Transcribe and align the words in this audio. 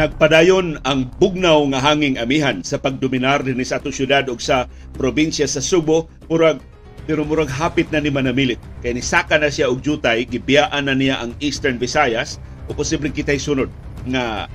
Nagpadayon 0.00 0.80
ang 0.88 1.12
bugnaw 1.20 1.60
nga 1.76 1.92
hanging 1.92 2.16
amihan 2.16 2.64
sa 2.64 2.80
pagdominar 2.80 3.44
dinhi 3.44 3.68
sa 3.68 3.76
atong 3.76 3.92
syudad 3.92 4.24
ug 4.32 4.40
sa 4.40 4.64
probinsya 4.96 5.44
sa 5.44 5.60
Subo. 5.60 6.08
Murag 6.32 6.56
pero 7.04 7.20
murag 7.20 7.52
hapit 7.52 7.92
na 7.92 8.00
ni 8.00 8.08
manamilit 8.08 8.56
kay 8.80 8.96
nisaka 8.96 9.36
na 9.36 9.52
siya 9.52 9.68
og 9.68 9.84
jutay 9.84 10.24
gibiyaan 10.24 10.88
na 10.88 10.96
niya 10.96 11.20
ang 11.20 11.36
Eastern 11.44 11.76
Visayas. 11.76 12.40
O 12.64 12.72
posibleng 12.72 13.12
kitay 13.12 13.36
sunod 13.36 13.68
nga 14.08 14.48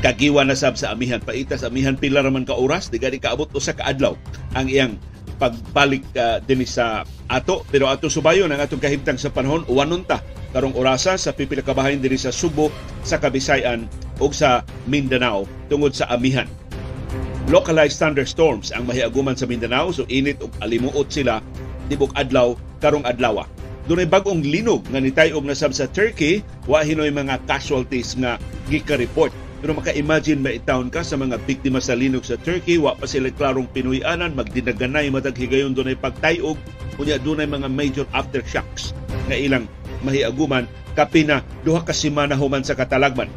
kagiwa 0.00 0.48
na 0.48 0.56
sab 0.56 0.80
sa 0.80 0.96
amihan. 0.96 1.20
Paita 1.20 1.60
sa 1.60 1.68
amihan 1.68 1.92
pila 1.92 2.24
raman 2.24 2.48
ka 2.48 2.56
oras 2.56 2.88
di 2.88 2.96
gani 2.96 3.20
kaabot 3.20 3.52
usa 3.52 3.76
ka 3.76 3.84
adlaw 3.84 4.16
ang 4.56 4.64
iyang 4.64 4.96
pagbalik 5.40 6.04
uh, 6.20 6.36
dinhi 6.44 6.68
sa 6.68 7.08
ato 7.32 7.64
pero 7.72 7.88
ato 7.88 8.12
subayon 8.12 8.52
ang 8.52 8.60
atong 8.60 8.82
kahimtang 8.84 9.16
sa 9.16 9.32
panahon 9.32 9.64
uwanon 9.72 10.04
ta 10.04 10.20
karong 10.52 10.76
orasa 10.76 11.16
sa 11.16 11.32
pipila 11.32 11.64
ka 11.64 11.72
bahin 11.72 12.02
sa 12.20 12.34
Subo 12.34 12.68
sa 13.06 13.16
Kabisayan 13.16 13.88
ug 14.20 14.36
sa 14.36 14.66
Mindanao 14.90 15.48
tungod 15.72 15.96
sa 15.96 16.10
amihan. 16.12 16.46
Localized 17.48 17.98
thunderstorms 17.98 18.70
ang 18.70 18.84
mahiaguman 18.86 19.34
sa 19.34 19.48
Mindanao 19.48 19.94
so 19.94 20.04
init 20.12 20.42
ug 20.42 20.52
alimuot 20.60 21.08
sila 21.08 21.40
tibok 21.88 22.12
adlaw 22.18 22.54
karong 22.82 23.06
adlaw. 23.06 23.46
Dunay 23.90 24.06
bag-ong 24.06 24.44
linog 24.44 24.86
nga 24.92 25.02
nitayog 25.02 25.42
na 25.42 25.56
sa 25.56 25.70
Turkey 25.90 26.46
wa 26.70 26.84
hinoy 26.84 27.10
mga 27.10 27.42
casualties 27.48 28.14
nga 28.14 28.38
gika-report. 28.70 29.34
Pero 29.60 29.76
maka-imagine 29.76 30.40
maitaon 30.40 30.88
ka 30.88 31.04
sa 31.04 31.20
mga 31.20 31.36
biktima 31.44 31.84
sa 31.84 31.92
linog 31.92 32.24
sa 32.24 32.40
Turkey, 32.40 32.80
wa 32.80 32.96
pa 32.96 33.04
sila 33.04 33.28
klarong 33.28 33.68
pinuyanan, 33.68 34.32
magdinaganay 34.32 35.12
matag 35.12 35.36
higayon 35.36 35.76
dunay 35.76 35.96
pagtayog, 35.96 36.56
unya 36.96 37.20
dunay 37.20 37.44
mga 37.44 37.68
major 37.68 38.08
aftershocks 38.16 38.96
nga 39.28 39.36
ilang 39.36 39.68
mahiaguman 40.00 40.64
kapina 40.96 41.44
duha 41.62 41.84
ka 41.84 41.92
semana 41.92 42.32
human 42.34 42.64
sa 42.64 42.72
katalagman. 42.72 43.28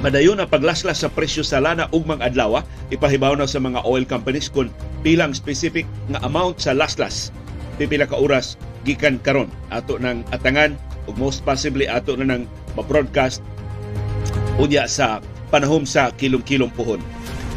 Madayon 0.00 0.40
ang 0.40 0.48
paglaslas 0.48 1.04
sa 1.04 1.12
presyo 1.12 1.44
sa 1.44 1.60
lana 1.60 1.84
ug 1.92 2.08
mga 2.08 2.32
adlaw, 2.32 2.64
ipahibaw 2.88 3.36
na 3.36 3.44
sa 3.44 3.60
mga 3.60 3.84
oil 3.84 4.08
companies 4.08 4.48
kung 4.48 4.72
pilang 5.04 5.36
specific 5.36 5.84
nga 6.08 6.24
amount 6.24 6.56
sa 6.56 6.72
laslas. 6.72 7.28
Pipila 7.76 8.08
ka 8.08 8.16
oras 8.16 8.56
gikan 8.88 9.20
karon. 9.20 9.52
Ato 9.68 10.00
ng 10.00 10.24
atangan 10.32 10.72
ug 11.04 11.20
most 11.20 11.44
possibly 11.44 11.84
ato 11.84 12.16
na 12.16 12.32
ng 12.32 12.48
ma-broadcast 12.80 13.44
unya 14.60 14.84
sa 14.84 15.24
panahom 15.48 15.88
sa 15.88 16.12
kilong-kilong 16.12 16.68
puhon. 16.76 17.00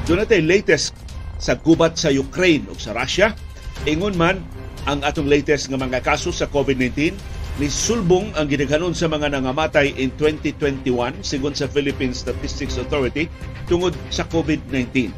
Doon 0.07 0.23
natin 0.23 0.47
latest 0.47 0.95
sa 1.35 1.59
gubat 1.59 1.99
sa 1.99 2.07
Ukraine 2.07 2.63
ug 2.71 2.79
sa 2.79 2.95
Russia. 2.95 3.35
Ingon 3.83 4.15
man 4.15 4.39
ang 4.87 5.03
atong 5.03 5.27
latest 5.27 5.67
nga 5.67 5.75
mga 5.75 5.99
kaso 5.99 6.31
sa 6.31 6.47
COVID-19 6.47 7.11
ni 7.59 7.67
sulbong 7.69 8.31
ang 8.33 8.47
gidaghanon 8.47 8.95
sa 8.95 9.11
mga 9.11 9.35
nangamatay 9.35 9.93
in 9.99 10.09
2021 10.17 10.87
sigon 11.21 11.53
sa 11.53 11.67
Philippine 11.67 12.15
Statistics 12.15 12.79
Authority 12.79 13.27
tungod 13.67 13.93
sa 14.09 14.23
COVID-19. 14.31 15.11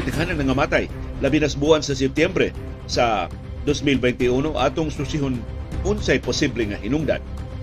Gidaghanan 0.00 0.40
nangamatay 0.40 0.88
labi 1.20 1.38
nas 1.38 1.54
buwan 1.54 1.84
sa 1.84 1.92
Setyembre 1.92 2.50
sa 2.88 3.28
2021 3.68 4.56
atong 4.56 4.88
susihon 4.88 5.36
unsay 5.84 6.18
posible 6.18 6.64
nga 6.64 6.80
hinungdan. 6.80 7.20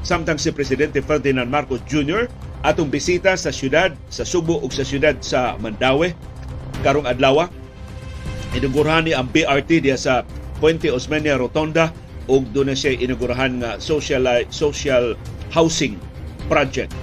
Samtang 0.08 0.40
si 0.40 0.56
Presidente 0.56 1.04
Ferdinand 1.04 1.52
Marcos 1.52 1.84
Jr. 1.84 2.32
atong 2.64 2.88
bisita 2.88 3.36
sa 3.36 3.52
syudad 3.52 3.92
sa 4.08 4.24
Subo 4.24 4.56
ug 4.64 4.72
sa 4.72 4.88
syudad 4.88 5.20
sa 5.20 5.60
Mandaue 5.60 6.16
karong 6.80 7.04
adlaw 7.04 7.52
inugurahan 8.56 9.04
ni 9.04 9.12
ang 9.12 9.28
BRT 9.28 9.84
diya 9.84 10.00
sa 10.00 10.24
Puente 10.64 10.88
Osmeña 10.96 11.36
Rotonda 11.36 11.92
ug 12.32 12.48
doon 12.56 12.72
na 12.72 12.76
siya 12.80 12.96
inugurahan 12.96 13.60
nga 13.60 13.72
social 13.84 14.24
social 14.48 15.20
housing 15.52 16.00
project 16.48 16.96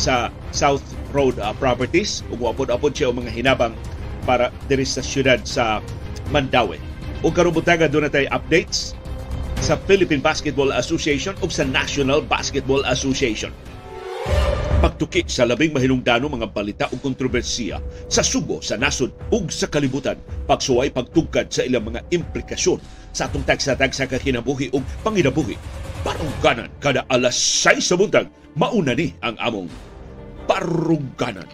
sa 0.00 0.32
South 0.48 0.84
Road 1.12 1.36
uh, 1.36 1.52
Properties 1.60 2.24
ug 2.32 2.40
wapod-apod 2.40 2.96
siya 2.96 3.12
og 3.12 3.20
mga 3.20 3.36
hinabang 3.36 3.76
para 4.24 4.48
diri 4.64 4.88
sa 4.88 5.04
syudad 5.04 5.44
sa 5.44 5.84
Mandaue. 6.32 6.80
Ug 7.20 7.36
karon 7.36 7.52
butaga 7.52 7.84
doon 7.84 8.08
tay 8.08 8.24
updates 8.32 8.96
sa 9.60 9.78
Philippine 9.88 10.20
Basketball 10.24 10.74
Association 10.74 11.36
ug 11.40 11.50
sa 11.52 11.64
National 11.64 12.24
Basketball 12.24 12.84
Association 12.88 13.52
pagtuki 14.76 15.24
sa 15.24 15.48
labing 15.48 15.72
mahinungdano 15.72 16.28
mga 16.28 16.48
balita 16.52 16.84
ug 16.92 17.00
kontrobersiya 17.00 17.80
sa 18.12 18.20
sugo 18.20 18.60
sa 18.60 18.76
nasod 18.76 19.08
ug 19.32 19.48
sa 19.48 19.66
kalibutan 19.72 20.20
pagsuway 20.44 20.92
pagtugkad 20.92 21.48
sa 21.48 21.64
ilang 21.64 21.88
mga 21.88 22.04
implikasyon 22.12 22.78
sa 23.16 23.24
atong 23.24 23.42
tagsa-tagsa 23.48 24.04
ka 24.04 24.20
kinabuhi 24.20 24.68
ug 24.76 24.84
panginabuhi 25.00 25.56
paruganan 26.04 26.68
kada 26.78 27.02
alas 27.08 27.34
6 27.34 27.82
sa 27.82 27.96
buntag 27.96 28.28
mauna 28.54 28.94
ni 28.94 29.12
ang 29.20 29.34
among 29.42 29.68
paruganan. 30.46 31.44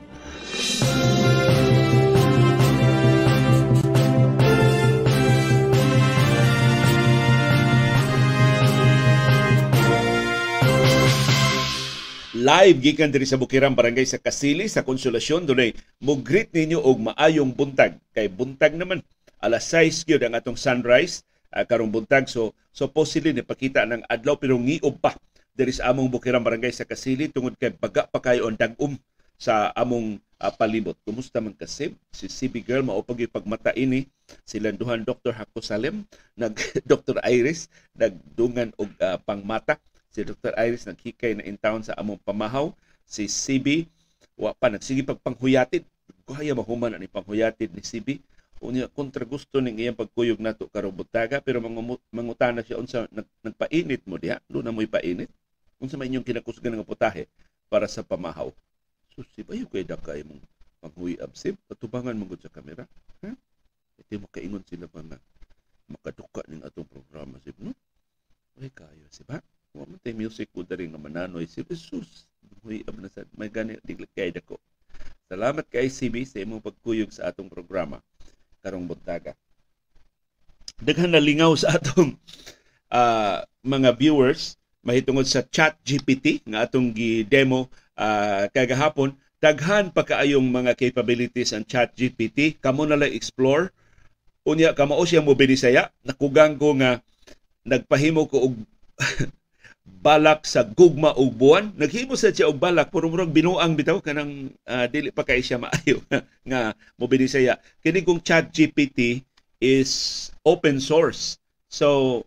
Live 12.43 12.83
gikan 12.83 13.15
diri 13.15 13.23
sa 13.23 13.39
Bukirang 13.39 13.79
Barangay 13.79 14.03
sa 14.03 14.19
Kasili 14.19 14.67
sa 14.67 14.83
Konsolasyon 14.83 15.47
dunay 15.47 15.71
mo 16.03 16.19
greet 16.19 16.51
ninyo 16.51 16.83
og 16.83 16.99
maayong 17.15 17.55
buntag 17.55 18.03
kay 18.11 18.27
buntag 18.27 18.75
naman 18.75 18.99
alas 19.39 19.71
6 19.71 20.03
gyud 20.11 20.27
ang 20.27 20.35
atong 20.35 20.59
sunrise 20.59 21.23
uh, 21.55 21.63
karong 21.63 21.95
buntag 21.95 22.27
so 22.27 22.51
supposedly 22.75 23.31
ni 23.31 23.47
pakita 23.47 23.87
ng 23.87 24.03
adlaw 24.11 24.35
pero 24.35 24.59
ngiob 24.59 24.99
pa 24.99 25.15
diri 25.55 25.71
sa 25.71 25.95
among 25.95 26.11
Bukirang 26.11 26.43
Barangay 26.43 26.75
sa 26.75 26.83
Kasili 26.83 27.31
tungod 27.31 27.55
kay 27.55 27.79
baga 27.79 28.11
pa 28.11 28.19
kayo 28.19 28.51
ang 28.51 28.59
dagum 28.59 28.99
sa 29.39 29.71
among 29.79 30.19
uh, 30.43 30.53
palibot. 30.55 30.99
Kumusta 31.07 31.39
man 31.39 31.55
kasi 31.55 31.95
si 32.11 32.27
CB 32.27 32.67
girl 32.67 32.83
mao 32.83 33.05
pag 33.05 33.21
pagmata 33.31 33.71
ini 33.79 34.09
sila 34.49 34.73
duhan 34.75 35.05
Dr. 35.05 35.31
Hako 35.31 35.61
Salem 35.63 36.09
nag 36.35 36.57
Dr. 36.91 37.21
Iris 37.23 37.71
nagdungan 37.95 38.75
og 38.81 38.91
uh, 38.99 39.21
pangmata 39.23 39.77
si 40.13 40.21
Dr. 40.23 40.53
Iris 40.61 40.85
naghikay 40.85 41.41
na 41.41 41.43
in 41.49 41.57
town 41.57 41.81
sa 41.81 41.97
among 41.97 42.21
pamahaw. 42.21 42.71
Si 43.09 43.27
CB 43.27 43.89
wa 44.37 44.53
pa 44.53 44.69
nagsige 44.69 45.03
pagpanghuyatid. 45.03 45.83
Kuhaya 46.29 46.55
mahuman 46.55 46.95
ani 46.95 47.11
panghuyatid 47.11 47.73
ni 47.75 47.83
CB 47.83 48.21
unya 48.63 48.87
kontra 48.87 49.27
gusto 49.27 49.59
ning 49.59 49.75
iyang 49.83 49.99
pagkuyog 49.99 50.39
nato 50.39 50.71
karong 50.71 50.95
butaga 50.95 51.43
pero 51.43 51.59
mangutana 52.15 52.63
siya 52.63 52.79
unsa 52.79 53.11
nag, 53.11 53.27
nagpainit 53.43 54.07
mo 54.07 54.15
diha. 54.23 54.39
Do 54.47 54.63
na 54.63 54.71
mo'y 54.71 54.87
painit. 54.87 55.27
Unsa 55.83 55.99
may 55.99 56.07
inyong 56.07 56.23
kinakusgan 56.23 56.79
nga 56.79 56.87
putahe 56.87 57.27
para 57.67 57.91
sa 57.91 58.07
pamahaw? 58.07 58.55
So 59.19 59.27
si 59.35 59.43
bayo 59.43 59.67
kay 59.67 59.83
dakay 59.83 60.23
mong 60.23 60.39
panghuy 60.79 61.19
absib 61.19 61.59
patubangan 61.67 62.15
mo 62.15 62.31
sa 62.39 62.53
kamera 62.55 62.87
ha? 63.27 63.35
Iti 63.99 64.15
mo 64.15 64.31
kaingon 64.31 64.63
sila 64.63 64.87
pa 64.87 65.03
na 65.03 65.19
makaduka 65.91 66.47
ning 66.47 66.63
atong 66.63 66.87
programa 66.87 67.43
sib 67.43 67.59
no 67.59 67.75
ay 68.63 68.71
kayo 68.71 69.07
si 69.11 69.27
ba 69.27 69.43
Wa 69.73 69.89
man 69.89 69.97
tay 70.05 70.13
music 70.13 70.53
ko 70.53 70.61
dari 70.69 70.85
nga 70.85 71.01
mananoy 71.01 71.49
si 71.49 71.65
Jesus. 71.65 72.29
Huy 72.61 72.85
ab 72.85 73.01
na 73.01 73.09
sad 73.09 73.27
may 73.33 73.49
gani 73.49 73.81
diglit 73.81 74.13
kay 74.13 74.29
dako. 74.29 74.61
Salamat 75.33 75.65
kay 75.65 75.89
CB 75.89 76.29
sa 76.29 76.45
imong 76.45 76.61
pagkuyog 76.61 77.09
sa 77.09 77.33
atong 77.33 77.49
programa 77.49 78.05
karong 78.61 78.85
buntaga. 78.85 79.33
Daghan 80.77 81.17
na 81.17 81.25
lingaw 81.25 81.57
sa 81.57 81.81
atong 81.81 82.21
uh, 82.93 83.41
mga 83.75 83.97
viewers 83.97 84.61
mahitungod 84.85 85.25
sa 85.25 85.41
Chat 85.49 85.81
GPT 85.81 86.45
nga 86.45 86.69
atong 86.69 86.93
gi-demo 86.93 87.73
uh, 87.97 88.45
kagahapon 88.53 89.17
daghan 89.41 89.91
pa 89.91 90.05
kaayong 90.05 90.47
mga 90.53 90.77
capabilities 90.77 91.57
ang 91.57 91.65
Chat 91.65 91.97
GPT 91.97 92.61
kamo 92.61 92.85
na 92.85 92.99
lang 92.99 93.15
explore 93.15 93.73
unya 94.45 94.75
kamo 94.75 94.99
siya 95.07 95.23
mo 95.23 95.33
binisaya 95.39 95.89
nakugang 96.03 96.59
ko 96.59 96.75
nga 96.77 96.99
nagpahimo 97.63 98.27
ko 98.27 98.51
og 98.51 98.55
balak 99.83 100.47
sa 100.47 100.63
gugma 100.63 101.15
ug 101.19 101.35
buwan. 101.35 101.75
Naghimo 101.75 102.15
sa 102.15 102.31
siya 102.31 102.51
og 102.51 102.59
balak 102.59 102.91
pero 102.91 103.11
murag 103.11 103.35
binuang 103.35 103.75
bitaw 103.75 103.99
kanang 103.99 104.51
uh, 104.67 104.87
dili 104.87 105.11
pa 105.11 105.27
kay 105.27 105.43
siya 105.43 105.59
maayo 105.59 106.03
nga 106.49 106.75
mobilisaya 106.99 107.59
kini 107.83 108.03
kung 108.07 108.23
chat 108.23 108.51
GPT 108.51 109.23
is 109.63 110.31
open 110.47 110.79
source. 110.79 111.39
So 111.67 112.23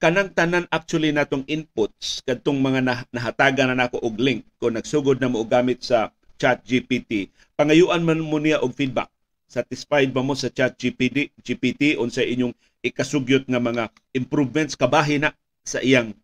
kanang 0.00 0.32
tanan 0.32 0.64
actually 0.72 1.12
natong 1.12 1.44
inputs 1.48 2.24
kadtong 2.24 2.60
mga 2.60 2.80
nah- 2.80 3.08
nahatagan 3.12 3.72
na 3.72 3.84
nako 3.84 4.00
og 4.00 4.16
link. 4.16 4.44
Kung 4.56 4.76
nagsugod 4.76 5.20
na 5.20 5.28
mo 5.28 5.44
og 5.44 5.52
gamit 5.52 5.84
sa 5.84 6.12
chat 6.40 6.64
GPT 6.64 7.28
pangayuan 7.60 8.00
man 8.00 8.24
mo 8.24 8.40
niya 8.40 8.64
og 8.64 8.72
feedback. 8.72 9.12
Satisfied 9.50 10.16
ba 10.16 10.24
mo 10.24 10.32
sa 10.32 10.48
chat 10.48 10.80
GPT 10.80 11.28
GPT 11.44 12.00
unsa 12.00 12.24
inyong 12.24 12.56
ikasugyot 12.80 13.44
nga 13.44 13.60
mga 13.60 13.92
improvements 14.16 14.72
kabahi 14.72 15.20
na 15.20 15.36
sa 15.60 15.84
iyang 15.84 16.16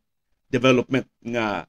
development 0.50 1.06
nga 1.22 1.66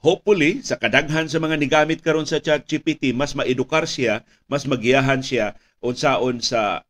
hopefully 0.00 0.64
sa 0.64 0.80
kadaghan 0.80 1.28
sa 1.28 1.36
mga 1.36 1.60
nigamit 1.60 2.00
karon 2.00 2.24
sa 2.24 2.40
ChatGPT 2.40 3.12
mas 3.12 3.36
maedukar 3.36 3.84
siya, 3.84 4.24
mas 4.48 4.64
magiyahan 4.64 5.20
siya 5.20 5.56
unsaon 5.84 6.40
sa 6.40 6.84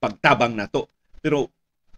pagtabang 0.00 0.56
nato. 0.56 0.88
Pero 1.20 1.52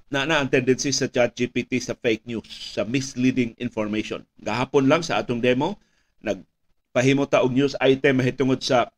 na 0.06 0.22
na 0.22 0.38
ang 0.42 0.50
tendency 0.50 0.94
sa 0.94 1.10
ChatGPT 1.10 1.82
sa 1.82 1.98
fake 1.98 2.30
news, 2.30 2.46
sa 2.46 2.86
misleading 2.86 3.58
information. 3.58 4.22
Gahapon 4.38 4.86
lang 4.86 5.02
sa 5.02 5.18
atong 5.18 5.42
demo, 5.42 5.78
nag 6.22 6.46
pahimo 6.94 7.26
ta 7.26 7.42
og 7.42 7.52
news 7.52 7.74
item 7.82 8.22
mahitungod 8.22 8.62
sa 8.62 8.88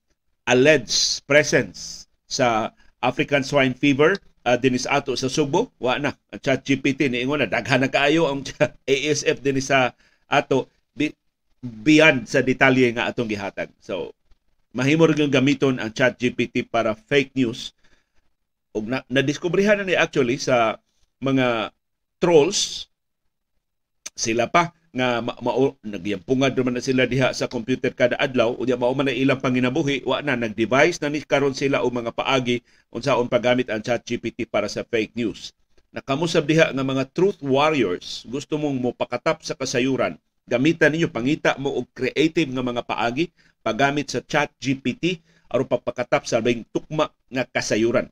alleged 0.45 1.25
presence 1.25 2.07
sa 2.29 2.71
African 3.01 3.43
swine 3.43 3.73
fever 3.73 4.17
uh, 4.49 4.57
dinis 4.57 4.89
ato 4.89 5.13
sa 5.13 5.29
Subo 5.29 5.77
wa 5.77 6.01
na. 6.01 6.17
Chat 6.41 6.65
GPT 6.65 7.13
niingon 7.13 7.45
na 7.45 7.49
daghan 7.51 7.85
na 7.85 7.93
kaayo 7.93 8.25
ang 8.33 8.41
ASF 8.89 9.45
dinis 9.45 9.69
sa 9.69 9.93
ato. 10.25 10.73
Beyond 11.59 12.31
sa 12.31 12.39
detalye 12.39 12.95
nga 12.95 13.11
atong 13.11 13.29
gihatag. 13.29 13.69
So 13.83 14.15
mahimo 14.73 15.11
rin 15.11 15.29
gamiton 15.29 15.83
ang 15.83 15.91
chat 15.93 16.17
GPT 16.17 16.65
para 16.65 16.95
fake 16.95 17.35
news. 17.35 17.75
Og 18.73 18.87
na, 18.87 19.03
na 19.11 19.27
ni 19.27 19.95
actually 19.99 20.39
sa 20.39 20.79
mga 21.19 21.75
trolls 22.23 22.87
sila 24.15 24.47
pa 24.47 24.71
nga 24.99 25.23
ma, 25.23 25.39
ma 25.39 25.55
nagyampungad 25.87 26.59
naman 26.59 26.75
na 26.75 26.83
sila 26.83 27.07
diha 27.07 27.31
sa 27.31 27.47
computer 27.47 27.95
kada 27.95 28.19
adlaw. 28.19 28.59
Unya 28.59 28.75
mao 28.75 28.91
man 28.99 29.07
ilang 29.07 29.39
panginabuhi. 29.39 30.03
Wa 30.03 30.19
na 30.27 30.35
nag-device 30.35 30.99
na 30.99 31.15
ni 31.15 31.23
karon 31.23 31.55
sila 31.55 31.87
og 31.87 31.95
mga 31.95 32.11
paagi 32.11 32.67
unsaon 32.91 33.31
paggamit 33.31 33.71
ang 33.71 33.79
ChatGPT 33.79 34.51
para 34.51 34.67
sa 34.67 34.83
fake 34.83 35.15
news. 35.15 35.55
Nakamusab 35.95 36.45
diha 36.45 36.75
nga 36.75 36.85
mga 36.85 37.07
truth 37.15 37.39
warriors 37.39 38.27
gusto 38.27 38.59
mong 38.59 38.77
mo 38.77 38.91
pakatap 38.91 39.47
sa 39.47 39.55
kasayuran. 39.55 40.19
Gamitan 40.51 40.91
ninyo 40.91 41.09
pangita 41.09 41.55
mo 41.63 41.79
og 41.79 41.87
creative 41.95 42.51
nga 42.51 42.65
mga 42.67 42.83
paagi 42.83 43.31
paggamit 43.63 44.11
sa 44.11 44.19
ChatGPT 44.19 45.23
aron 45.49 45.71
pagpakatap 45.71 46.27
sa 46.27 46.43
labing 46.43 46.67
tukma 46.75 47.09
nga 47.31 47.47
kasayuran 47.47 48.11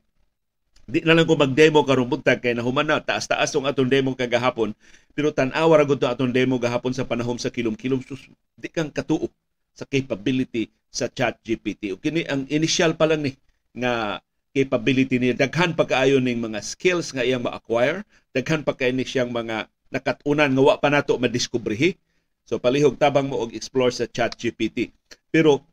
di 0.87 1.03
na 1.03 1.11
lang 1.11 1.27
ko 1.27 1.35
mag-demo 1.35 1.83
karon 1.83 2.07
buntag 2.07 2.39
kay 2.39 2.55
nahuman 2.55 2.87
na 2.87 3.03
taas-taas 3.03 3.51
tong 3.51 3.67
atong 3.67 3.91
demo 3.91 4.15
kagahapon 4.15 4.71
pero 5.11 5.35
tan-aw 5.35 5.67
ra 5.75 5.83
gud 5.83 5.99
atong 5.99 6.31
demo 6.31 6.55
gahapon 6.55 6.95
sa 6.95 7.03
panahon 7.03 7.35
sa 7.35 7.51
kilom-kilom. 7.51 7.99
Sus 8.07 8.31
di 8.55 8.71
kang 8.71 8.87
katuo 8.87 9.27
sa 9.75 9.83
capability 9.83 10.71
sa 10.87 11.11
chat 11.11 11.35
GPT 11.43 11.91
o 11.91 11.99
kini 11.99 12.23
ang 12.31 12.47
initial 12.47 12.95
pa 12.95 13.03
lang 13.03 13.27
ni 13.27 13.35
nga 13.75 14.23
capability 14.55 15.19
ni 15.19 15.35
daghan 15.35 15.75
pa 15.75 15.83
kaayo 15.83 16.23
ning 16.23 16.39
mga 16.39 16.63
skills 16.63 17.11
nga 17.11 17.27
iyang 17.27 17.43
ma-acquire. 17.43 18.07
Daghan 18.31 18.63
pa 18.63 18.71
ni 18.79 19.03
siyang 19.03 19.29
mga 19.29 19.67
nakatunan 19.91 20.49
nga 20.55 20.63
wa 20.63 20.75
pa 20.79 20.87
nato 20.87 21.19
madiskubrihi. 21.19 21.99
So 22.47 22.63
palihog 22.63 22.95
tabang 22.95 23.27
mo 23.27 23.43
og 23.43 23.51
explore 23.51 23.91
sa 23.91 24.07
chat 24.07 24.39
GPT 24.39 24.95
pero 25.27 25.67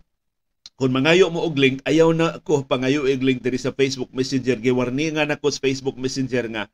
kung 0.75 0.91
mangayo 0.91 1.31
mo 1.31 1.47
og 1.47 1.55
link 1.55 1.79
ayaw 1.87 2.11
na 2.11 2.43
ko 2.43 2.67
pangayo 2.67 3.07
og 3.07 3.23
link 3.23 3.39
diri 3.39 3.59
sa 3.59 3.71
Facebook 3.71 4.11
Messenger. 4.11 4.59
Giwarningan 4.59 5.31
nako 5.31 5.55
sa 5.55 5.63
Facebook 5.63 5.95
Messenger 5.95 6.51
nga 6.51 6.65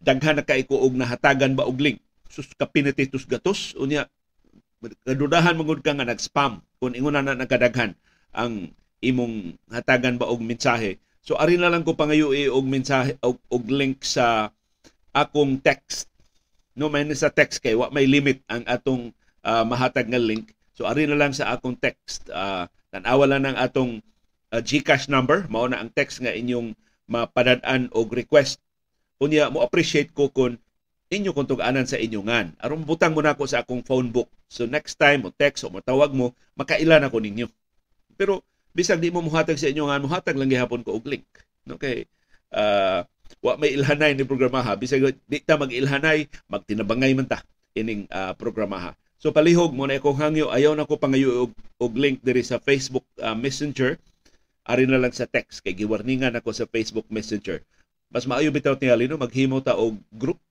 daghan 0.00 0.40
na 0.40 0.44
kay 0.44 0.64
ko 0.64 0.80
og 0.80 0.96
nahatagan 0.96 1.52
ba 1.52 1.68
og 1.68 1.76
link? 1.76 2.00
Sus 2.32 2.48
kapinititus 2.56 3.28
gatos. 3.28 3.76
Unya 3.76 4.08
kadudahan 5.04 5.60
magud 5.60 5.84
ka 5.84 5.92
nga 5.92 6.08
nag-spam. 6.08 6.64
Kung 6.80 6.96
ingon 6.96 7.20
na 7.20 7.36
nagkadaghan 7.36 7.92
ang 8.32 8.72
imong 9.04 9.60
hatagan 9.68 10.16
ba 10.16 10.32
og 10.32 10.40
mensahe. 10.40 10.96
So 11.20 11.36
ari 11.36 11.60
na 11.60 11.68
lang 11.68 11.84
ko 11.84 11.92
pangayo 11.92 12.32
og 12.32 12.64
mensahe 12.64 13.20
og, 13.20 13.36
og 13.52 13.68
link 13.68 14.08
sa 14.08 14.48
akong 15.12 15.60
text. 15.60 16.08
No 16.72 16.88
may 16.88 17.04
sa 17.12 17.28
text 17.28 17.60
kay 17.60 17.76
wa 17.76 17.92
may 17.92 18.08
limit 18.08 18.40
ang 18.48 18.64
atong 18.64 19.12
uh, 19.44 19.64
mahatag 19.68 20.08
nga 20.08 20.16
link 20.16 20.56
so 20.72 20.88
ari 20.88 21.04
na 21.08 21.16
lang 21.16 21.36
sa 21.36 21.52
akong 21.52 21.76
text 21.76 22.28
uh, 22.32 22.68
Tanawa 22.92 23.24
lang 23.24 23.48
ng 23.48 23.56
atong 23.56 24.04
uh, 24.52 24.60
GCash 24.60 25.08
number, 25.08 25.48
mao 25.48 25.64
na 25.64 25.80
ang 25.80 25.88
text 25.88 26.20
nga 26.20 26.28
inyong 26.28 26.76
mapadadaan 27.08 27.88
og 27.96 28.12
request. 28.12 28.60
Unya 29.16 29.48
mo 29.48 29.64
appreciate 29.64 30.12
ko 30.12 30.28
kung 30.28 30.60
inyo 31.08 31.32
kung 31.32 31.48
tuganan 31.48 31.88
sa 31.88 31.96
inyo 31.96 32.20
ngan. 32.20 32.60
Aron 32.60 32.84
butang 32.84 33.16
mo 33.16 33.24
na 33.24 33.32
ako 33.32 33.48
sa 33.48 33.64
akong 33.64 33.80
phone 33.80 34.12
book. 34.12 34.28
So 34.52 34.68
next 34.68 35.00
time 35.00 35.24
mo 35.24 35.32
text 35.32 35.64
o 35.64 35.72
matawag 35.72 36.12
mo, 36.12 36.36
makailan 36.52 37.00
ako 37.08 37.24
ninyo. 37.24 37.48
Pero 38.20 38.44
bisag 38.76 39.00
di 39.00 39.08
mo 39.08 39.24
muhatag 39.24 39.56
sa 39.56 39.72
inyo 39.72 39.88
ngan, 39.88 40.04
muhatag 40.04 40.36
lang 40.36 40.52
gihapon 40.52 40.84
ko 40.84 41.00
og 41.00 41.08
link. 41.08 41.24
Okay? 41.64 42.04
Uh, 42.52 43.08
wa 43.40 43.56
may 43.56 43.72
ilhanay 43.72 44.12
ni 44.12 44.28
programaha. 44.28 44.76
Bisag 44.76 45.16
di 45.24 45.40
ta 45.40 45.56
mag-ilhanay, 45.56 46.28
magtinabangay 46.52 47.16
man 47.16 47.24
ta 47.24 47.40
ining 47.72 48.04
uh, 48.12 48.36
programaha. 48.36 48.92
So 49.22 49.30
palihog 49.30 49.70
mo 49.70 49.86
na 49.86 50.02
akong 50.02 50.18
hangyo. 50.18 50.50
Ayaw 50.50 50.74
na 50.74 50.82
ko 50.82 50.98
pangayo 50.98 51.46
og, 51.46 51.54
og 51.78 51.94
link 51.94 52.26
diri 52.26 52.42
sa 52.42 52.58
Facebook 52.58 53.06
uh, 53.22 53.38
Messenger. 53.38 53.94
Ari 54.66 54.90
na 54.90 54.98
lang 54.98 55.14
sa 55.14 55.30
text 55.30 55.62
kay 55.62 55.78
giwarningan 55.78 56.34
ako 56.34 56.50
sa 56.50 56.66
Facebook 56.66 57.06
Messenger. 57.06 57.62
Mas 58.10 58.26
maayo 58.26 58.50
bitaw 58.50 58.74
tingali 58.74 59.06
no 59.06 59.14
maghimo 59.14 59.62
ta 59.62 59.78
og 59.78 59.94
group. 60.10 60.42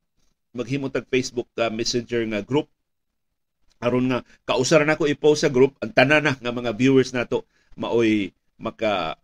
Maghimo 0.56 0.88
tag 0.88 1.04
Facebook 1.12 1.52
uh, 1.60 1.68
Messenger 1.68 2.24
nga 2.32 2.40
group. 2.40 2.72
Aron 3.84 4.08
nga 4.08 4.24
kausara 4.48 4.88
na 4.88 4.96
ko 4.96 5.04
i-post 5.04 5.44
sa 5.44 5.52
group. 5.52 5.76
Ang 5.84 5.92
tanan 5.92 6.24
na 6.24 6.40
nga 6.40 6.56
mga 6.56 6.72
viewers 6.72 7.12
nato 7.12 7.44
maoy 7.76 8.32
maka 8.56 9.20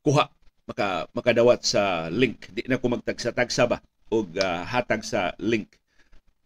kuha 0.00 0.32
maka 0.64 1.12
makadawat 1.12 1.60
sa 1.60 2.08
link. 2.08 2.48
Di 2.56 2.64
na 2.72 2.80
ko 2.80 2.88
magtagsa-tagsa 2.88 3.68
ba 3.68 3.84
og 4.08 4.32
uh, 4.40 4.64
hatag 4.64 5.04
sa 5.04 5.36
link 5.36 5.76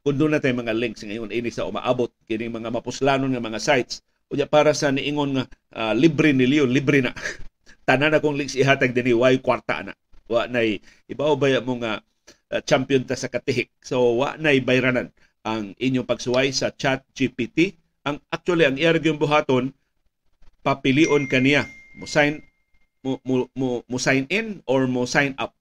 kung 0.03 0.17
doon 0.17 0.37
na 0.37 0.41
tayo 0.41 0.57
mga 0.57 0.75
links 0.77 1.03
ngayon 1.05 1.31
ini 1.35 1.51
sa 1.51 1.67
umaabot 1.67 2.09
kini 2.25 2.49
mga 2.49 2.71
mapuslanon 2.73 3.31
nga 3.35 3.43
mga 3.43 3.61
sites. 3.61 4.01
Unya 4.29 4.45
para 4.45 4.77
sa 4.77 4.93
niingon 4.93 5.41
nga 5.41 5.45
uh, 5.75 5.93
libre 5.97 6.33
ni 6.33 6.45
Leon 6.45 6.71
libre 6.71 7.01
na. 7.01 7.13
Tanan 7.89 8.17
akong 8.17 8.37
links 8.37 8.57
ihatag 8.57 8.93
dinhi 8.93 9.17
way 9.17 9.41
kwarta 9.41 9.83
na. 9.85 9.93
Wa 10.29 10.45
nay 10.47 10.81
ibaw 11.09 11.35
ba 11.35 11.61
mo 11.65 11.81
nga 11.81 12.05
uh, 12.53 12.61
champion 12.65 13.05
ta 13.05 13.17
sa 13.17 13.33
katihik. 13.33 13.73
So 13.81 14.21
wa 14.21 14.37
nay 14.37 14.61
bayranan 14.61 15.11
ang 15.43 15.73
inyong 15.81 16.05
pagsuway 16.05 16.53
sa 16.53 16.69
chat 16.75 17.05
GPT 17.17 17.75
ang 18.05 18.21
actually 18.29 18.69
ang 18.69 18.77
iya 18.77 18.93
yung 18.97 19.21
buhaton 19.21 19.73
papilion 20.61 21.25
kaniya 21.29 21.65
mo 21.97 22.05
sign 22.05 22.45
mo, 23.01 23.17
mo, 23.25 23.49
mo, 23.57 23.69
mo 23.87 23.97
sign 23.97 24.29
in 24.29 24.61
or 24.69 24.85
mo 24.91 25.09
sign 25.09 25.33
up. 25.41 25.55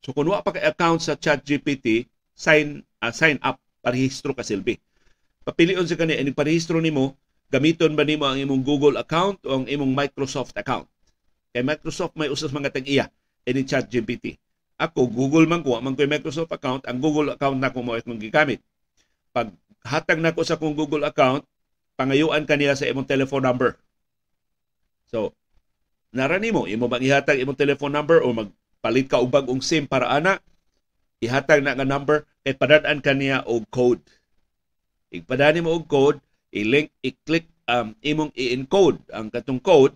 So 0.00 0.14
kung 0.14 0.30
wa 0.30 0.40
pa 0.40 0.54
ka 0.54 0.62
account 0.62 1.04
sa 1.04 1.18
chat 1.18 1.44
GPT 1.44 2.08
sign 2.32 2.86
uh, 3.02 3.12
sign 3.12 3.36
up 3.44 3.58
parehistro 3.88 4.36
ka 4.36 4.44
silbi. 4.44 4.76
Papilion 5.48 5.88
sa 5.88 5.96
kani 5.96 6.20
ini 6.20 6.36
parehistro 6.36 6.76
nimo 6.76 7.16
gamiton 7.48 7.96
ba 7.96 8.04
nimo 8.04 8.28
ang 8.28 8.36
imong 8.36 8.60
Google 8.60 9.00
account 9.00 9.40
o 9.48 9.64
ang 9.64 9.64
imong 9.64 9.96
Microsoft 9.96 10.52
account. 10.60 10.84
Kay 11.56 11.64
Microsoft 11.64 12.12
may 12.20 12.28
usas 12.28 12.52
mga 12.52 12.68
tag-iya 12.68 13.08
ini 13.48 13.64
ChatGPT. 13.64 14.36
Ako 14.76 15.08
Google 15.08 15.48
man 15.48 15.64
ko 15.64 15.80
man 15.80 15.96
ko 15.96 16.04
Microsoft 16.04 16.52
account, 16.52 16.84
ang 16.84 17.00
Google 17.00 17.32
account 17.32 17.56
na 17.56 17.72
ko 17.72 17.80
mo 17.80 17.96
akong 17.96 18.20
gigamit. 18.20 18.60
Pag 19.32 19.56
hatag 19.88 20.20
na 20.20 20.36
ko 20.36 20.44
sa 20.44 20.60
kong 20.60 20.76
Google 20.76 21.08
account, 21.08 21.48
pangayuan 21.96 22.44
kaniya 22.44 22.76
sa 22.76 22.84
imong 22.84 23.08
telephone 23.08 23.48
number. 23.48 23.80
So, 25.08 25.32
narani 26.12 26.52
mo, 26.52 26.68
imo 26.68 26.86
bang 26.92 27.08
ihatag 27.08 27.40
imong 27.40 27.56
telephone 27.56 27.96
number 27.96 28.20
o 28.20 28.36
magpalit 28.36 29.08
ka 29.08 29.24
og 29.24 29.32
bagong 29.32 29.64
SIM 29.64 29.88
para 29.88 30.12
ana, 30.12 30.36
ihatag 31.18 31.62
na 31.62 31.74
nga 31.74 31.86
number 31.86 32.24
kay 32.46 32.54
padadaan 32.54 33.02
kaniya 33.02 33.44
og 33.44 33.66
code. 33.68 34.02
Igpadani 35.12 35.64
mo 35.64 35.74
og 35.74 35.88
code, 35.88 36.18
i-link, 36.52 36.92
i-click 37.04 37.48
um, 37.68 37.92
imong 38.00 38.32
i-encode 38.36 39.00
ang 39.12 39.28
katong 39.28 39.60
code, 39.60 39.94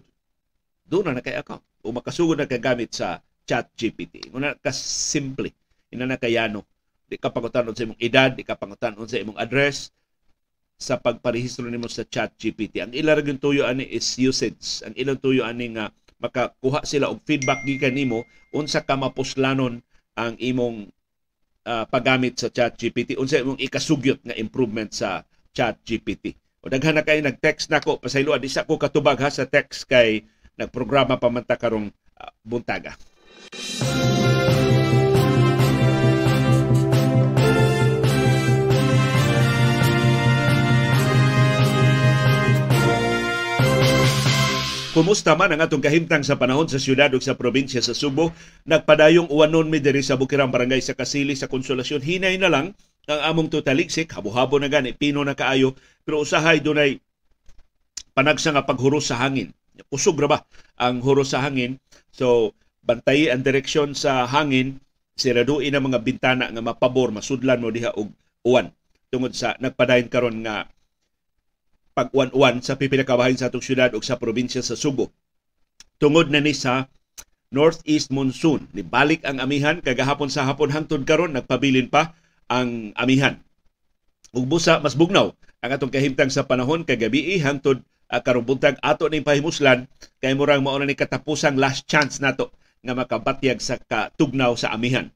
doon 0.85 1.09
na 1.09 1.19
na 1.19 1.25
kay 1.25 1.37
account. 1.37 1.64
O 1.83 1.91
makasugod 1.91 2.38
na 2.38 2.49
kagamit 2.49 2.93
sa 2.93 3.25
chat 3.49 3.73
GPT. 3.75 4.31
Muna 4.31 4.55
ka 4.61 4.71
simple. 4.75 5.50
Ina 5.91 6.07
na 6.07 6.21
kayano. 6.21 6.62
Di 7.09 7.19
ka 7.19 7.33
pangutanon 7.33 7.75
sa 7.75 7.85
imong 7.85 8.00
edad, 8.00 8.31
di 8.33 8.47
ka 8.47 8.57
pangutanon 8.57 9.09
sa 9.09 9.19
imong 9.19 9.37
address, 9.37 9.91
sa 10.79 10.99
pagparehistro 10.99 11.67
nimo 11.69 11.87
sa 11.87 12.07
chat 12.07 12.35
GPT. 12.38 12.83
Ang 12.83 12.93
ilang 12.97 13.23
yung 13.23 13.41
tuyo 13.41 13.62
ani 13.69 13.87
is 13.87 14.19
usage. 14.19 14.83
Ang 14.83 14.95
ilang 14.99 15.19
tuyo 15.21 15.47
ani 15.47 15.75
nga 15.79 15.95
makakuha 16.23 16.87
sila 16.87 17.11
og 17.11 17.23
feedback 17.26 17.67
gikan 17.67 17.99
nimo 17.99 18.23
unsa 18.55 18.87
ka 18.87 18.95
mapuslanon 18.95 19.83
ang 20.14 20.35
imong 20.38 20.87
uh, 21.66 21.85
paggamit 21.87 22.38
sa 22.38 22.49
chat 22.50 22.75
GPT 22.78 23.19
unsa 23.19 23.42
imong 23.42 23.61
ikasugyot 23.61 24.23
nga 24.26 24.37
improvement 24.38 24.90
sa 24.90 25.23
chat 25.52 25.78
GPT 25.83 26.35
o 26.62 26.71
daghan 26.71 26.99
na 26.99 27.07
kay 27.07 27.23
nag-text 27.23 27.71
nako 27.71 27.99
pasaylo 27.99 28.35
di 28.38 28.50
sa 28.50 28.66
ko 28.66 28.78
katubag 28.78 29.19
ha 29.19 29.28
sa 29.31 29.47
text 29.47 29.87
kay 29.90 30.23
nagprograma 30.59 31.19
pa 31.19 31.28
man 31.31 31.47
ta 31.47 31.59
karong 31.59 31.90
uh, 31.90 32.33
buntaga 32.42 32.95
Kumusta 44.92 45.32
man 45.32 45.49
ang 45.49 45.64
atong 45.64 45.80
kahimtang 45.80 46.20
sa 46.20 46.37
panahon 46.37 46.68
sa 46.68 46.76
syudad 46.76 47.08
ug 47.16 47.25
sa 47.25 47.32
probinsya 47.32 47.80
sa 47.80 47.96
Subo? 47.96 48.28
Nagpadayong 48.68 49.32
uwanon 49.32 49.72
mi 49.72 49.80
diri 49.80 50.04
sa 50.04 50.20
Bukirang 50.20 50.52
Barangay 50.52 50.84
sa 50.84 50.92
Kasili 50.92 51.32
sa 51.32 51.49
Konsolasyon. 51.49 52.04
Hinay 52.04 52.37
na 52.37 52.52
lang 52.52 52.76
ang 53.08 53.20
among 53.32 53.49
tutaliksik, 53.49 54.12
habo-habo 54.12 54.61
na 54.61 54.68
gani, 54.68 54.92
pino 54.92 55.25
na 55.25 55.32
kaayo, 55.32 55.72
pero 56.04 56.20
usahay 56.20 56.61
dunay 56.61 57.00
panagsa 58.12 58.52
nga 58.52 58.68
paghuros 58.68 59.08
sa 59.08 59.16
hangin. 59.16 59.56
Usog 59.88 60.20
ra 60.20 60.28
ba 60.28 60.38
ang 60.76 61.00
huros 61.00 61.32
sa 61.32 61.40
hangin? 61.40 61.80
So, 62.12 62.52
bantayi 62.84 63.32
ang 63.32 63.40
direksyon 63.40 63.96
sa 63.96 64.28
hangin, 64.28 64.76
siraduin 65.16 65.72
ang 65.72 65.88
mga 65.88 66.04
bintana 66.04 66.52
nga 66.52 66.61
mapabor, 66.61 67.16
masudlan 67.16 67.64
mo 67.64 67.72
diha 67.72 67.96
og 67.96 68.12
uwan 68.44 68.68
tungod 69.08 69.32
sa 69.32 69.56
nagpadayon 69.56 70.12
karon 70.12 70.44
nga 70.44 70.68
pag-uwan-uwan 71.92 72.64
sa 72.64 72.76
pipinakabahin 72.80 73.37
sa 73.37 73.52
atong 73.52 73.64
syudad 73.64 73.92
ug 73.92 74.04
sa 74.04 74.16
probinsya 74.16 74.64
sa 74.64 74.76
Subo. 74.76 75.12
Tungod 76.00 76.32
na 76.32 76.40
ni 76.40 76.56
sa 76.56 76.88
northeast 77.52 78.08
monsoon. 78.08 78.66
Nibalik 78.72 79.22
ang 79.28 79.38
amihan 79.38 79.78
kagahapon 79.78 80.32
sa 80.32 80.49
hapon 80.49 80.72
hangtod 80.72 81.04
karon 81.04 81.37
nagpabilin 81.37 81.92
pa 81.92 82.16
ang 82.49 82.96
amihan. 82.96 83.38
Ug 84.32 84.49
busa 84.49 84.80
mas 84.80 84.96
bugnaw 84.96 85.37
ang 85.62 85.70
atong 85.70 85.92
kahimtang 85.92 86.32
sa 86.32 86.49
panahon 86.49 86.82
kagabi 86.82 87.37
hangtod 87.38 87.84
uh, 88.08 88.20
karong 88.20 88.49
buntag 88.49 88.80
ato 88.80 89.06
ning 89.06 89.22
pahimuslan 89.22 89.87
kay 90.18 90.32
murang 90.32 90.64
mao 90.64 90.75
na 90.80 90.88
ni 90.88 90.96
katapusang 90.96 91.61
last 91.61 91.84
chance 91.87 92.18
nato 92.18 92.50
nga 92.82 92.96
makabatyag 92.96 93.62
sa 93.62 93.78
katugnaw 93.78 94.58
sa 94.58 94.75
amihan. 94.75 95.12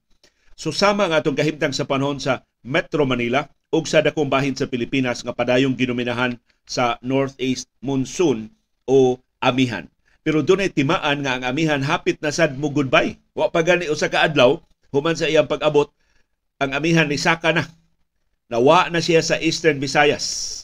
Susama 0.57 1.09
nga 1.11 1.21
atong 1.21 1.37
kahimtang 1.37 1.75
sa 1.75 1.85
panahon 1.85 2.17
sa 2.17 2.47
Metro 2.63 3.05
Manila 3.05 3.45
ug 3.75 3.85
sa 3.87 4.03
dakong 4.03 4.31
bahin 4.31 4.55
sa 4.55 4.71
Pilipinas 4.71 5.23
nga 5.23 5.35
padayong 5.35 5.75
ginuminahan 5.75 6.39
sa 6.67 6.99
Northeast 7.03 7.71
Monsoon 7.83 8.51
o 8.87 9.19
amihan. 9.43 9.87
Pero 10.27 10.43
dunay 10.43 10.71
timaan 10.75 11.23
nga 11.23 11.39
ang 11.39 11.45
amihan 11.47 11.83
hapit 11.87 12.19
na 12.19 12.35
sad 12.35 12.59
mo 12.59 12.71
goodbye. 12.71 13.15
Wa 13.35 13.51
pa 13.51 13.63
gani 13.63 13.87
usa 13.87 14.11
ka 14.11 14.27
adlaw 14.27 14.59
human 14.91 15.15
sa 15.15 15.31
iyang 15.31 15.47
pag-abot 15.47 15.91
ang 16.59 16.75
amihan 16.75 17.07
ni 17.07 17.19
saka 17.19 17.55
na. 17.55 17.67
Nawa 18.51 18.91
na 18.91 19.03
siya 19.03 19.23
sa 19.23 19.39
Eastern 19.43 19.83
Visayas. 19.83 20.55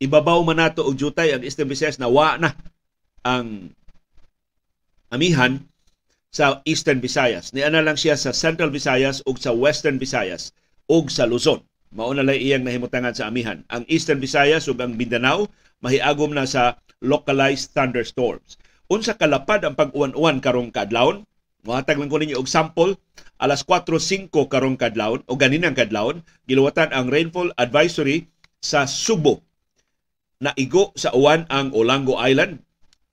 Ibabaw 0.00 0.44
man 0.44 0.60
nato 0.60 0.84
og 0.84 0.96
jutay 0.96 1.32
ang 1.32 1.44
Eastern 1.44 1.68
Visayas 1.68 1.96
nawa 1.96 2.36
na 2.36 2.52
ang 3.24 3.72
amihan 5.12 5.60
sa 6.32 6.64
Eastern 6.64 7.00
Visayas. 7.04 7.52
Niana 7.52 7.84
lang 7.84 8.00
siya 8.00 8.16
sa 8.16 8.32
Central 8.32 8.72
Visayas 8.72 9.20
ug 9.28 9.36
sa 9.36 9.52
Western 9.52 10.00
Visayas 10.00 10.56
ug 10.88 11.12
sa 11.12 11.28
Luzon. 11.28 11.60
Mao 11.92 12.16
na 12.16 12.24
lang 12.24 12.40
iyang 12.40 12.64
nahimutangan 12.64 13.12
sa 13.12 13.28
amihan. 13.28 13.68
Ang 13.68 13.84
Eastern 13.84 14.16
Visayas 14.16 14.64
ug 14.64 14.80
ang 14.80 14.96
Mindanao 14.96 15.52
mahiagom 15.84 16.32
na 16.32 16.48
sa 16.48 16.80
localized 17.04 17.76
thunderstorms. 17.76 18.56
Unsa 18.88 19.20
kalapad 19.20 19.60
ang 19.68 19.76
pag-uwan-uwan 19.76 20.40
karong 20.40 20.72
kadlawon? 20.72 21.28
Muhatag 21.62 22.00
lang 22.00 22.08
ko 22.08 22.18
ninyo 22.18 22.40
og 22.40 22.48
sample 22.50 22.96
alas 23.38 23.62
4:05 23.68 24.32
karong 24.48 24.80
kadlawon 24.80 25.20
o 25.28 25.36
ganinang 25.36 25.76
kadlawon 25.76 26.24
giluwatan 26.48 26.90
ang 26.90 27.12
rainfall 27.12 27.52
advisory 27.60 28.26
sa 28.58 28.88
Subo. 28.88 29.44
Naigo 30.42 30.90
sa 30.98 31.14
uwan 31.14 31.46
ang 31.46 31.70
Olango 31.70 32.18
Island, 32.18 32.58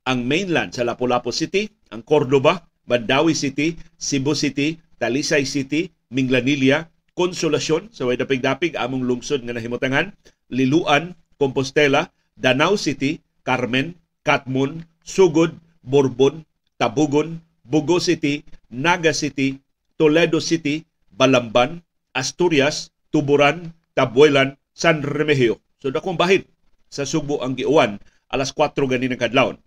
ang 0.07 0.25
mainland 0.25 0.73
sa 0.73 0.81
Lapu-Lapu 0.81 1.29
City, 1.29 1.69
ang 1.93 2.01
Cordoba, 2.01 2.65
Bandawi 2.89 3.37
City, 3.37 3.77
Cebu 4.01 4.33
City, 4.33 4.81
Talisay 4.97 5.45
City, 5.45 5.93
Minglanilla, 6.09 6.89
Consolacion 7.19 7.91
sa 7.91 8.07
way 8.07 8.15
dapig-dapig 8.15 8.79
among 8.79 9.03
lungsod 9.03 9.43
nga 9.43 9.51
nahimutangan, 9.51 10.15
Liluan, 10.47 11.19
Compostela, 11.35 12.15
Danau 12.39 12.79
City, 12.79 13.19
Carmen, 13.43 13.99
Katmon, 14.23 14.87
Sugod, 15.03 15.59
Borbon, 15.83 16.47
Tabugon, 16.79 17.43
Bugo 17.67 17.99
City, 17.99 18.47
Naga 18.71 19.11
City, 19.11 19.59
Toledo 19.99 20.39
City, 20.39 20.87
Balamban, 21.11 21.83
Asturias, 22.15 22.95
Tuburan, 23.11 23.75
Tabuelan, 23.99 24.55
San 24.71 25.03
Remigio. 25.03 25.59
So 25.83 25.91
dakong 25.91 26.15
bahid 26.15 26.47
sa 26.87 27.03
Subo 27.03 27.43
ang 27.43 27.59
giuwan 27.59 27.99
alas 28.31 28.55
4 28.55 28.79
gani 28.87 29.11
ng 29.11 29.19
kadlawon. 29.19 29.59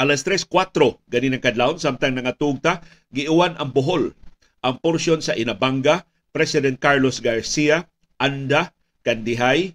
Alas 0.00 0.24
3.4 0.24 0.72
gani 1.04 1.28
ng 1.36 1.44
kadlawon 1.44 1.76
samtang 1.76 2.16
nangatugta 2.16 2.80
giuwan 3.12 3.60
ang 3.60 3.76
Bohol 3.76 4.16
ang 4.64 4.82
porsyon 4.82 5.22
sa 5.22 5.36
Inabanga, 5.38 6.02
President 6.36 6.76
Carlos 6.76 7.24
Garcia, 7.24 7.88
Anda, 8.20 8.76
Kandihay, 9.08 9.72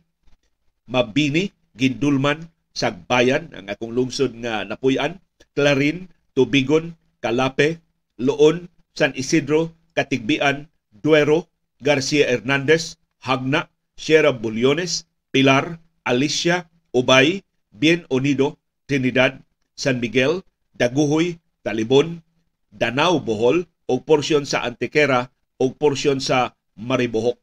Mabini, 0.86 1.58
Gindulman, 1.74 2.54
Sagbayan, 2.78 3.50
ang 3.58 3.66
akong 3.66 3.90
lungsod 3.90 4.38
nga 4.38 4.62
napuyan, 4.62 5.18
Clarin, 5.58 6.14
Tubigon, 6.38 6.94
Kalape, 7.18 7.82
Loon, 8.22 8.70
San 8.94 9.18
Isidro, 9.18 9.74
Katigbian, 9.98 10.70
Duero, 10.94 11.50
Garcia 11.82 12.30
Hernandez, 12.30 13.02
Hagna, 13.26 13.74
Sierra 13.98 14.30
Bulyones, 14.30 15.10
Pilar, 15.34 15.82
Alicia, 16.06 16.70
Ubay, 16.94 17.42
Bien 17.74 18.06
Unido, 18.14 18.62
Trinidad, 18.86 19.42
San 19.74 19.98
Miguel, 19.98 20.46
Daguhoy, 20.78 21.42
Talibon, 21.66 22.22
Danau, 22.70 23.18
Bohol, 23.18 23.66
o 23.90 24.06
porsyon 24.06 24.46
sa 24.46 24.62
Antequera 24.62 25.34
o 25.62 25.70
porsyon 25.70 26.18
sa 26.18 26.58
Maribohok. 26.74 27.38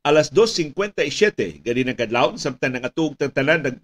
Alas 0.00 0.32
2.57, 0.32 1.60
gani 1.60 1.82
ng 1.84 1.98
kadlawon, 1.98 2.40
samtang 2.40 2.72
nangatug 2.72 3.12
tanan 3.20 3.60
nag 3.60 3.76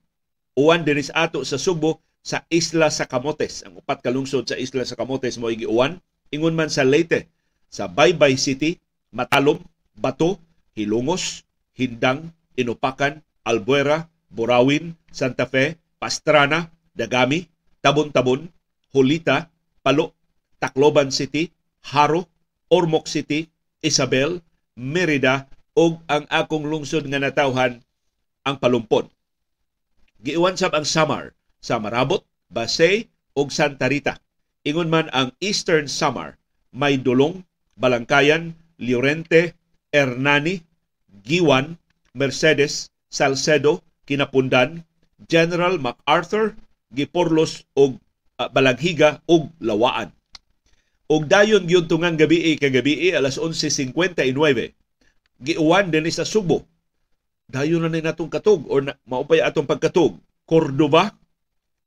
uwan 0.57 0.81
dinis 0.89 1.13
ato 1.13 1.45
sa 1.45 1.61
Subo 1.61 2.01
sa 2.25 2.47
Isla 2.49 2.89
sa 2.89 3.05
Camotes. 3.05 3.67
Ang 3.67 3.85
upat 3.85 4.01
ka 4.01 4.09
lungsod 4.09 4.49
sa 4.49 4.57
Isla 4.57 4.89
sa 4.89 4.97
Camotes 4.97 5.37
mo 5.37 5.53
giuwan. 5.53 6.01
Ingon 6.33 6.57
man 6.57 6.73
sa 6.73 6.87
Leyte, 6.87 7.29
sa 7.69 7.93
Baybay 7.93 8.41
City, 8.41 8.81
Matalom, 9.13 9.61
Bato, 9.93 10.41
Hilongos, 10.73 11.45
Hindang, 11.77 12.33
Inupakan, 12.57 13.21
Albuera, 13.45 14.09
Burawin, 14.33 14.97
Santa 15.13 15.45
Fe, 15.45 15.77
Pastrana, 16.01 16.73
Dagami, 16.97 17.53
Tabon-Tabon, 17.85 18.49
Hulita, 18.97 19.53
Palo, 19.85 20.17
Tacloban 20.57 21.13
City, 21.13 21.53
Haro, 21.93 22.32
Ormoc 22.73 23.05
City, 23.05 23.53
Isabel, 23.85 24.41
Merida 24.73 25.45
ug 25.77 26.01
ang 26.09 26.25
akong 26.33 26.65
lungsod 26.65 27.05
nga 27.05 27.21
natawhan 27.21 27.85
ang 28.49 28.57
Palumpon. 28.57 29.13
Giiwan 30.25 30.57
sab 30.57 30.73
ang 30.73 30.89
Samar 30.89 31.37
sa 31.61 31.77
Marabot, 31.77 32.25
Basay 32.49 33.13
ug 33.37 33.53
Santa 33.53 33.93
Rita. 33.93 34.17
Ingon 34.65 34.89
man 34.89 35.13
ang 35.13 35.37
Eastern 35.45 35.85
Samar 35.85 36.41
may 36.73 36.97
Dulong, 36.97 37.45
Balangkayan, 37.77 38.57
Llorente, 38.81 39.53
Hernani, 39.93 40.65
Giwan, 41.21 41.77
Mercedes, 42.17 42.89
Salcedo, 43.13 43.85
Kinapundan, 44.09 44.89
General 45.29 45.77
MacArthur, 45.77 46.57
Giporlos 46.97 47.69
ug 47.77 48.01
uh, 48.41 48.49
Balaghiga 48.49 49.21
ug 49.29 49.53
Lawaan. 49.61 50.17
Og 51.13 51.29
dayon 51.29 51.69
gyud 51.69 51.93
tungang 51.93 52.17
gabi 52.17 52.57
kagabi 52.57 53.13
alas 53.13 53.37
11:59 53.37 53.93
giuwan 55.45 55.93
din 55.93 56.09
sa 56.09 56.25
Subo. 56.25 56.65
Dayon 57.53 57.85
na 57.85 57.93
ni 57.93 58.01
natong 58.01 58.33
katog 58.33 58.65
or 58.73 58.81
na, 58.81 58.97
maupay 59.05 59.45
atong 59.45 59.69
pagkatog. 59.69 60.17
Cordoba, 60.49 61.13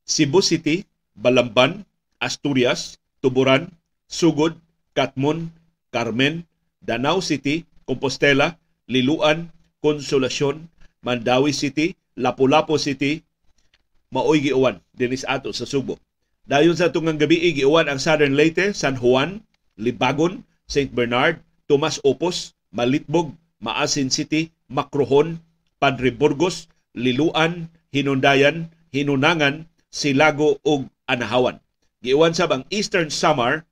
Cebu 0.06 0.46
City, 0.46 0.86
Balamban, 1.18 1.82
Asturias, 2.22 3.02
Tuburan, 3.18 3.74
Sugod, 4.06 4.62
Katmon, 4.94 5.50
Carmen, 5.90 6.46
Danau 6.86 7.18
City, 7.18 7.66
Compostela, 7.90 8.62
Liluan, 8.86 9.50
Consolacion, 9.82 10.70
Mandawi 11.02 11.50
City, 11.50 11.98
Lapu-Lapu 12.14 12.78
City, 12.78 13.26
maoy 14.14 14.46
giuwan 14.46 14.86
dinis 14.94 15.26
ato 15.26 15.50
sa 15.50 15.66
Subo. 15.66 15.98
Dayon 16.46 16.78
sa 16.78 16.94
tungang 16.94 17.18
gabi 17.18 17.42
giuwan 17.58 17.90
ang 17.90 17.98
Southern 17.98 18.38
Leyte, 18.38 18.70
San 18.78 19.02
Juan, 19.02 19.42
Libagon, 19.82 20.46
St. 20.70 20.94
Bernard, 20.94 21.42
Tomas 21.66 21.98
Opos, 22.06 22.54
Malitbog, 22.70 23.34
Maasin 23.58 24.14
City, 24.14 24.54
Macrohon, 24.70 25.42
Padre 25.82 26.14
Burgos, 26.14 26.70
Liluan, 26.94 27.74
Hinundayan, 27.90 28.70
Hinunangan, 28.94 29.66
Silago 29.90 30.62
ug 30.62 30.86
Anahawan. 31.10 31.58
Giuwan 32.06 32.38
sab 32.38 32.54
ang 32.54 32.62
Eastern 32.70 33.10
Samar 33.10 33.66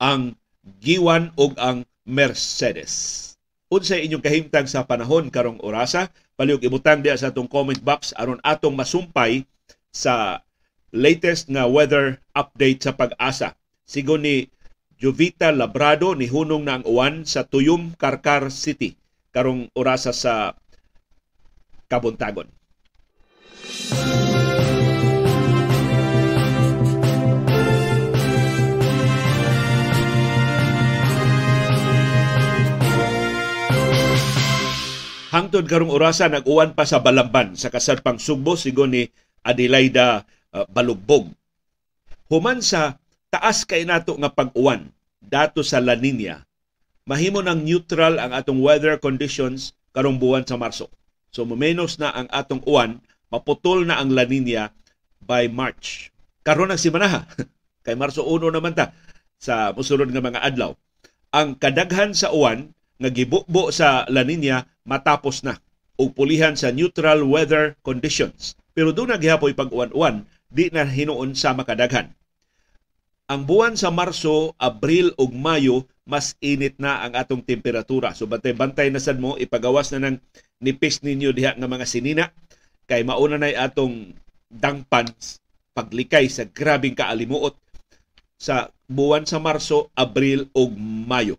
ang 0.00 0.40
Giwan 0.80 1.36
ug 1.36 1.52
ang 1.60 1.84
Mercedes. 2.08 3.36
Unsa 3.68 4.00
inyong 4.00 4.24
kahimtang 4.24 4.64
sa 4.64 4.88
panahon 4.88 5.28
karong 5.28 5.60
orasa? 5.60 6.08
Palihog 6.40 6.64
ibutang 6.64 7.04
diya 7.04 7.20
sa 7.20 7.28
atong 7.28 7.46
comment 7.46 7.76
box 7.84 8.16
aron 8.16 8.40
atong 8.40 8.72
masumpay 8.72 9.44
sa 9.92 10.40
latest 10.90 11.46
nga 11.50 11.66
weather 11.70 12.18
update 12.34 12.82
sa 12.82 12.94
pag-asa. 12.94 13.54
Sigon 13.86 14.26
ni 14.26 14.50
Jovita 15.00 15.54
Labrado 15.54 16.12
ni 16.12 16.28
hunong 16.28 16.66
na 16.66 16.78
ang 16.78 16.84
uwan 16.84 17.24
sa 17.24 17.46
Tuyum, 17.46 17.96
Karkar 17.96 18.52
City 18.52 18.98
karong 19.30 19.70
orasa 19.78 20.12
sa 20.12 20.54
Kabuntagon. 21.90 22.46
Hangtod 35.30 35.70
karong 35.70 35.94
orasa 35.94 36.26
nag-uwan 36.26 36.74
pa 36.74 36.82
sa 36.82 36.98
Balamban 36.98 37.54
sa 37.54 37.70
kasadpang 37.70 38.18
Sugbo 38.18 38.58
sigon 38.58 38.90
ni 38.90 39.06
Adelaida 39.46 40.26
uh, 40.54 40.66
Balugbog. 40.70 41.30
Human 42.30 42.62
sa 42.62 42.98
taas 43.30 43.66
kay 43.66 43.86
nato 43.86 44.14
nga 44.18 44.30
pag-uwan 44.30 44.90
dato 45.18 45.62
sa 45.66 45.78
La 45.82 45.94
Nina, 45.98 46.46
mahimo 47.06 47.42
ng 47.42 47.66
neutral 47.66 48.18
ang 48.18 48.34
atong 48.34 48.62
weather 48.62 48.98
conditions 48.98 49.74
karong 49.94 50.18
buwan 50.18 50.46
sa 50.46 50.56
Marso. 50.58 50.90
So 51.30 51.46
menos 51.46 51.98
na 51.98 52.10
ang 52.10 52.26
atong 52.30 52.62
uwan, 52.66 52.98
maputol 53.30 53.86
na 53.86 53.98
ang 53.98 54.10
La 54.10 54.26
Nina 54.26 54.74
by 55.22 55.46
March. 55.50 56.10
Karon 56.42 56.72
ang 56.72 56.80
simanaha. 56.80 57.26
Kay 57.86 57.94
Marso 57.98 58.26
1 58.26 58.50
naman 58.50 58.74
ta 58.74 58.94
sa 59.40 59.72
musulod 59.72 60.10
nga 60.10 60.22
mga 60.22 60.42
adlaw. 60.42 60.74
Ang 61.30 61.56
kadaghan 61.56 62.12
sa 62.12 62.34
uwan 62.34 62.70
nga 63.00 63.10
gibubo 63.10 63.70
sa 63.70 64.04
La 64.10 64.26
Nina 64.26 64.66
matapos 64.82 65.46
na 65.46 65.56
o 66.00 66.08
pulihan 66.08 66.56
sa 66.56 66.72
neutral 66.72 67.22
weather 67.28 67.76
conditions. 67.84 68.56
Pero 68.72 68.96
doon 68.96 69.12
naghihapoy 69.12 69.52
pag-uwan-uwan, 69.52 70.24
di 70.50 70.68
na 70.74 70.82
hinuon 70.82 71.32
sa 71.38 71.54
makadaghan. 71.54 72.10
Ang 73.30 73.46
buwan 73.46 73.78
sa 73.78 73.94
Marso, 73.94 74.58
Abril 74.58 75.14
ug 75.14 75.30
Mayo 75.30 75.86
mas 76.02 76.34
init 76.42 76.74
na 76.82 77.06
ang 77.06 77.14
atong 77.14 77.46
temperatura. 77.46 78.10
So 78.18 78.26
bantay-bantay 78.26 78.90
na 78.90 78.98
sad 78.98 79.22
mo 79.22 79.38
ipagawas 79.38 79.94
na 79.94 80.10
ng 80.10 80.18
nipis 80.58 81.06
ninyo 81.06 81.30
diha 81.30 81.54
nga 81.54 81.70
mga 81.70 81.86
sinina 81.86 82.34
kay 82.90 83.06
mauna 83.06 83.38
na 83.38 83.54
atong 83.54 84.10
dangpan 84.50 85.06
paglikay 85.70 86.26
sa 86.26 86.42
grabing 86.50 86.98
kaalimuot 86.98 87.54
sa 88.34 88.74
buwan 88.90 89.22
sa 89.22 89.38
Marso, 89.38 89.94
Abril 89.94 90.50
ug 90.50 90.74
Mayo. 90.80 91.38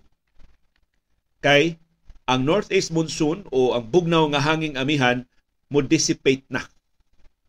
Kay 1.44 1.76
ang 2.24 2.48
northeast 2.48 2.96
monsoon 2.96 3.44
o 3.52 3.76
ang 3.76 3.84
bugnaw 3.84 4.32
nga 4.32 4.40
hanging 4.40 4.80
amihan 4.80 5.28
mo 5.68 5.84
dissipate 5.84 6.48
na. 6.48 6.64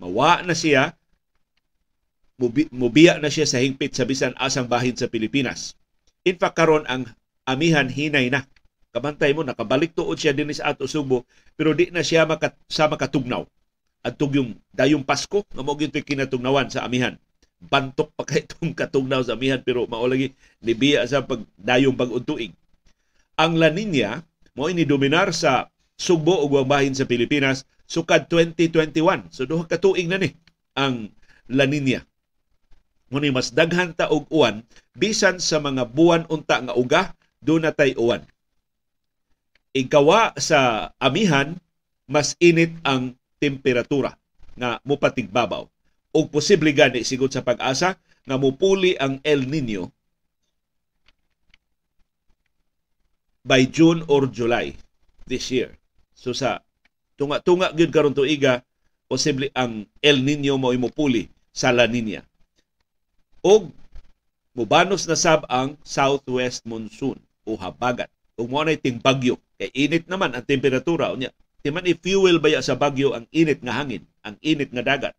Mawa 0.02 0.42
na 0.42 0.59
siya 0.59 0.99
mubiya 2.73 3.23
na 3.23 3.31
siya 3.31 3.47
sa 3.47 3.63
hingpit 3.63 3.95
sa 3.95 4.09
bisan 4.09 4.35
asang 4.41 4.67
bahin 4.67 4.97
sa 4.97 5.07
Pilipinas. 5.07 5.79
In 6.27 6.39
fact, 6.39 6.59
karon 6.59 6.87
ang 6.91 7.07
amihan 7.47 7.87
hinay 7.87 8.31
na. 8.31 8.47
Kabantay 8.93 9.33
mo, 9.33 9.43
nakabalik 9.43 9.97
tuod 9.97 10.21
siya 10.21 10.37
din 10.37 10.53
sa 10.53 10.75
ato 10.75 10.85
Subo, 10.85 11.25
pero 11.57 11.73
di 11.73 11.89
na 11.89 12.05
siya 12.05 12.29
makat, 12.29 12.53
sa 12.69 12.87
makatugnaw. 12.87 13.47
At 14.03 14.19
yung 14.19 14.59
dayong 14.75 15.07
Pasko, 15.07 15.47
nga 15.47 15.63
mo 15.63 15.79
ginto'y 15.79 16.03
kinatugnawan 16.03 16.69
sa 16.69 16.85
amihan. 16.85 17.15
Bantok 17.63 18.11
pa 18.19 18.27
kay 18.27 18.43
itong 18.43 18.75
katugnaw 18.81 19.23
sa 19.23 19.39
amihan, 19.39 19.63
pero 19.63 19.87
maulagi 19.87 20.35
nibiya 20.61 21.07
sa 21.07 21.23
pag 21.23 21.47
dayong 21.57 21.95
pag-untuig. 21.95 22.53
Ang 23.39 23.57
La 23.57 23.71
Nina, 23.73 24.21
mo 24.53 24.69
ini 24.69 24.85
dominar 24.85 25.33
sa 25.33 25.73
Sugbo 25.97 26.43
ug 26.43 26.59
bahin 26.67 26.93
sa 26.93 27.07
Pilipinas 27.07 27.65
sukad 27.87 28.27
2021. 28.27 29.31
So 29.31 29.47
duha 29.47 29.65
ka 29.71 29.79
tuig 29.79 30.11
na 30.11 30.19
ni 30.19 30.35
ang 30.75 31.15
La 31.49 31.65
Nina. 31.65 32.03
Muni 33.12 33.28
mas 33.28 33.52
daghan 33.52 33.92
ta 33.92 34.09
og 34.09 34.25
uwan 34.33 34.64
bisan 34.97 35.37
sa 35.37 35.61
mga 35.61 35.85
buwan 35.92 36.25
unta 36.33 36.64
nga 36.64 36.73
uga 36.73 37.12
do 37.45 37.61
natay 37.61 37.92
uwan. 37.92 38.25
Ikawa 39.76 40.33
sa 40.40 40.90
amihan 40.97 41.61
mas 42.09 42.40
init 42.40 42.73
ang 42.81 43.12
temperatura 43.37 44.16
nga 44.57 44.81
mupatigbabaw. 44.88 45.69
O 46.16 46.19
posible 46.25 46.73
gani 46.73 47.04
sigod 47.04 47.28
sa 47.28 47.45
pag-asa 47.45 48.00
nga 48.25 48.37
mupuli 48.40 48.97
ang 48.97 49.21
El 49.21 49.45
Nino 49.45 49.92
by 53.45 53.69
June 53.69 54.09
or 54.09 54.25
July 54.33 54.73
this 55.28 55.52
year. 55.52 55.76
So 56.16 56.33
sa 56.33 56.64
tunga-tunga 57.21 57.76
gyud 57.76 57.92
karon 57.92 58.16
tuiga 58.16 58.64
posible 59.04 59.52
ang 59.52 59.85
El 60.00 60.25
Nino 60.25 60.57
mo 60.57 60.73
imupuli 60.73 61.28
sa 61.52 61.76
La 61.76 61.85
Nina 61.85 62.32
og 63.43 63.75
mubanos 64.55 65.05
na 65.11 65.19
sab 65.19 65.43
ang 65.51 65.75
southwest 65.83 66.63
monsoon 66.63 67.19
o 67.43 67.59
habagat. 67.59 68.09
Ug 68.39 68.49
mo 68.49 68.63
na 68.63 68.79
ting 68.79 69.03
bagyo 69.03 69.37
kay 69.59 69.69
init 69.75 70.07
naman 70.07 70.33
ang 70.33 70.47
temperatura 70.47 71.13
unya. 71.13 71.35
Timan 71.63 71.87
i-fuel 71.87 72.43
baya 72.43 72.59
sa 72.59 72.75
bagyo 72.75 73.15
ang 73.15 73.31
init 73.31 73.63
nga 73.63 73.75
hangin, 73.79 74.03
ang 74.26 74.35
init 74.43 74.75
nga 74.75 74.83
dagat. 74.83 75.15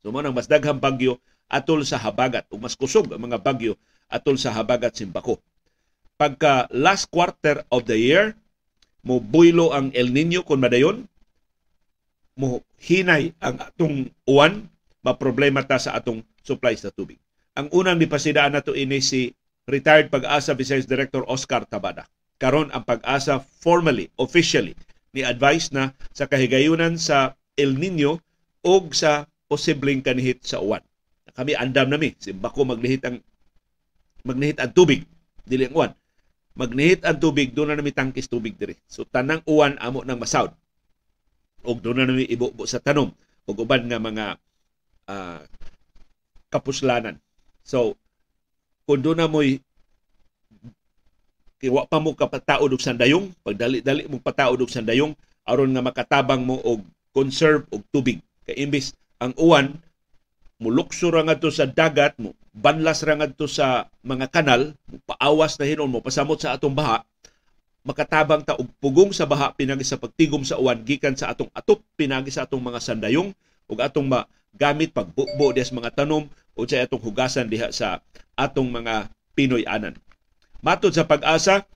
So 0.00 0.14
nang 0.14 0.32
mas 0.32 0.48
daghang 0.48 0.80
bagyo 0.80 1.18
atol 1.50 1.82
sa 1.82 1.98
habagat 1.98 2.46
ug 2.52 2.62
mas 2.62 2.78
kusog 2.78 3.10
ang 3.10 3.26
mga 3.26 3.42
bagyo 3.42 3.74
atol 4.06 4.38
sa 4.38 4.54
habagat 4.54 4.94
simbako. 4.94 5.42
Pagka 6.16 6.70
last 6.72 7.12
quarter 7.12 7.60
of 7.68 7.84
the 7.84 7.98
year, 7.98 8.32
mo 9.04 9.20
buylo 9.20 9.76
ang 9.76 9.92
El 9.92 10.16
Nino 10.16 10.40
kung 10.40 10.64
madayon, 10.64 11.04
mo 12.36 12.64
hinay 12.80 13.36
ang 13.38 13.60
atong 13.60 14.08
uwan, 14.24 14.64
maproblema 15.04 15.60
ta 15.62 15.76
sa 15.76 15.92
atong 15.92 16.24
supply 16.40 16.72
sa 16.74 16.88
tubig. 16.88 17.20
Ang 17.56 17.72
unang 17.72 17.96
nipasidaan 17.96 18.52
nato 18.52 18.76
ini 18.76 19.00
si 19.00 19.32
retired 19.64 20.12
pag-asa 20.12 20.52
Vice 20.52 20.84
Director 20.84 21.24
Oscar 21.24 21.64
Tabada. 21.64 22.04
Karon 22.36 22.68
ang 22.70 22.84
pag-asa 22.84 23.40
formally, 23.40 24.12
officially 24.20 24.76
ni 25.16 25.24
advice 25.24 25.72
na 25.72 25.96
sa 26.12 26.28
kahigayunan 26.28 27.00
sa 27.00 27.32
El 27.56 27.80
Nino 27.80 28.20
o 28.60 28.84
sa 28.92 29.24
posibleng 29.48 30.04
kanihit 30.04 30.44
sa 30.44 30.60
uwan. 30.60 30.84
Kami 31.32 31.56
andam 31.56 31.88
nami, 31.88 32.12
si 32.20 32.36
bako 32.36 32.68
maglihit 32.68 33.00
ang 33.08 33.24
magnihit 34.28 34.60
ang 34.60 34.76
tubig, 34.76 35.08
dili 35.48 35.64
ang 35.64 35.74
uwan. 35.76 35.92
Magnihit 36.56 37.08
ang 37.08 37.16
tubig, 37.16 37.56
doon 37.56 37.72
na 37.72 37.80
nami 37.80 37.92
tangkis 37.96 38.28
tubig 38.28 38.60
diri. 38.60 38.76
So 38.84 39.08
tanang 39.08 39.40
uwan 39.48 39.80
amo 39.80 40.04
nang 40.04 40.20
masawd. 40.20 40.52
Og 41.64 41.80
doon 41.80 42.04
na 42.04 42.08
nami 42.08 42.28
ibubo 42.28 42.68
sa 42.68 42.84
tanom 42.84 43.08
ug 43.48 43.56
uban 43.56 43.88
nga 43.88 43.96
mga 43.96 44.26
uh, 45.08 45.40
kapuslanan 46.52 47.16
So, 47.66 47.98
kung 48.86 49.02
doon 49.02 49.18
na 49.18 49.26
mo'y 49.26 49.58
kiwa 51.58 51.82
pa 51.90 51.98
mo 51.98 52.14
kapataod 52.14 52.70
og 52.70 52.78
sandayong, 52.78 53.34
pag 53.42 53.58
dali-dali 53.58 54.06
mo 54.06 54.22
pataod 54.22 54.62
og 54.62 54.70
sandayong, 54.70 55.18
aron 55.42 55.74
nga 55.74 55.82
makatabang 55.82 56.46
mo 56.46 56.62
og 56.62 56.86
conserve 57.10 57.66
og 57.74 57.82
tubig. 57.90 58.22
Kay 58.46 58.62
imbis 58.62 58.94
ang 59.18 59.34
uwan 59.34 59.74
mulukso 60.62 61.10
ra 61.10 61.26
ngadto 61.26 61.50
sa 61.50 61.66
dagat 61.66 62.14
mo, 62.22 62.38
banlas 62.54 63.02
ra 63.02 63.18
ngadto 63.18 63.50
sa 63.50 63.90
mga 64.06 64.30
kanal, 64.30 64.70
paawas 65.02 65.58
na 65.58 65.66
hinon 65.66 65.90
mo 65.90 65.98
pasamot 65.98 66.38
sa 66.38 66.54
atong 66.54 66.72
baha, 66.72 67.02
makatabang 67.82 68.46
ta 68.46 68.54
og 68.54 68.70
pugong 68.78 69.10
sa 69.10 69.26
baha 69.26 69.50
pinagi 69.54 69.82
sa 69.82 69.98
pagtigom 69.98 70.46
sa 70.46 70.58
uwan 70.58 70.82
gikan 70.86 71.14
sa 71.18 71.34
atong 71.34 71.50
atop 71.50 71.82
pinagi 71.98 72.30
sa 72.30 72.46
atong 72.46 72.62
mga 72.62 72.82
sandayong 72.82 73.30
ug 73.70 73.78
atong 73.78 74.06
magamit 74.06 74.90
pagbubo 74.90 75.54
des 75.54 75.70
mga 75.70 75.94
tanom 75.94 76.26
o 76.56 76.64
sa 76.64 76.82
atong 76.82 77.04
hugasan 77.04 77.46
diha 77.52 77.68
sa 77.70 78.00
atong 78.34 78.72
mga 78.72 79.12
Pinoy 79.36 79.68
anan. 79.68 79.92
Matod 80.64 80.96
sa 80.96 81.04
pag-asa, 81.04 81.68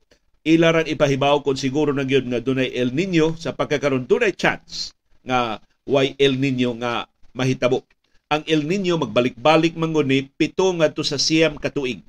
ilaran 0.42 0.88
ipahibaw 0.88 1.44
kung 1.44 1.60
siguro 1.60 1.92
na 1.92 2.08
gyud 2.08 2.24
nga 2.24 2.40
dunay 2.40 2.72
El 2.72 2.96
Nino 2.96 3.36
sa 3.36 3.52
pagkakaroon 3.52 4.08
dunay 4.08 4.32
chance 4.32 4.96
nga 5.20 5.60
way 5.84 6.16
El 6.16 6.40
Nino 6.40 6.72
nga 6.80 7.04
mahitabo. 7.36 7.84
Ang 8.32 8.48
El 8.48 8.64
Nino 8.64 8.96
magbalik-balik 8.96 9.76
manguni 9.76 10.32
pito 10.32 10.72
ngadto 10.72 11.04
sa 11.04 11.20
siyam 11.20 11.60
katuig. 11.60 12.00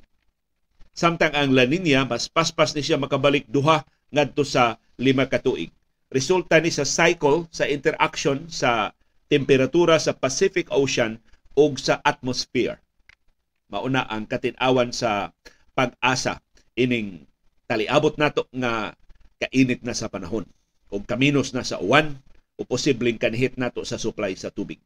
Samtang 0.92 1.32
ang 1.36 1.52
La 1.56 1.64
Nina 1.64 2.04
mas 2.04 2.28
paspas 2.28 2.76
ni 2.76 2.84
siya 2.84 3.00
makabalik 3.00 3.48
duha 3.48 3.84
ngadto 4.12 4.44
sa 4.44 4.76
lima 5.00 5.28
katuig. 5.28 5.72
Resulta 6.12 6.60
ni 6.60 6.68
sa 6.68 6.84
cycle 6.84 7.48
sa 7.48 7.64
interaction 7.68 8.52
sa 8.52 8.92
temperatura 9.32 9.96
sa 9.96 10.12
Pacific 10.12 10.68
Ocean 10.72 11.16
o 11.56 11.72
sa 11.78 12.00
atmosphere. 12.02 12.80
Mauna 13.72 14.04
ang 14.08 14.28
katinawan 14.28 14.92
sa 14.92 15.32
pag-asa 15.72 16.44
ining 16.76 17.24
taliabot 17.68 18.16
nato 18.20 18.52
nga 18.52 18.96
kainit 19.40 19.82
na 19.82 19.96
sa 19.96 20.12
panahon 20.12 20.44
o 20.92 21.00
kaminos 21.00 21.56
na 21.56 21.64
sa 21.64 21.80
uwan 21.80 22.20
o 22.60 22.68
posibleng 22.68 23.16
kanhit 23.16 23.56
nato 23.56 23.88
sa 23.88 23.96
supply 23.96 24.36
sa 24.36 24.52
tubig. 24.52 24.80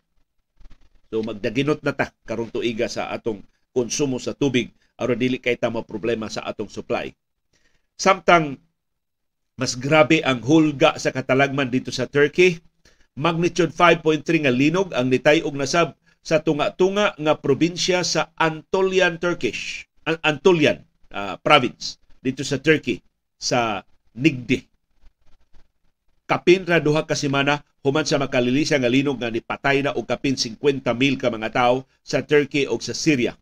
So 1.09 1.25
magdaginot 1.25 1.81
na 1.81 1.97
ta 1.97 2.13
karong 2.29 2.53
tuiga 2.53 2.85
sa 2.85 3.09
atong 3.09 3.41
konsumo 3.73 4.21
sa 4.21 4.37
tubig 4.37 4.69
aron 4.95 5.19
dili 5.19 5.41
kay 5.41 5.57
ta 5.57 5.73
problema 5.83 6.29
sa 6.29 6.45
atong 6.45 6.69
supply. 6.69 7.11
Samtang 7.97 8.61
mas 9.55 9.79
grabe 9.79 10.19
ang 10.21 10.43
hulga 10.43 10.99
sa 10.99 11.15
katalagman 11.15 11.71
dito 11.71 11.87
sa 11.87 12.11
Turkey, 12.11 12.59
magnitude 13.15 13.71
5.3 13.71 14.43
nga 14.43 14.51
linog 14.51 14.91
ang 14.91 15.07
nitay-og 15.07 15.55
nasab 15.55 15.95
sa 16.25 16.41
tunga-tunga 16.41 17.13
nga 17.21 17.33
probinsya 17.37 18.01
sa 18.01 18.33
Anatolian 18.33 19.21
Turkish, 19.21 19.85
Anatolian 20.25 20.81
uh, 21.13 21.37
province 21.37 22.01
dito 22.17 22.41
sa 22.41 22.57
Turkey 22.57 23.05
sa 23.37 23.85
Nigdi. 24.17 24.65
Kapin 26.25 26.65
ra 26.65 26.81
duha 26.81 27.05
ka 27.05 27.13
semana 27.13 27.61
human 27.85 28.09
sa 28.09 28.17
makalilisa 28.17 28.81
nga 28.81 28.89
linog 28.89 29.21
nga 29.21 29.29
nipatay 29.29 29.85
na 29.85 29.93
og 29.93 30.09
kapin 30.09 30.33
50 30.33 30.81
mil 30.97 31.21
ka 31.21 31.29
mga 31.29 31.53
tawo 31.53 31.85
sa 32.01 32.25
Turkey 32.25 32.65
o 32.65 32.81
sa 32.81 32.97
Syria. 32.97 33.37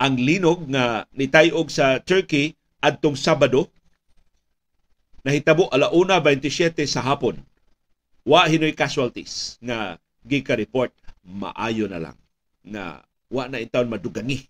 Ang 0.00 0.16
linog 0.16 0.64
nga 0.72 1.04
nitayog 1.12 1.68
sa 1.68 2.00
Turkey 2.00 2.56
adtong 2.80 3.20
Sabado 3.20 3.68
nahitabo 5.28 5.68
alauna 5.68 6.24
27 6.24 6.88
sa 6.88 7.04
hapon. 7.04 7.36
Wa 8.24 8.48
hinoy 8.48 8.72
casualties 8.72 9.60
nga 9.60 10.00
gika-report 10.24 10.96
maayo 11.28 11.84
na 11.86 12.00
lang 12.00 12.16
nga 12.64 13.04
wa 13.28 13.44
na 13.46 13.60
intawon 13.60 13.92
madugangi 13.92 14.48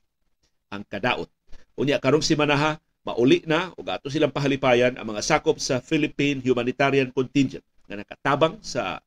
ang 0.70 0.86
kadaot. 0.86 1.26
Unya 1.74 1.98
karong 1.98 2.22
simanaha 2.22 2.78
mauli 3.02 3.42
na 3.46 3.74
ug 3.74 3.86
ato 3.90 4.06
silang 4.06 4.34
pahalipayan 4.34 4.94
ang 4.94 5.06
mga 5.10 5.22
sakop 5.26 5.58
sa 5.58 5.82
Philippine 5.82 6.38
Humanitarian 6.44 7.10
Contingent 7.10 7.66
nga 7.90 7.98
nakatabang 7.98 8.60
sa 8.62 9.02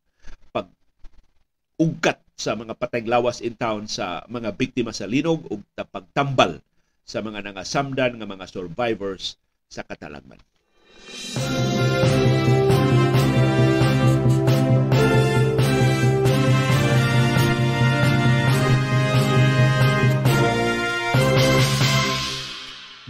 ugkat 1.82 2.22
sa 2.38 2.54
mga 2.54 2.78
patay 2.78 3.02
lawas 3.10 3.42
in 3.42 3.58
town 3.58 3.90
sa 3.90 4.22
mga 4.30 4.54
biktima 4.54 4.94
sa 4.94 5.10
linog 5.10 5.42
ug 5.50 5.66
pagtambal 5.74 6.62
sa 7.02 7.26
mga 7.26 7.42
nangasamdan 7.42 8.22
nga 8.22 8.30
mga 8.30 8.46
survivors 8.46 9.42
sa 9.66 9.82
katalagman. 9.82 10.38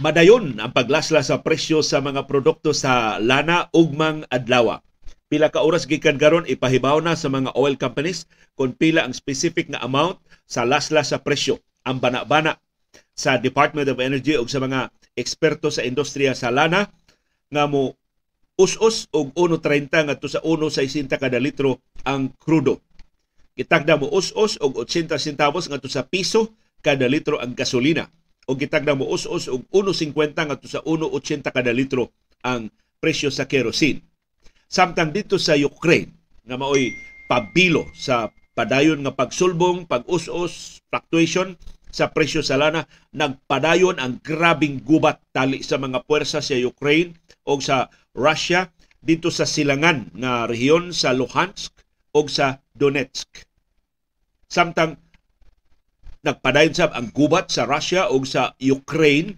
Madayon 0.02 0.58
ang 0.58 0.74
paglasla 0.74 1.22
sa 1.22 1.46
presyo 1.46 1.78
sa 1.78 2.02
mga 2.02 2.26
produkto 2.26 2.74
sa 2.74 3.22
lana 3.22 3.70
ugmang 3.70 4.26
adlaw. 4.34 4.82
Pila 5.30 5.46
ka 5.46 5.62
oras 5.62 5.86
gikan 5.86 6.18
karon 6.18 6.42
ipahibaw 6.42 6.98
na 6.98 7.14
sa 7.14 7.30
mga 7.30 7.54
oil 7.54 7.78
companies 7.78 8.26
kung 8.58 8.74
pila 8.74 9.06
ang 9.06 9.14
specific 9.14 9.70
nga 9.70 9.78
amount 9.78 10.18
sa 10.42 10.66
lasla 10.66 11.06
sa 11.06 11.22
presyo. 11.22 11.62
Ang 11.86 12.02
bana-bana 12.02 12.58
sa 13.14 13.38
Department 13.38 13.86
of 13.86 14.02
Energy 14.02 14.34
ug 14.34 14.50
sa 14.50 14.58
mga 14.58 14.90
eksperto 15.14 15.70
sa 15.70 15.86
industriya 15.86 16.34
sa 16.34 16.50
lana 16.50 16.90
nga 17.54 17.70
mo 17.70 17.94
us-us 18.58 19.06
og 19.14 19.30
1.30 19.38 19.86
ngadto 19.86 20.26
sa 20.26 20.42
1.60 20.42 21.14
kada 21.14 21.38
litro 21.38 21.78
ang 22.02 22.34
krudo. 22.42 22.82
Kitagda 23.54 24.02
mo 24.02 24.10
us-us 24.10 24.58
og 24.58 24.82
80 24.82 25.14
centavos 25.14 25.70
ngadto 25.70 25.86
sa 25.86 26.02
piso 26.02 26.58
kada 26.82 27.06
litro 27.06 27.38
ang 27.38 27.54
gasolina 27.54 28.10
o 28.46 28.58
gitagda 28.58 28.98
mo 28.98 29.06
us-us 29.10 29.46
og 29.46 29.66
1.50 29.70 30.34
ngadto 30.34 30.66
sa 30.66 30.82
1.80 30.82 31.46
kada 31.46 31.70
litro 31.70 32.10
ang 32.42 32.70
presyo 32.98 33.30
sa 33.30 33.46
kerosene. 33.46 34.02
Samtang 34.66 35.12
dito 35.14 35.36
sa 35.38 35.54
Ukraine 35.58 36.10
nga 36.42 36.58
maoy 36.58 36.90
pabilo 37.30 37.86
sa 37.94 38.32
padayon 38.52 39.00
nga 39.04 39.14
pagsulbong, 39.14 39.88
pag-us-us, 39.88 40.84
fluctuation 40.90 41.56
sa 41.92 42.08
presyo 42.08 42.40
sa 42.40 42.56
lana, 42.56 42.88
nagpadayon 43.12 44.00
ang 44.00 44.16
grabing 44.24 44.80
gubat 44.80 45.20
tali 45.36 45.60
sa 45.60 45.76
mga 45.76 46.08
puwersa 46.08 46.40
sa 46.40 46.56
Ukraine 46.56 47.12
o 47.44 47.60
sa 47.60 47.92
Russia 48.16 48.72
dito 49.04 49.28
sa 49.28 49.44
silangan 49.44 50.08
nga 50.16 50.48
rehiyon 50.48 50.96
sa 50.96 51.12
Luhansk 51.12 51.74
o 52.16 52.24
sa 52.32 52.64
Donetsk. 52.72 53.44
Samtang 54.48 54.96
nagpadayon 56.22 56.74
sab 56.74 56.94
ang 56.94 57.10
gubat 57.10 57.50
sa 57.50 57.66
Russia 57.66 58.08
o 58.08 58.22
sa 58.22 58.54
Ukraine 58.62 59.36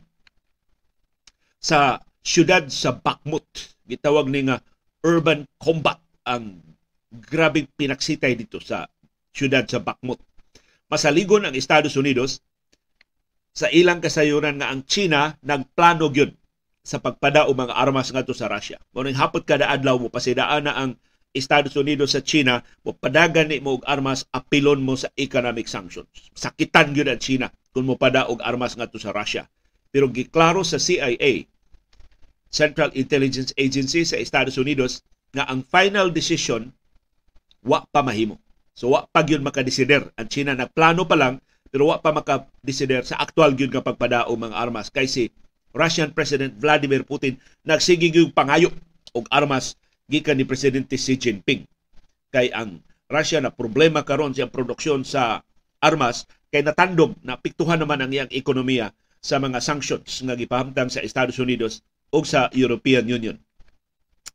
sa 1.57 2.01
syudad 2.21 2.69
sa 2.69 2.93
Bakhmut. 2.93 3.45
Gitawag 3.89 4.29
ni 4.29 4.45
nga 4.49 4.61
urban 5.05 5.49
combat 5.57 6.01
ang 6.29 6.61
grabe 7.09 7.69
pinaksitay 7.77 8.37
dito 8.37 8.61
sa 8.61 8.85
syudad 9.33 9.65
sa 9.65 9.81
Bakhmut. 9.81 10.21
Masaligon 10.93 11.49
ang 11.49 11.57
Estados 11.57 11.97
Unidos 11.97 12.45
sa 13.55 13.73
ilang 13.73 14.05
kasayuran 14.05 14.61
nga 14.61 14.69
ang 14.69 14.85
China 14.85 15.33
nagplano 15.41 16.13
gyud 16.13 16.37
sa 16.85 17.01
pagpada 17.01 17.49
o 17.49 17.57
mga 17.57 17.73
armas 17.73 18.13
ngadto 18.13 18.37
sa 18.37 18.51
Russia. 18.51 18.77
Mao 18.93 19.09
hapot 19.09 19.41
kada 19.49 19.73
adlaw 19.73 19.97
mo 19.97 20.13
pasidaan 20.13 20.69
na 20.69 20.77
ang 20.77 21.01
Estados 21.35 21.75
Unidos 21.75 22.15
sa 22.15 22.23
China, 22.23 22.63
mo 22.87 22.95
padagan 22.95 23.51
ni 23.51 23.59
mo 23.59 23.83
og 23.83 23.85
armas, 23.85 24.25
apilon 24.31 24.81
mo 24.81 24.95
sa 24.95 25.11
economic 25.19 25.67
sanctions. 25.67 26.09
Sakitan 26.33 26.95
gyud 26.95 27.11
ang 27.11 27.19
China 27.19 27.51
kung 27.75 27.91
mo 27.91 27.99
pada 27.99 28.31
og 28.31 28.39
armas 28.41 28.79
ngadto 28.79 29.03
sa 29.03 29.11
Russia. 29.11 29.51
Pero 29.91 30.07
giklaro 30.09 30.63
sa 30.63 30.79
CIA, 30.79 31.45
Central 32.55 32.95
Intelligence 32.95 33.51
Agency 33.59 34.07
sa 34.07 34.15
Estados 34.15 34.55
Unidos, 34.57 35.03
nga 35.35 35.51
ang 35.51 35.67
final 35.67 36.15
decision 36.15 36.71
wa 37.67 37.83
pa 37.91 38.07
mahimo. 38.07 38.39
So 38.79 38.95
wa 38.95 39.11
pa 39.11 39.27
gyud 39.27 39.43
makadesider. 39.43 40.15
Ang 40.15 40.31
China 40.31 40.55
nagplano 40.55 41.03
pa 41.03 41.19
lang 41.19 41.43
pero 41.75 41.91
wa 41.91 41.99
pa 41.99 42.15
makadesider 42.15 43.03
sa 43.03 43.19
aktual 43.19 43.59
gyud 43.59 43.75
nga 43.75 43.83
pagpada 43.83 44.31
og 44.31 44.39
mga 44.39 44.55
armas 44.55 44.95
kay 44.95 45.11
si 45.11 45.35
Russian 45.75 46.15
President 46.15 46.55
Vladimir 46.55 47.03
Putin 47.03 47.35
nagsige 47.67 48.15
gyud 48.15 48.31
pangayo 48.31 48.71
og 49.11 49.27
armas 49.35 49.75
gikan 50.09 50.37
ni 50.37 50.45
presidente 50.45 50.97
Xi 51.01 51.17
Jinping 51.17 51.65
kay 52.35 52.51
ang 52.53 52.83
Russia 53.09 53.39
na 53.41 53.53
problema 53.53 54.03
karon 54.03 54.35
sa 54.35 54.51
produksyon 54.51 55.07
sa 55.07 55.45
armas 55.81 56.27
kay 56.49 56.65
natandog 56.65 57.15
na 57.21 57.37
piktuhan 57.37 57.81
naman 57.81 58.01
ang 58.01 58.11
iyang 58.11 58.33
ekonomiya 58.33 58.93
sa 59.25 59.41
mga 59.41 59.61
sanctions 59.65 60.21
nga 60.21 60.37
gipahamtang 60.37 60.93
sa 60.93 61.01
Estados 61.01 61.41
Unidos 61.41 61.81
o 62.13 62.21
sa 62.23 62.53
European 62.53 63.09
Union. 63.09 63.37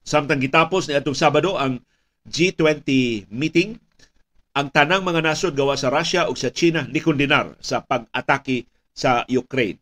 Samtang 0.02 0.42
gitapos 0.42 0.90
ni 0.90 0.98
atong 0.98 1.14
Sabado 1.14 1.54
ang 1.54 1.86
G20 2.26 2.90
meeting, 3.30 3.78
ang 4.58 4.74
tanang 4.74 5.06
mga 5.06 5.22
nasod 5.22 5.54
gawa 5.54 5.78
sa 5.78 5.94
Russia 5.94 6.26
o 6.26 6.34
sa 6.34 6.50
China 6.50 6.84
likondinar 6.90 7.54
sa 7.62 7.86
pag-atake 7.86 8.66
sa 8.92 9.24
Ukraine. 9.30 9.78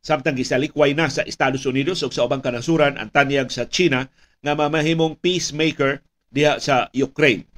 Samtang 0.00 0.40
gisalikway 0.40 0.96
na 0.96 1.12
sa 1.12 1.22
Estados 1.28 1.68
Unidos 1.68 2.00
o 2.00 2.08
sa 2.08 2.24
ubang 2.24 2.40
kanasuran 2.40 2.96
ang 2.96 3.12
tanyag 3.12 3.52
sa 3.52 3.68
China 3.68 4.08
nga 4.42 4.54
mamahimong 4.54 5.18
peacemaker 5.18 6.02
diha 6.30 6.60
sa 6.62 6.92
Ukraine 6.94 7.48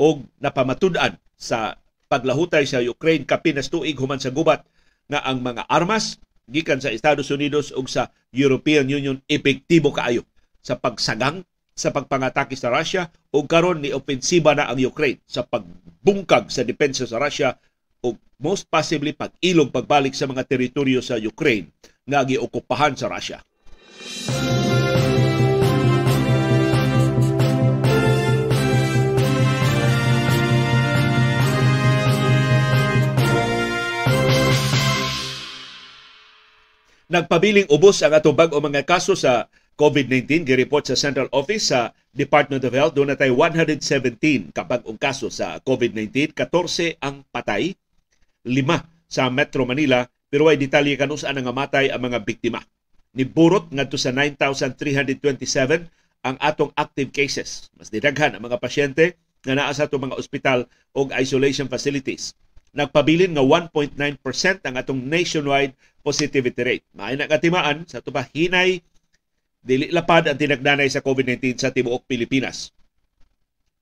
o 0.00 0.22
napamatud-an 0.40 1.18
sa 1.36 1.76
paglahutay 2.08 2.64
sa 2.64 2.80
Ukraine 2.80 3.26
kapinas 3.26 3.68
tuig 3.68 3.98
human 3.98 4.22
sa 4.22 4.32
gubat 4.32 4.64
nga 5.10 5.20
ang 5.26 5.44
mga 5.44 5.68
armas 5.68 6.16
gikan 6.48 6.80
sa 6.80 6.92
Estados 6.92 7.28
Unidos 7.32 7.72
ug 7.72 7.88
sa 7.88 8.12
European 8.32 8.88
Union 8.88 9.20
epektibo 9.28 9.92
kaayo 9.92 10.24
sa 10.64 10.76
pagsagang 10.76 11.44
sa 11.74 11.90
pagpangatake 11.90 12.54
sa 12.54 12.70
Russia 12.70 13.10
ug 13.34 13.44
karon 13.50 13.82
ni 13.82 13.90
opensiba 13.90 14.54
na 14.54 14.70
ang 14.70 14.78
Ukraine 14.78 15.20
sa 15.26 15.42
pagbungkag 15.42 16.48
sa 16.48 16.62
depensa 16.62 17.04
sa 17.04 17.18
Russia 17.18 17.58
ug 18.04 18.16
most 18.38 18.70
possibly 18.70 19.12
pag-ilog 19.16 19.74
pagbalik 19.74 20.14
sa 20.14 20.30
mga 20.30 20.46
teritoryo 20.46 21.02
sa 21.02 21.18
Ukraine 21.18 21.72
nga 22.04 22.22
giokupahan 22.22 22.94
sa 22.94 23.08
Russia. 23.08 23.40
Nagpabiling 37.04 37.68
ubos 37.68 38.00
ang 38.00 38.16
atong 38.16 38.32
bag-o 38.32 38.56
mga 38.64 38.88
kaso 38.88 39.12
sa 39.12 39.52
COVID-19 39.76 40.48
gireport 40.48 40.88
sa 40.88 40.96
Central 40.96 41.28
Office 41.36 41.68
sa 41.68 41.92
Department 42.16 42.64
of 42.64 42.72
Health. 42.72 42.96
Doon 42.96 43.12
natay 43.12 43.28
117 43.28 44.56
kabag-ong 44.56 44.96
kaso 44.96 45.28
sa 45.28 45.60
COVID-19. 45.60 46.32
14 46.32 46.96
ang 47.04 47.20
patay, 47.28 47.76
5 48.48 48.56
sa 49.04 49.28
Metro 49.28 49.68
Manila, 49.68 50.08
pero 50.32 50.48
ay 50.48 50.56
detalye 50.56 50.96
kanus 50.96 51.28
ang 51.28 51.44
matay 51.52 51.92
ang 51.92 52.00
mga 52.00 52.24
biktima. 52.24 52.64
Niburot 53.12 53.68
ngadto 53.68 54.00
sa 54.00 54.08
9,327 54.08 56.24
ang 56.24 56.40
atong 56.40 56.72
active 56.72 57.12
cases. 57.12 57.68
Mas 57.76 57.92
didaghan 57.92 58.32
ang 58.32 58.48
mga 58.48 58.56
pasyente 58.56 59.20
nga 59.44 59.52
naa 59.52 59.76
sa 59.76 59.84
atong 59.84 60.08
mga 60.08 60.16
ospital 60.16 60.64
o 60.96 61.04
isolation 61.20 61.68
facilities 61.68 62.32
nagpabilin 62.74 63.38
nga 63.38 63.44
1.9% 63.46 63.94
ang 64.66 64.74
atong 64.74 65.00
nationwide 65.00 65.72
positivity 66.02 66.62
rate. 66.62 66.86
Maay 66.92 67.16
na 67.16 67.30
katimaan 67.30 67.86
sa 67.86 68.02
tuba 68.02 68.26
hinay 68.34 68.82
dili 69.64 69.88
lapad 69.88 70.28
ang 70.28 70.36
tinagdanay 70.36 70.90
sa 70.92 71.00
COVID-19 71.00 71.56
sa 71.56 71.72
tibuok 71.72 72.04
Pilipinas. 72.04 72.74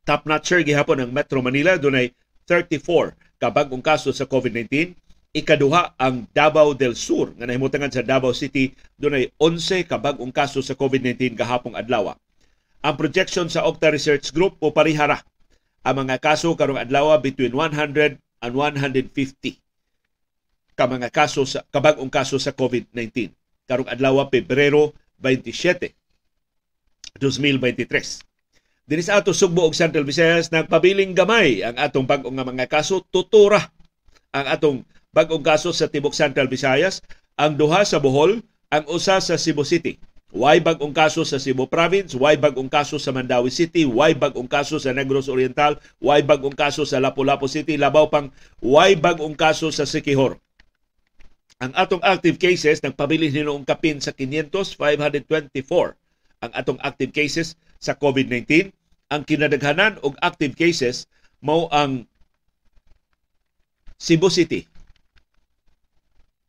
Top 0.06 0.28
notcher 0.28 0.62
gihapon 0.62 1.02
ang 1.02 1.10
Metro 1.10 1.42
Manila 1.42 1.74
dunay 1.74 2.14
34 2.46 3.42
kabag-ong 3.42 3.82
kaso 3.82 4.14
sa 4.14 4.28
COVID-19. 4.28 4.94
Ikaduha 5.32 5.96
ang 5.96 6.28
Davao 6.30 6.76
del 6.76 6.92
Sur 6.92 7.32
nga 7.34 7.48
nahimutangan 7.48 7.90
sa 7.90 8.04
Davao 8.04 8.30
City 8.36 8.70
dunay 9.00 9.32
11 9.40 9.88
kabag-ong 9.88 10.30
kaso 10.30 10.62
sa 10.62 10.78
COVID-19 10.78 11.34
gahapong 11.34 11.74
adlaw. 11.74 12.14
Ang 12.82 12.94
projection 12.94 13.48
sa 13.48 13.64
Octa 13.66 13.90
Research 13.90 14.30
Group 14.30 14.60
o 14.62 14.70
parihara 14.70 15.24
ang 15.82 16.06
mga 16.06 16.22
kaso 16.22 16.54
karong 16.54 16.78
adlaw 16.78 17.18
between 17.18 17.50
100 17.50 18.20
and 18.42 18.52
150 18.58 19.14
ka 20.74 20.84
mga 20.90 21.08
kaso 21.14 21.46
sa 21.46 21.62
kabag-ong 21.70 22.10
kaso 22.10 22.36
sa 22.42 22.50
COVID-19 22.50 23.30
karong 23.70 23.88
adlaw 23.88 24.26
Pebrero 24.26 24.92
27 25.22 25.94
2023 27.22 28.32
Dinis 28.82 29.06
ato 29.06 29.30
Sugbo 29.30 29.62
ug 29.62 29.78
Central 29.78 30.02
Visayas 30.02 30.50
nagpabiling 30.50 31.14
gamay 31.14 31.62
ang 31.62 31.78
atong 31.78 32.02
bag-ong 32.02 32.34
mga 32.34 32.66
kaso. 32.66 32.98
Tutura 33.06 33.62
ang 34.34 34.46
atong 34.50 34.82
bag-ong 35.14 35.40
kaso 35.40 35.70
sa 35.70 35.86
tibok 35.86 36.12
Central 36.18 36.50
Visayas. 36.50 36.98
Ang 37.38 37.54
duha 37.54 37.86
sa 37.86 38.02
Bohol 38.02 38.42
ang 38.74 38.84
usa 38.90 39.22
sa 39.22 39.38
Cebu 39.38 39.62
City 39.62 40.02
Why 40.32 40.64
bagong 40.64 40.96
kaso 40.96 41.28
sa 41.28 41.36
Cebu 41.36 41.68
Province, 41.68 42.16
why 42.16 42.40
bagong 42.40 42.72
kaso 42.72 42.96
sa 42.96 43.12
Mandawi 43.12 43.52
City, 43.52 43.84
why 43.84 44.16
bagong 44.16 44.48
kaso 44.48 44.80
sa 44.80 44.96
Negros 44.96 45.28
Oriental, 45.28 45.76
why 46.00 46.24
bagong 46.24 46.56
kaso 46.56 46.88
sa 46.88 47.04
Lapu-Lapu 47.04 47.44
City, 47.52 47.76
labaw 47.76 48.08
pang 48.08 48.32
why 48.64 48.96
bagong 48.96 49.36
kaso 49.36 49.68
sa 49.68 49.84
Sikihor. 49.84 50.40
Ang 51.60 51.76
atong 51.76 52.00
active 52.00 52.40
cases 52.40 52.80
nagpabilis 52.80 53.36
noong 53.36 53.68
kapin 53.68 54.00
sa 54.00 54.16
500, 54.16 54.72
524 54.74 56.00
ang 56.42 56.52
atong 56.56 56.80
active 56.80 57.12
cases 57.12 57.54
sa 57.76 57.92
COVID-19. 57.92 58.72
Ang 59.12 59.22
kinadaghanan 59.28 60.00
og 60.00 60.16
active 60.24 60.56
cases 60.56 61.06
mao 61.44 61.68
ang 61.68 62.08
Cebu 64.00 64.32
City. 64.32 64.71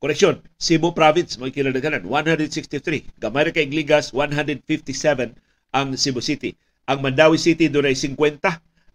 Correction, 0.03 0.43
Cebu 0.59 0.91
Province 0.91 1.39
mo 1.39 1.47
kinadaganan 1.47 2.03
163. 2.03 3.23
Gamay 3.23 3.55
kay 3.55 3.71
Igligas 3.71 4.11
157 4.11 5.31
ang 5.71 5.95
Cebu 5.95 6.19
City. 6.19 6.59
Ang 6.91 7.07
Mandawi 7.07 7.39
City 7.39 7.71
dunay 7.71 7.95
50 7.95 8.43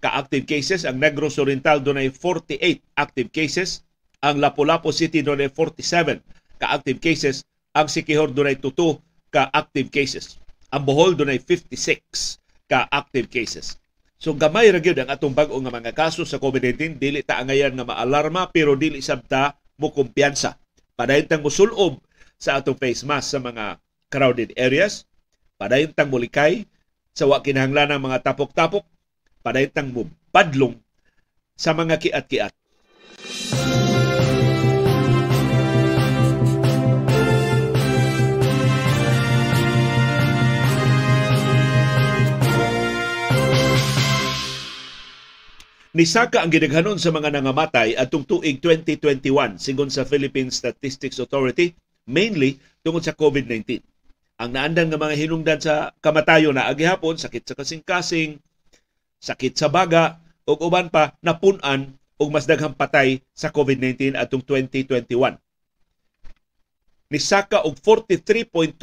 ka 0.05 0.11
active 0.13 0.45
cases, 0.45 0.85
ang 0.85 1.01
Negros 1.01 1.41
Oriental 1.41 1.81
dunay 1.81 2.13
48 2.13 2.61
active 3.01 3.33
cases, 3.33 3.89
ang 4.21 4.37
Lapu-Lapu 4.37 4.93
City 4.93 5.25
dunay 5.25 5.49
47 5.49 6.21
ka 6.61 6.77
active 6.77 7.01
cases, 7.01 7.41
ang 7.73 7.89
Sikihor 7.89 8.29
dunay 8.29 8.61
2 8.61 8.69
ka 9.33 9.49
active 9.57 9.89
cases. 9.89 10.37
Ang 10.77 10.85
Bohol 10.85 11.17
dunay 11.17 11.41
56 11.41 12.37
ka 12.69 12.85
active 12.93 13.33
cases. 13.33 13.81
So 14.21 14.37
gamay 14.37 14.69
ra 14.69 14.77
gyud 14.77 15.01
ang 15.01 15.09
atong 15.09 15.33
bag-o 15.33 15.57
nga 15.57 15.73
mga 15.73 15.97
kaso 15.97 16.29
sa 16.29 16.37
COVID-19 16.37 17.01
dili 17.01 17.25
ta 17.25 17.41
angayan 17.41 17.73
nga 17.81 17.89
maalarma 17.89 18.53
pero 18.53 18.77
dili 18.77 19.01
sabta 19.01 19.57
mo 19.81 19.89
kumpiyansa. 19.89 20.61
Padayon 20.99 21.31
tang 21.31 21.47
musulob 21.47 22.03
sa 22.43 22.59
atong 22.59 22.75
face 22.75 23.07
mask 23.07 23.31
sa 23.31 23.39
mga 23.39 23.79
crowded 24.11 24.51
areas. 24.59 25.07
Padayon 25.55 25.95
tang 25.95 26.11
mulikay 26.11 26.67
sa 27.15 27.31
wa 27.31 27.39
kinahanglan 27.39 27.95
ng 27.95 28.03
mga 28.03 28.19
tapok-tapok. 28.27 28.83
Padayon 29.39 29.71
tang 29.71 29.95
mupadlong 29.95 30.75
sa 31.55 31.71
mga 31.71 32.03
kiat-kiat. 32.03 32.51
Nisaka 45.99 46.47
ang 46.47 46.55
gidaghanon 46.55 46.95
sa 46.95 47.11
mga 47.11 47.35
nangamatay 47.35 47.99
atong 47.99 48.23
tuig 48.23 48.63
2021 48.63 49.59
sigon 49.59 49.91
sa 49.91 50.07
Philippine 50.07 50.47
Statistics 50.47 51.19
Authority 51.19 51.75
mainly 52.07 52.63
tungod 52.87 53.03
sa 53.03 53.19
COVID-19. 53.19 53.83
Ang 54.39 54.51
naandan 54.55 54.95
nga 54.95 55.03
mga 55.03 55.19
hinungdan 55.19 55.59
sa 55.59 55.91
kamatayon 55.99 56.55
na 56.55 56.71
agihapon 56.71 57.19
sakit 57.19 57.43
sa 57.43 57.59
kasing-kasing, 57.59 58.39
sakit 59.19 59.59
sa 59.59 59.67
baga 59.67 60.23
ug 60.47 60.63
uban 60.63 60.87
pa 60.87 61.19
napunan 61.19 61.91
og 62.15 62.31
mas 62.31 62.47
daghang 62.47 62.79
patay 62.79 63.19
sa 63.35 63.51
COVID-19 63.51 64.15
atong 64.15 64.47
2021. 64.47 65.35
Nisaka 67.11 67.67
og 67.67 67.75
43.2% 67.75 68.79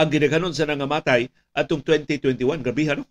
ang 0.00 0.08
gidaghanon 0.08 0.56
sa 0.56 0.64
nangamatay 0.64 1.28
atong 1.52 1.84
2021. 1.84 2.64
Grabe 2.64 2.80
no? 2.96 3.04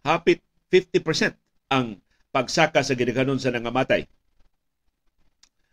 Hapit 0.00 0.40
50% 0.72 1.36
ang 1.68 2.00
pagsaka 2.34 2.82
sa 2.82 2.98
gidaghanon 2.98 3.38
sa 3.38 3.54
nangamatay. 3.54 4.10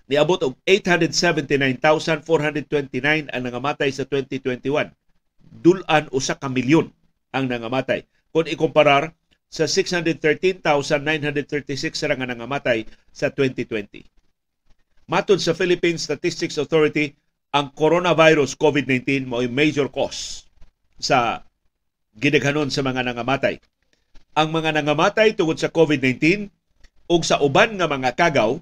Niabot 0.06 0.38
og 0.46 0.54
879,429 0.70 3.34
ang 3.34 3.42
nangamatay 3.42 3.90
sa 3.90 4.06
2021. 4.06 4.94
Dulan 5.42 6.06
usa 6.14 6.38
ka 6.38 6.46
milyon 6.46 6.94
ang 7.34 7.50
nangamatay. 7.50 8.06
Kung 8.30 8.46
ikumparar 8.46 9.18
sa 9.50 9.66
613,936 9.66 10.62
ra 12.08 12.16
nga 12.16 12.30
nangamatay 12.30 12.86
sa 13.10 13.34
2020. 13.34 14.06
Matod 15.12 15.44
sa 15.44 15.52
Philippine 15.52 16.00
Statistics 16.00 16.56
Authority, 16.56 17.12
ang 17.52 17.76
coronavirus 17.76 18.56
COVID-19 18.56 19.28
mo 19.28 19.44
major 19.52 19.92
cause 19.92 20.48
sa 20.96 21.44
gidaghanon 22.16 22.72
sa 22.72 22.80
mga 22.80 23.12
nangamatay 23.12 23.60
ang 24.32 24.48
mga 24.52 24.72
nangamatay 24.80 25.36
tungod 25.36 25.60
sa 25.60 25.68
COVID-19 25.68 26.48
ug 27.12 27.22
sa 27.28 27.44
uban 27.44 27.76
nga 27.76 27.92
mga 27.92 28.16
kagaw 28.16 28.56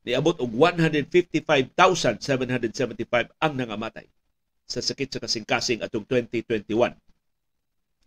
Niabot 0.00 0.40
og 0.40 0.48
155,775 0.56 3.36
ang 3.36 3.52
nangamatay 3.52 4.08
sa 4.64 4.80
sakit 4.80 5.12
sa 5.12 5.20
kasing-kasing 5.20 5.84
atong 5.84 6.08
2021. 6.08 6.96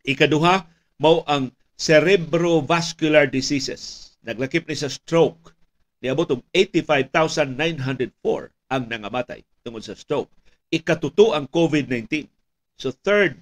Ikaduha, 0.03 0.67
mao 0.97 1.21
ang 1.29 1.53
cerebrovascular 1.77 3.27
diseases. 3.27 4.13
Naglakip 4.23 4.69
ni 4.69 4.75
sa 4.77 4.89
stroke. 4.89 5.53
Niabot 6.03 6.31
og 6.35 6.43
85,904 6.51 8.51
ang 8.73 8.83
nangamatay 8.87 9.43
tungod 9.63 9.83
sa 9.83 9.95
stroke. 9.95 10.29
Ikatuto 10.73 11.31
ang 11.31 11.47
COVID-19. 11.47 12.27
So 12.75 12.91
third 12.91 13.39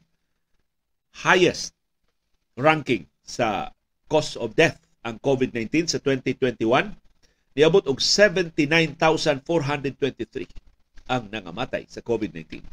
highest 1.26 1.74
ranking 2.60 3.08
sa 3.26 3.72
cause 4.12 4.36
of 4.36 4.56
death 4.56 4.78
ang 5.02 5.18
COVID-19 5.18 5.90
sa 5.90 5.98
2021 6.04 7.02
niabot 7.56 7.84
og 7.88 8.00
79,423 8.00 10.48
ang 11.12 11.28
nangamatay 11.28 11.84
sa 11.92 12.00
COVID-19. 12.00 12.64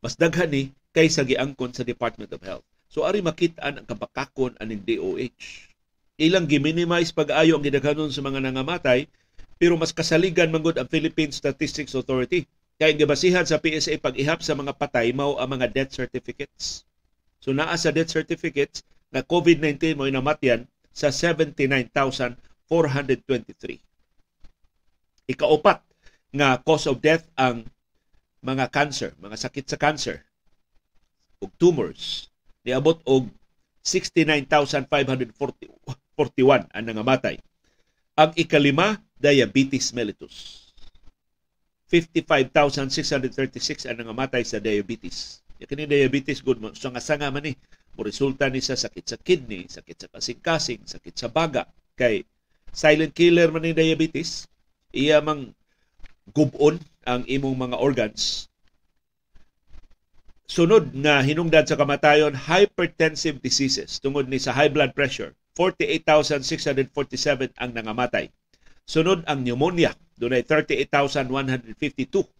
Mas 0.00 0.14
daghan 0.14 0.50
ni 0.50 0.70
kaysa 0.94 1.26
giangkon 1.26 1.74
sa 1.74 1.82
Department 1.82 2.30
of 2.30 2.42
Health. 2.42 2.66
So 2.90 3.06
ari 3.06 3.22
makitaan 3.22 3.78
ang 3.78 3.86
kabakakon 3.86 4.58
aning 4.58 4.82
DOH. 4.82 5.70
Ilang 6.18 6.50
giminimize 6.50 7.14
pag-ayo 7.14 7.54
ang 7.54 7.62
gidaghanon 7.62 8.10
sa 8.10 8.18
mga 8.18 8.42
nangamatay 8.42 9.06
pero 9.62 9.78
mas 9.78 9.94
kasaligan 9.94 10.50
manggod 10.50 10.74
ang 10.74 10.90
Philippine 10.90 11.30
Statistics 11.30 11.94
Authority. 11.94 12.50
Kaya 12.80 12.96
gibasihan 12.98 13.46
sa 13.46 13.62
PSA 13.62 14.02
pag-ihap 14.02 14.42
sa 14.42 14.58
mga 14.58 14.74
patay 14.74 15.14
mao 15.14 15.38
ang 15.38 15.54
mga 15.54 15.70
death 15.70 15.94
certificates. 15.94 16.82
So 17.38 17.54
naa 17.54 17.78
sa 17.78 17.94
death 17.94 18.10
certificates 18.10 18.82
na 19.14 19.22
COVID-19 19.22 19.94
mo 19.94 20.10
namatyan 20.10 20.66
sa 20.90 21.14
79,423. 21.14 22.74
Ikaupat 25.30 25.78
nga 26.34 26.58
cause 26.58 26.90
of 26.90 26.98
death 26.98 27.22
ang 27.38 27.70
mga 28.42 28.66
cancer, 28.72 29.14
mga 29.22 29.36
sakit 29.38 29.66
sa 29.70 29.78
cancer 29.78 30.26
ug 31.40 31.52
tumors 31.56 32.29
niabot 32.66 33.00
og 33.08 33.32
69,541 33.80 36.68
ang 36.68 36.84
nangamatay. 36.84 37.40
Ang 38.20 38.36
ikalima, 38.36 39.00
diabetes 39.16 39.96
mellitus. 39.96 40.68
55,636 41.88 43.88
ang 43.88 43.96
nangamatay 43.98 44.44
sa 44.46 44.60
diabetes. 44.60 45.40
Kini 45.60 45.84
diabetes 45.84 46.40
good 46.40 46.56
mo 46.56 46.72
so 46.72 46.88
nga 46.88 47.04
sanga 47.04 47.28
man 47.28 47.44
ni 47.44 47.52
mo 47.92 48.00
resulta 48.00 48.48
ni 48.48 48.64
sa 48.64 48.80
sakit 48.80 49.04
sa 49.04 49.20
kidney, 49.20 49.68
sakit 49.68 50.06
sa 50.06 50.08
kasing-kasing, 50.08 50.88
sakit 50.88 51.12
sa 51.12 51.28
baga 51.28 51.68
kay 52.00 52.24
silent 52.72 53.12
killer 53.12 53.52
man 53.52 53.66
ni 53.66 53.76
diabetes. 53.76 54.48
Iya 54.94 55.20
mang 55.20 55.52
gubon 56.32 56.80
ang 57.04 57.28
imong 57.28 57.58
mga 57.58 57.76
organs 57.76 58.49
Sunod 60.50 60.90
nga 60.98 61.22
hinungdan 61.22 61.62
sa 61.62 61.78
kamatayon, 61.78 62.34
hypertensive 62.34 63.38
diseases 63.38 64.02
tungod 64.02 64.26
ni 64.26 64.42
sa 64.42 64.50
high 64.50 64.66
blood 64.66 64.90
pressure. 64.98 65.30
48,647 65.54 67.54
ang 67.54 67.70
nangamatay. 67.70 68.26
Sunod 68.82 69.22
ang 69.30 69.46
pneumonia, 69.46 69.94
dunay 70.18 70.42
38,152 70.42 71.70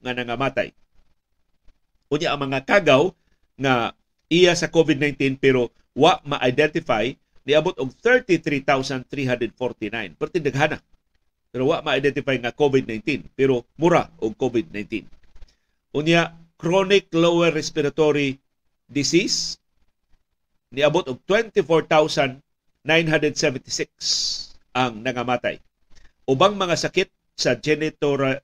nga 0.03 0.11
nangamatay. 0.11 0.75
Unya 2.11 2.35
ang 2.35 2.51
mga 2.51 2.67
kagaw 2.67 3.15
nga 3.55 3.95
iya 4.27 4.59
sa 4.59 4.67
COVID-19 4.67 5.39
pero 5.39 5.71
wa 5.95 6.19
ma-identify 6.27 7.15
niabot 7.47 7.79
og 7.79 7.95
33,349. 7.95 10.19
Perti 10.19 10.43
daghana. 10.43 10.83
Pero 11.55 11.71
wa 11.71 11.79
ma-identify 11.79 12.35
nga 12.43 12.51
COVID-19 12.51 13.31
pero 13.39 13.71
mura 13.79 14.11
og 14.19 14.35
COVID-19. 14.35 15.07
Unya 15.95 16.40
chronic 16.61 17.09
lower 17.17 17.49
respiratory 17.49 18.37
disease 18.85 19.57
niabot 20.71 21.09
og 21.09 21.19
24,976 21.27 22.85
ang 24.71 25.03
nangamatay. 25.03 25.59
Ubang 26.31 26.55
mga 26.55 26.79
sakit 26.79 27.09
sa 27.35 27.59
genitor 27.59 28.39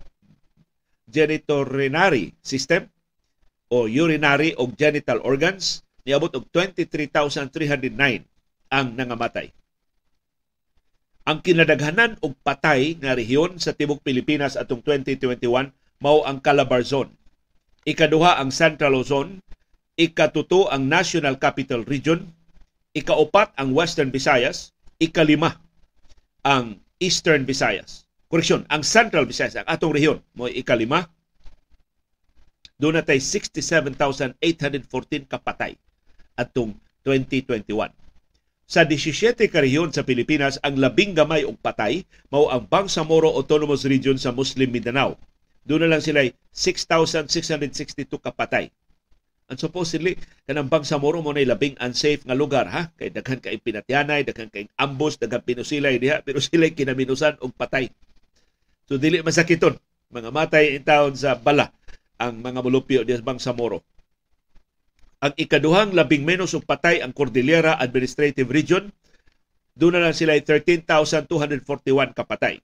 genitourinary 1.06 2.34
system 2.42 2.90
o 3.70 3.86
urinary 3.86 4.58
o 4.58 4.66
genital 4.74 5.22
organs 5.22 5.86
niabot 6.02 6.34
og 6.34 6.50
23,309 6.50 8.26
ang 8.74 8.86
nangamatay. 8.98 9.54
Ang 11.26 11.42
kinadaghanan 11.42 12.18
og 12.22 12.38
patay 12.42 12.94
nga 12.98 13.14
rehiyon 13.14 13.58
sa 13.58 13.74
tibok 13.74 14.02
Pilipinas 14.02 14.54
atong 14.54 14.82
2021 14.82 15.74
mao 15.98 16.18
ang 16.22 16.38
Calabar 16.38 16.82
Zone. 16.86 17.10
Ikaduha 17.86 18.42
ang 18.42 18.50
Central 18.50 18.98
Luzon, 18.98 19.38
ikatuto 19.94 20.66
ang 20.66 20.90
National 20.90 21.38
Capital 21.38 21.86
Region, 21.86 22.26
ikaupat 22.98 23.54
ang 23.54 23.70
Western 23.78 24.10
Visayas, 24.10 24.74
ikalima 24.98 25.62
ang 26.42 26.82
Eastern 26.98 27.46
Visayas. 27.46 28.02
Koreksyon, 28.26 28.66
ang 28.74 28.82
Central 28.82 29.22
Visayas, 29.22 29.54
ang 29.62 29.70
atong 29.70 29.94
rehiyon, 29.94 30.18
mo 30.34 30.50
ikalima. 30.50 31.06
Doon 32.74 32.98
natay 32.98 33.22
67,814 33.22 34.34
kapatay 35.30 35.78
atong 36.34 36.74
2021. 37.06 37.70
Sa 38.66 38.82
17 38.82 39.46
ka 39.46 39.62
rehiyon 39.62 39.94
sa 39.94 40.02
Pilipinas, 40.02 40.58
ang 40.66 40.74
labing 40.74 41.14
gamay 41.14 41.46
og 41.46 41.54
patay 41.62 42.02
mao 42.34 42.50
ang 42.50 42.66
Bangsamoro 42.66 43.30
Autonomous 43.30 43.86
Region 43.86 44.18
sa 44.18 44.34
Muslim 44.34 44.74
Mindanao. 44.74 45.14
Doon 45.66 45.90
na 45.90 45.98
lang 45.98 46.02
sila 46.02 46.22
6,662 46.54 48.22
kapatay. 48.22 48.70
And 49.46 49.58
supposedly, 49.58 50.18
kanang 50.46 50.70
Bangsamoro 50.70 51.22
mo 51.22 51.30
na 51.30 51.42
labing 51.42 51.78
unsafe 51.78 52.22
nga 52.22 52.34
lugar 52.34 52.66
ha. 52.70 52.90
Kay 52.94 53.14
daghan 53.14 53.38
kay 53.38 53.58
pinatyanay, 53.58 54.26
daghan 54.26 54.50
kay 54.50 54.66
ambos, 54.78 55.18
daghan 55.18 55.42
pinusilay 55.42 55.98
diha, 56.02 56.22
pero 56.22 56.42
sila 56.46 56.66
kinaminusan 56.70 57.42
og 57.42 57.54
patay. 57.54 57.90
So 58.86 58.98
dili 58.98 59.22
masakiton 59.22 59.74
mga 60.10 60.30
matay 60.30 60.78
in 60.78 60.86
town 60.86 61.18
sa 61.18 61.34
bala 61.34 61.74
ang 62.22 62.38
mga 62.38 62.62
mulupyo 62.62 63.02
di 63.02 63.14
sa 63.14 63.26
Bangsamoro. 63.26 63.82
Ang 65.22 65.34
ikaduhang 65.34 65.94
labing 65.94 66.22
menos 66.22 66.54
og 66.54 66.62
patay 66.62 67.02
ang 67.02 67.10
Cordillera 67.10 67.78
Administrative 67.82 68.46
Region. 68.46 68.90
Doon 69.76 69.98
na 69.98 70.08
lang 70.08 70.14
sila 70.16 70.38
13,241 70.38 71.26
kapatay. 72.14 72.62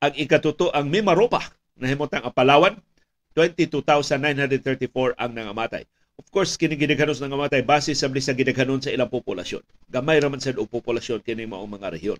Ang 0.00 0.12
ikatuto 0.14 0.70
ang 0.70 0.86
Mimaropa 0.88 1.57
na 1.78 1.88
himutang 1.88 2.26
ang 2.26 2.34
Palawan, 2.34 2.74
22,934 3.38 5.14
ang 5.14 5.30
nangamatay. 5.30 5.86
Of 6.18 6.34
course, 6.34 6.58
kini 6.58 6.74
gidaghanos 6.74 7.22
nangamatay 7.22 7.62
base 7.62 7.94
sa 7.94 8.10
sa 8.10 8.34
gidaghanon 8.34 8.82
sa 8.82 8.90
ilang 8.90 9.06
populasyon. 9.06 9.62
Gamay 9.86 10.18
raman 10.18 10.42
sa 10.42 10.50
populasyon 10.50 11.22
kini 11.22 11.46
mao 11.46 11.62
mga 11.70 11.94
rehiyon. 11.94 12.18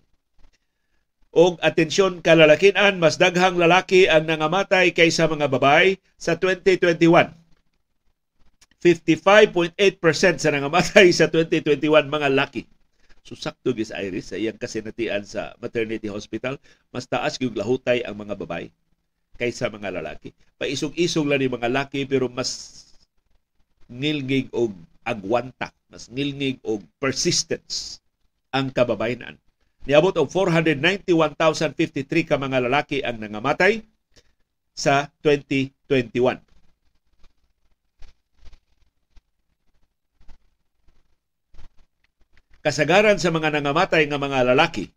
Og 1.35 1.59
atensyon 1.61 2.23
kalalakinan, 2.23 3.03
mas 3.03 3.19
daghang 3.19 3.59
lalaki 3.59 4.07
ang 4.07 4.25
nangamatay 4.25 4.95
kaysa 4.95 5.27
mga 5.27 5.51
babae 5.51 5.99
sa 6.15 6.39
2021 6.39 7.35
55.8% 8.79 9.75
sa 10.39 10.55
nangamatay 10.55 11.11
sa 11.11 11.27
2021 11.27 12.07
mga 12.07 12.31
laki. 12.31 12.63
So 13.27 13.35
sakto 13.35 13.75
gis 13.75 13.91
Iris 13.91 14.31
sa 14.31 14.39
iyang 14.39 14.55
kasinatian 14.55 15.27
sa 15.27 15.59
maternity 15.59 16.07
hospital, 16.07 16.63
mas 16.95 17.11
taas 17.11 17.35
gyud 17.43 17.59
lahutay 17.59 18.07
ang 18.07 18.15
mga 18.15 18.39
babae 18.39 18.71
kaysa 19.39 19.71
mga 19.71 20.03
lalaki. 20.03 20.35
Paisog-isog 20.59 21.31
lang 21.31 21.41
ni 21.41 21.49
mga 21.49 21.71
laki 21.71 22.05
pero 22.11 22.27
mas 22.27 22.83
ngilngig 23.89 24.51
og 24.53 24.75
agwanta, 25.07 25.71
mas 25.89 26.11
ngilngig 26.11 26.59
og 26.67 26.83
persistence 26.99 28.03
ang 28.53 28.75
kababayenan. 28.75 29.39
Niabot 29.87 30.13
og 30.21 30.29
491,053 30.29 32.29
ka 32.29 32.37
mga 32.37 32.69
lalaki 32.69 33.01
ang 33.01 33.23
nangamatay 33.23 33.81
sa 34.77 35.09
2021. 35.25 36.49
kasagaran 42.69 43.17
sa 43.17 43.33
mga 43.33 43.49
nangamatay 43.55 44.05
nga 44.11 44.21
mga 44.21 44.53
lalaki 44.53 44.93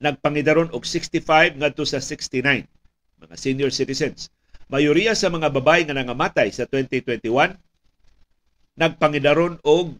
nagpangidaron 0.00 0.72
og 0.72 0.88
65 0.88 1.60
ngadto 1.60 1.84
sa 1.84 2.00
69 2.00 2.64
mga 3.20 3.34
senior 3.36 3.70
citizens. 3.72 4.28
Mayoriya 4.66 5.14
sa 5.14 5.30
mga 5.30 5.52
babae 5.54 5.86
nga 5.86 5.94
nangamatay 5.94 6.50
sa 6.50 6.66
2021 6.66 7.54
nagpangidaron 8.76 9.56
og 9.64 9.96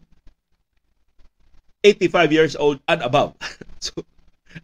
85 1.80 2.36
years 2.36 2.54
old 2.58 2.82
and 2.90 3.00
above. 3.00 3.38
so, 3.84 3.94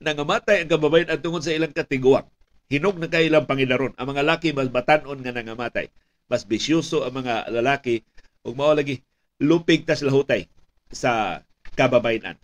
nangamatay 0.02 0.62
ang 0.62 0.70
kababayan 0.70 1.08
at 1.08 1.22
tungod 1.22 1.44
sa 1.44 1.54
ilang 1.54 1.72
katiguang. 1.72 2.26
Hinog 2.66 2.96
na 2.98 3.08
kay 3.08 3.28
ilang 3.28 3.44
pangidaron. 3.48 3.92
Ang 3.96 4.16
mga 4.16 4.22
lalaki 4.24 4.48
mas 4.56 4.72
batanon 4.72 5.20
nga 5.20 5.32
nangamatay. 5.32 5.92
Mas 6.26 6.48
bisyoso 6.48 7.04
ang 7.04 7.24
mga 7.24 7.52
lalaki 7.52 8.00
ug 8.42 8.56
mao 8.56 8.72
lagi 8.72 9.04
lupig 9.38 9.84
tas 9.86 10.02
lahutay 10.02 10.48
sa 10.90 11.40
kababayan. 11.78 12.36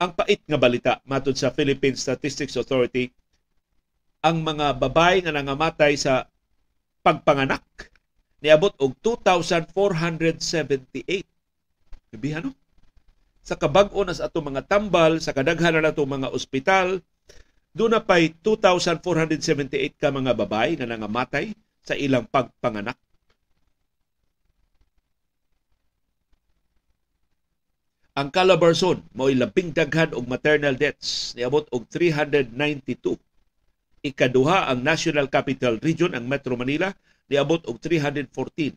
Ang 0.00 0.16
pait 0.16 0.40
nga 0.48 0.56
balita 0.56 0.92
matod 1.04 1.36
sa 1.36 1.52
Philippine 1.52 1.92
Statistics 1.92 2.56
Authority, 2.56 3.12
ang 4.20 4.44
mga 4.44 4.76
babay 4.76 5.24
nga 5.24 5.32
nangamatay 5.32 5.96
sa 5.96 6.28
pagpanganak 7.00 7.64
niabot 8.40 8.72
og 8.80 8.96
2,478. 9.04 11.28
Gabi 12.10 12.30
no? 12.40 12.56
Sa 13.40 13.56
kabag-o 13.56 14.04
na 14.04 14.16
sa 14.16 14.28
ato 14.28 14.44
mga 14.44 14.68
tambal, 14.68 15.20
sa 15.20 15.32
kadaghan 15.32 15.80
na 15.80 15.88
nato 15.88 16.04
mga 16.04 16.32
ospital, 16.32 17.00
doon 17.72 17.92
na 17.96 18.02
pa'y 18.02 18.34
2,478 18.44 19.96
ka 19.96 20.12
mga 20.12 20.36
babay 20.36 20.76
nga 20.76 20.86
nangamatay 20.88 21.54
sa 21.80 21.96
ilang 21.96 22.28
pagpanganak. 22.28 22.98
Ang 28.20 28.28
Calabarzon 28.28 29.00
mo'y 29.16 29.32
labing 29.38 29.72
daghan 29.72 30.12
og 30.12 30.28
maternal 30.28 30.76
deaths 30.76 31.32
niabot 31.38 31.64
og 31.72 31.88
392. 31.88 33.16
Ikaduha 34.00 34.72
ang 34.72 34.80
National 34.80 35.28
Capital 35.28 35.76
Region 35.76 36.16
ang 36.16 36.24
Metro 36.24 36.56
Manila 36.56 36.88
niabot 37.28 37.60
og 37.68 37.76
314. 37.78 38.72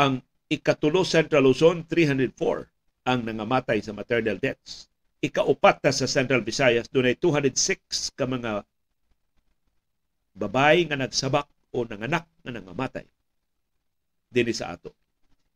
Ang 0.00 0.24
ikatulo 0.48 1.04
Central 1.04 1.44
Luzon 1.44 1.84
304 1.86 3.06
ang 3.06 3.20
nangamatay 3.22 3.84
sa 3.84 3.92
maternal 3.92 4.40
deaths. 4.40 4.88
Ikaupat 5.20 5.84
ta 5.84 5.92
sa 5.92 6.08
Central 6.08 6.40
Visayas 6.44 6.88
dunay 6.88 7.16
206 7.16 8.12
ka 8.16 8.24
mga 8.24 8.64
babae 10.34 10.88
nga 10.88 10.98
nagsabak 10.98 11.46
o 11.72 11.84
nanganak 11.86 12.26
nga 12.42 12.52
nangamatay 12.52 13.06
dinhi 14.34 14.50
sa 14.50 14.74
ato. 14.74 14.90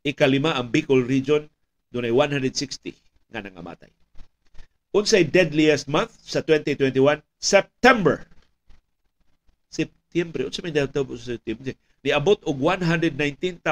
Ikalima 0.06 0.54
ang 0.54 0.70
Bicol 0.70 1.02
Region 1.04 1.44
dunay 1.90 2.14
160 2.14 3.32
nga 3.34 3.42
nangamatay. 3.42 3.90
Unsay 4.98 5.30
deadliest 5.30 5.86
month 5.86 6.10
sa 6.26 6.42
2021? 6.42 7.22
September. 7.38 8.26
September. 9.70 10.42
Unsa 10.42 10.58
may 10.58 10.74
daw 10.74 10.90
sa 10.90 11.38
September? 11.38 11.70
Niabot 12.02 12.42
og 12.42 12.58
119,758 12.58 13.62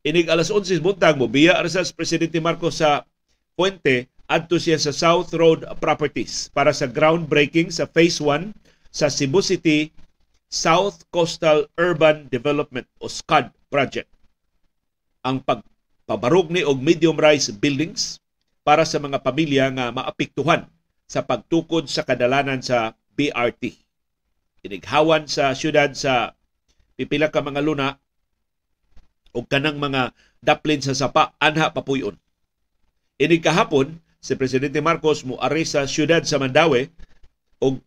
Inig 0.05 0.30
alas 0.30 0.53
11 0.53 0.80
buntag 0.80 1.17
mo 1.17 1.26
biya 1.26 1.57
sa 1.65 1.82
presidente 1.97 2.38
Marcos 2.38 2.80
sa 2.80 3.09
Fuente 3.57 4.12
adto 4.28 4.55
siya 4.55 4.80
sa 4.80 4.95
South 4.95 5.32
Road 5.36 5.67
Properties 5.84 6.47
para 6.51 6.71
sa 6.71 6.88
groundbreaking 6.88 7.69
sa 7.69 7.88
Phase 7.89 8.24
1 8.24 8.55
sa 8.93 9.11
Cebu 9.11 9.43
City 9.43 9.91
South 10.47 11.03
Coastal 11.09 11.65
Urban 11.82 12.30
Development 12.30 12.86
o 13.01 13.09
SCUD 13.09 13.49
project. 13.74 14.07
Ang 15.26 15.41
pagpabarog 15.41 16.53
ni 16.53 16.61
og 16.61 16.78
medium-rise 16.78 17.49
buildings 17.57 18.21
para 18.61 18.86
sa 18.86 19.01
mga 19.01 19.19
pamilya 19.26 19.74
nga 19.74 19.89
maapektuhan 19.89 20.69
sa 21.09 21.26
pagtukod 21.26 21.89
sa 21.89 22.05
kadalanan 22.05 22.61
sa 22.63 22.95
BRT. 23.17 23.76
Inighawan 24.63 25.28
sa 25.28 25.51
syudad 25.51 25.91
sa 25.91 26.38
pipila 26.95 27.28
ka 27.28 27.43
mga 27.43 27.59
luna 27.65 27.99
o 29.34 29.43
kanang 29.43 29.82
mga 29.82 30.13
daplin 30.39 30.80
sa 30.80 30.95
sapa 30.95 31.36
anha 31.41 31.74
papuyon. 31.74 32.15
Ini 33.17 33.41
kahapon 33.41 33.99
si 34.24 34.39
presidente 34.39 34.80
Marcos 34.80 35.28
mo 35.28 35.36
ari 35.43 35.67
sa 35.67 35.84
syudad 35.84 36.24
sa 36.24 36.39
Mandawi 36.39 36.88
og 37.59 37.84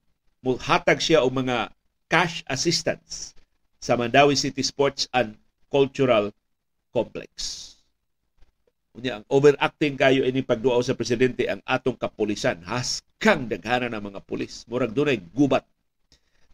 hatag 0.61 1.01
siya 1.01 1.25
og 1.25 1.33
mga 1.33 1.73
cash 2.13 2.45
assistance 2.53 3.33
sa 3.81 3.97
Mandawi 3.97 4.37
City 4.37 4.61
Sports 4.61 5.09
and 5.17 5.41
Cultural 5.73 6.29
Complex. 6.93 7.33
Unya 8.93 9.21
ang 9.21 9.25
overacting 9.33 9.97
kayo 9.97 10.29
ini 10.29 10.45
pagduaw 10.45 10.81
sa 10.85 10.93
presidente 10.93 11.49
ang 11.49 11.65
atong 11.65 11.97
kapulisan. 11.97 12.61
Haskang 12.65 13.49
daghana 13.49 13.89
ng 13.93 14.05
mga 14.13 14.21
pulis. 14.25 14.69
Murag 14.69 14.93
dunay 14.93 15.21
gubat 15.33 15.65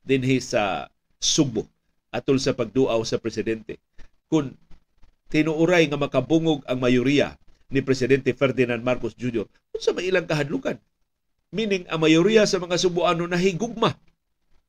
dinhi 0.07 0.39
sa 0.39 0.87
Subo 1.22 1.66
atol 2.11 2.39
sa 2.43 2.55
pagduaw 2.55 2.99
sa 3.07 3.22
presidente. 3.22 3.78
Kung 4.26 4.55
tinuuray 5.30 5.87
nga 5.87 5.99
makabungog 5.99 6.66
ang 6.66 6.83
mayoriya 6.83 7.39
ni 7.73 7.81
Presidente 7.81 8.37
Ferdinand 8.37 8.85
Marcos 8.85 9.16
Jr. 9.16 9.49
Unsa 9.73 9.97
may 9.97 10.12
ilang 10.12 10.29
kahadlukan? 10.29 10.77
Meaning, 11.53 11.89
ang 11.89 12.01
mayoriya 12.01 12.45
sa 12.45 12.61
mga 12.61 12.77
Subuano 12.77 13.25
nahigugma 13.25 13.97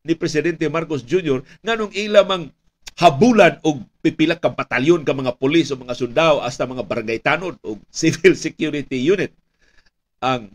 ni 0.04 0.16
Presidente 0.16 0.68
Marcos 0.68 1.04
Jr. 1.04 1.44
nganong 1.64 1.92
ilamang 1.96 2.52
habulan 3.00 3.58
og 3.64 3.82
pipila 4.04 4.38
ka 4.38 4.52
batalyon 4.52 5.02
ka 5.02 5.16
mga 5.16 5.34
pulis 5.40 5.72
o 5.74 5.80
mga 5.80 5.98
sundao 5.98 6.44
hasta 6.44 6.68
mga 6.68 6.86
barangay 6.86 7.20
tanod 7.24 7.58
o 7.66 7.80
civil 7.90 8.38
security 8.38 9.00
unit 9.00 9.34
ang 10.22 10.52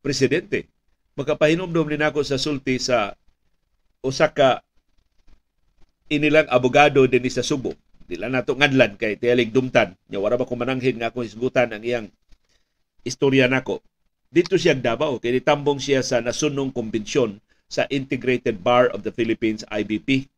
presidente 0.00 0.70
makapahinomdom 1.18 1.92
ni 1.92 1.98
nako 2.00 2.24
sa 2.24 2.40
sulti 2.40 2.80
sa 2.80 3.12
usa 4.00 4.32
ka 4.32 4.64
inilang 6.08 6.48
abogado 6.48 7.04
din 7.04 7.24
sa 7.28 7.44
Subo 7.44 7.76
Dila 8.04 8.28
nato 8.28 8.52
ngadlan 8.52 9.00
kay 9.00 9.16
tiyalig 9.16 9.48
dumtan. 9.48 9.96
Nya 10.12 10.20
wala 10.20 10.36
ba 10.36 10.44
ko 10.44 10.54
mananghin 10.60 11.00
nga 11.00 11.08
akong 11.08 11.24
isgutan 11.24 11.72
ang 11.72 11.80
iyang 11.80 12.12
istorya 13.04 13.48
nako. 13.48 13.80
Dito 14.28 14.60
siya 14.60 14.76
Davao 14.76 15.16
kay 15.22 15.40
tambong 15.40 15.80
siya 15.80 16.04
sa 16.04 16.20
nasunong 16.20 16.74
kumbensyon 16.74 17.40
sa 17.70 17.88
Integrated 17.88 18.60
Bar 18.60 18.92
of 18.92 19.06
the 19.06 19.12
Philippines 19.14 19.64
IBP. 19.72 20.28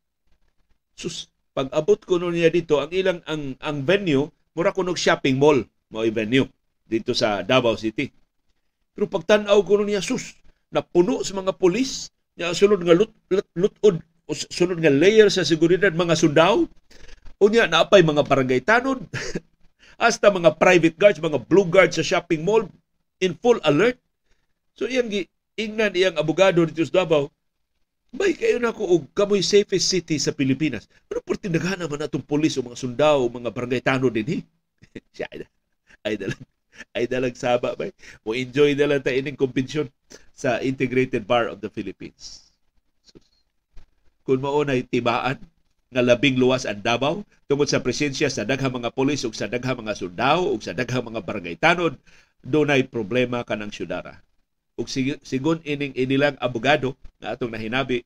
Sus, 0.95 1.27
pag 1.57 1.67
abot 1.75 1.99
ko 1.99 2.23
no 2.23 2.31
niya 2.31 2.55
dito, 2.55 2.79
ang 2.79 2.93
ilang 2.95 3.21
ang 3.27 3.59
ang 3.59 3.83
venue 3.83 4.31
mura 4.55 4.71
kunog 4.71 4.97
shopping 4.97 5.37
mall 5.37 5.61
mo 5.91 6.07
venue 6.07 6.47
dito 6.87 7.13
sa 7.13 7.43
Davao 7.43 7.75
City. 7.75 8.09
Pero 8.95 9.11
pag 9.11 9.27
tan-aw 9.27 9.59
ko 9.67 9.83
niya 9.83 10.01
sus, 10.01 10.39
napuno 10.71 11.21
sa 11.27 11.37
mga 11.37 11.53
pulis, 11.59 12.09
sunod 12.39 12.81
nga 12.81 12.95
lut, 12.95 13.13
lut, 13.29 13.49
lutod 13.59 13.97
sunod 14.27 14.83
nga 14.83 14.91
layer 14.91 15.31
sa 15.31 15.47
seguridad 15.47 15.95
mga 15.95 16.19
sundao 16.19 16.67
Unya 17.37 17.69
naapay 17.69 18.01
mga 18.01 18.25
barangay 18.25 18.61
tanod 18.65 19.05
hasta 20.03 20.33
mga 20.33 20.57
private 20.57 20.97
guards, 20.97 21.21
mga 21.21 21.41
blue 21.45 21.69
guards 21.69 22.01
sa 22.01 22.05
shopping 22.05 22.45
mall 22.45 22.65
in 23.21 23.37
full 23.37 23.61
alert. 23.65 24.01
So 24.77 24.89
iyang 24.89 25.09
gi 25.13 25.29
ingnan 25.57 25.97
iyang 25.97 26.17
abogado 26.21 26.65
dito 26.65 26.85
sa 26.85 27.05
Davao, 27.05 27.33
bay 28.13 28.33
kayo 28.33 28.57
na 28.57 28.73
ko 28.73 28.89
og 28.89 29.09
kamoy 29.13 29.45
safest 29.45 29.89
city 29.89 30.17
sa 30.17 30.33
Pilipinas. 30.33 30.89
Pero 31.09 31.21
por 31.21 31.37
tindaghana 31.37 31.89
man 31.89 32.05
atong 32.05 32.25
pulis 32.25 32.57
o 32.57 32.65
mga 32.65 32.81
sundao, 32.81 33.29
mga 33.29 33.53
barangay 33.53 33.83
tanod 33.85 34.13
din 34.17 34.41
eh. 34.41 34.43
Siya 35.17 35.29
ay, 35.33 35.45
ay 36.05 36.15
ay 36.93 37.05
dalang 37.09 37.37
saba 37.37 37.73
bay. 37.73 37.93
Mo 38.25 38.37
enjoy 38.37 38.77
na 38.77 38.89
lang 38.89 39.01
ta 39.05 39.13
ining 39.13 39.37
kompensyon 39.37 39.89
sa 40.37 40.61
Integrated 40.61 41.25
Bar 41.25 41.49
of 41.49 41.65
the 41.65 41.73
Philippines. 41.73 42.53
So, 43.05 43.17
kung 44.25 44.45
mao 44.45 44.61
nay 44.65 44.85
tibaan 44.85 45.41
nga 45.87 46.03
labing 46.03 46.35
luwas 46.35 46.67
ang 46.67 46.83
Davao 46.83 47.23
tungod 47.47 47.71
sa 47.71 47.79
presensya 47.79 48.27
sa 48.27 48.43
daghang 48.43 48.75
mga 48.75 48.91
pulis 48.91 49.23
ug 49.23 49.35
sa 49.35 49.47
daghang 49.47 49.87
mga 49.87 49.95
sundao 49.95 50.51
ug 50.51 50.61
sa 50.63 50.75
daghang 50.75 51.07
mga 51.07 51.23
barangay 51.23 51.57
tanod 51.59 51.95
dunay 52.43 52.87
problema 52.87 53.47
kanang 53.47 53.71
syudara. 53.71 54.19
Ug 54.75 54.91
sigon 54.91 55.63
ining 55.63 55.95
inilang 55.95 56.37
abogado 56.43 56.99
nga 57.23 57.39
atong 57.39 57.55
nahinabi 57.55 58.03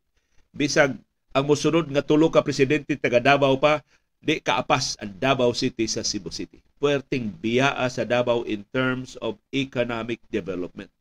bisag 0.52 0.94
ang 1.30 1.44
mosunod 1.46 1.86
nga 1.88 2.02
tulo 2.02 2.28
ka 2.28 2.42
presidente 2.42 2.98
taga 2.98 3.22
Davao 3.22 3.56
pa 3.56 3.80
di 4.20 4.36
kaapas 4.42 5.00
ang 5.00 5.16
Davao 5.16 5.56
City 5.56 5.88
sa 5.88 6.04
Cebu 6.04 6.28
City. 6.28 6.60
Puerting 6.76 7.32
biyaa 7.32 7.88
sa 7.88 8.04
Davao 8.04 8.44
in 8.44 8.66
terms 8.68 9.16
of 9.24 9.40
economic 9.54 10.20
development. 10.28 10.92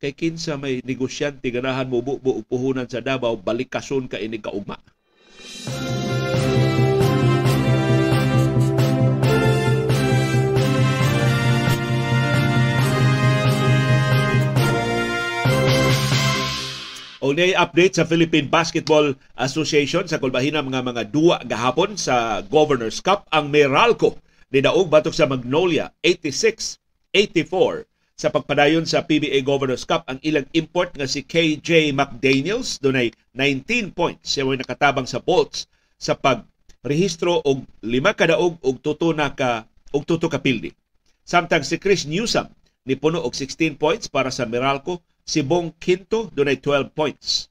Kay 0.00 0.16
kinsa 0.16 0.56
may 0.56 0.80
negosyante 0.82 1.46
ganahan 1.52 1.86
mo 1.86 2.02
buo 2.02 2.18
puhunan 2.48 2.88
sa 2.88 3.04
Davao 3.04 3.36
balikason 3.36 4.08
ka 4.08 4.18
ini 4.18 4.40
kaugma. 4.40 4.80
O 17.22 17.30
update 17.30 17.94
sa 17.94 18.02
Philippine 18.02 18.50
Basketball 18.50 19.14
Association 19.38 20.02
sa 20.10 20.18
kulbahina 20.18 20.58
mga 20.58 20.82
mga 20.82 21.02
duwa 21.14 21.38
gahapon 21.46 21.94
sa 21.94 22.42
Governors 22.42 22.98
Cup 22.98 23.30
ang 23.30 23.46
Meralco. 23.46 24.18
Ni 24.50 24.58
daog 24.58 24.90
batok 24.90 25.14
sa 25.14 25.30
Magnolia 25.30 25.94
86-84 26.02 27.86
sa 28.18 28.26
pagpadayon 28.26 28.82
sa 28.90 29.06
PBA 29.06 29.38
Governors 29.46 29.86
Cup 29.86 30.02
ang 30.10 30.18
ilang 30.26 30.50
import 30.50 30.98
nga 30.98 31.06
si 31.06 31.22
KJ 31.22 31.94
McDaniels 31.94 32.82
dunay 32.82 33.14
19 33.38 33.94
points. 33.94 34.26
Siya 34.26 34.42
nakatabang 34.42 35.06
sa 35.06 35.22
Bolts 35.22 35.70
sa 36.02 36.18
pagrehistro 36.18 37.38
og 37.38 37.62
lima 37.86 38.18
ka 38.18 38.34
daog 38.34 38.58
og 38.66 38.82
tuto 38.82 39.14
na 39.14 39.30
ka 39.30 39.62
og 39.94 40.02
tuto 40.10 40.26
ka 40.26 40.42
pildi. 40.42 40.74
Samtang 41.22 41.62
si 41.62 41.78
Chris 41.78 42.02
Newsom 42.02 42.50
ni 42.82 42.98
puno 42.98 43.22
og 43.22 43.30
16 43.38 43.78
points 43.78 44.10
para 44.10 44.34
sa 44.34 44.42
Meralco 44.42 44.98
si 45.22 45.40
Bong 45.46 45.74
Quinto 45.78 46.28
dunay 46.30 46.58
12 46.58 46.92
points. 46.92 47.48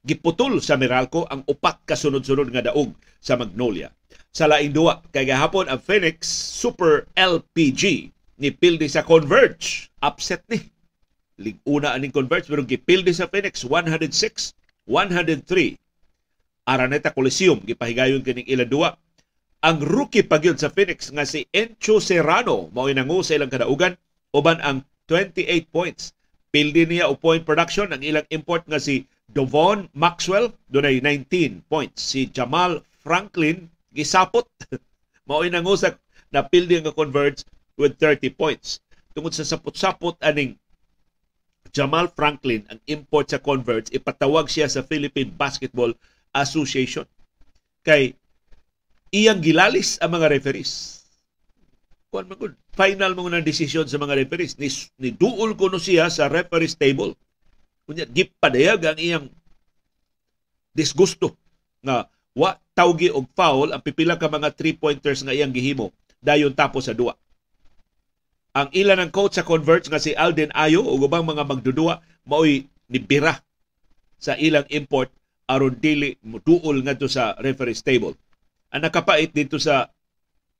Giputol 0.00 0.64
sa 0.64 0.80
Meralco 0.80 1.28
ang 1.28 1.44
upat 1.44 1.84
ka 1.84 1.96
sunod-sunod 1.96 2.48
nga 2.52 2.64
daog 2.72 2.96
sa 3.20 3.36
Magnolia. 3.36 3.92
Sa 4.32 4.48
laing 4.48 4.72
duwa, 4.72 5.04
kay 5.12 5.28
gahapon 5.28 5.68
ang 5.68 5.82
Phoenix 5.82 6.24
Super 6.30 7.04
LPG 7.18 8.08
ni 8.40 8.48
pildi 8.48 8.88
sa 8.88 9.04
Converge. 9.04 9.92
Upset 10.00 10.40
ni. 10.48 10.62
Liguna 11.40 11.92
aning 11.92 12.12
Converge 12.12 12.48
pero 12.48 12.64
gipildi 12.64 13.12
sa 13.12 13.28
Phoenix 13.28 13.64
106 13.64 14.56
103. 14.88 15.76
Araneta 16.68 17.12
Coliseum 17.12 17.60
gipahigayon 17.64 18.24
kining 18.24 18.48
ilang 18.48 18.70
duwa. 18.70 18.90
Ang 19.60 19.84
rookie 19.84 20.24
pagyud 20.24 20.56
sa 20.56 20.72
Phoenix 20.72 21.12
nga 21.12 21.28
si 21.28 21.44
Encho 21.52 22.00
Serrano 22.00 22.72
mao 22.72 22.88
nangu 22.88 23.20
sa 23.20 23.36
ilang 23.36 23.52
kadaugan 23.52 24.00
uban 24.32 24.56
ang 24.64 24.88
28 25.04 25.68
points 25.68 26.16
Pildi 26.50 26.86
niya 26.86 27.06
o 27.06 27.14
point 27.14 27.42
production. 27.46 27.94
Ang 27.94 28.02
ilang 28.02 28.26
import 28.34 28.66
nga 28.66 28.82
si 28.82 29.06
Dovon 29.30 29.86
Maxwell. 29.94 30.50
Dunay 30.70 30.98
19 31.02 31.62
points. 31.70 32.02
Si 32.02 32.26
Jamal 32.30 32.82
Franklin 33.02 33.70
gisapot. 33.94 34.46
Mao 35.30 35.46
nangusak 35.46 35.98
na 36.34 36.42
pildi 36.42 36.78
nga 36.82 36.94
converge 36.94 37.46
with 37.78 37.94
30 37.98 38.34
points. 38.34 38.82
Tungod 39.14 39.34
sa 39.34 39.46
sapot-sapot 39.46 40.18
aning 40.22 40.58
Jamal 41.70 42.10
Franklin 42.10 42.66
ang 42.66 42.82
import 42.90 43.30
sa 43.30 43.38
Converts 43.38 43.94
ipatawag 43.94 44.50
siya 44.50 44.66
sa 44.66 44.82
Philippine 44.82 45.30
Basketball 45.30 45.94
Association. 46.34 47.06
Kay 47.86 48.14
iyang 49.14 49.38
gilalis 49.38 49.98
ang 50.02 50.18
mga 50.18 50.34
referees. 50.34 51.02
Kuan 52.10 52.26
man 52.26 52.58
final 52.80 53.12
mo 53.12 53.28
ng 53.28 53.44
desisyon 53.44 53.84
sa 53.84 54.00
mga 54.00 54.24
referees. 54.24 54.56
Ni, 54.56 54.72
ni 54.96 55.12
duol 55.12 55.52
ko 55.52 55.68
no 55.68 55.76
siya 55.76 56.08
sa 56.08 56.32
referees 56.32 56.80
table. 56.80 57.12
Kunya 57.84 58.08
gipadayag 58.08 58.80
ang 58.88 58.96
iyang 58.96 59.26
disgusto 60.72 61.36
nga 61.84 62.08
wa 62.32 62.56
tawgi 62.72 63.12
og 63.12 63.28
foul. 63.36 63.76
Ang 63.76 63.84
pipila 63.84 64.16
ka 64.16 64.32
mga 64.32 64.56
three 64.56 64.72
pointers 64.72 65.20
nga 65.20 65.36
iyang 65.36 65.52
gihimo 65.52 65.92
dayon 66.24 66.56
tapos 66.56 66.88
sa 66.88 66.96
duwa 66.96 67.12
ang 68.50 68.68
ilan 68.74 69.06
ng 69.06 69.10
coach 69.14 69.38
sa 69.38 69.46
Converts 69.46 69.86
nga 69.86 70.02
si 70.02 70.10
Alden 70.14 70.50
Ayo 70.54 70.82
o 70.82 70.98
ubang 70.98 71.22
mga 71.22 71.46
magdudua 71.46 72.02
maoy 72.26 72.66
nibira 72.90 73.38
sa 74.18 74.34
ilang 74.34 74.66
import 74.74 75.14
aron 75.46 75.78
dili 75.78 76.18
mutuol 76.26 76.82
ngadto 76.82 77.10
sa 77.10 77.34
referees 77.38 77.82
table. 77.82 78.14
Ang 78.70 78.86
nakapait 78.86 79.30
dito 79.30 79.58
sa 79.58 79.90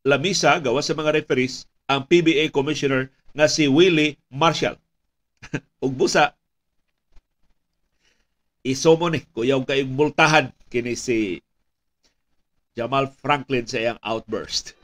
lamisa 0.07 0.55
gawa 0.59 0.83
sa 0.83 0.95
mga 0.95 1.23
referees 1.23 1.67
ang 1.91 2.07
PBA 2.07 2.55
commissioner 2.55 3.11
nga 3.35 3.51
si 3.51 3.67
Willie 3.67 4.15
Marshall. 4.31 4.79
ug 5.85 5.91
busa 5.99 6.39
isomo 8.63 9.11
ni 9.11 9.27
kuyaw 9.35 9.67
kayong 9.67 9.91
multahan 9.91 10.55
kini 10.71 10.95
si 10.95 11.43
Jamal 12.79 13.11
Franklin 13.11 13.67
sa 13.67 13.83
iyang 13.83 14.01
outburst. 14.07 14.79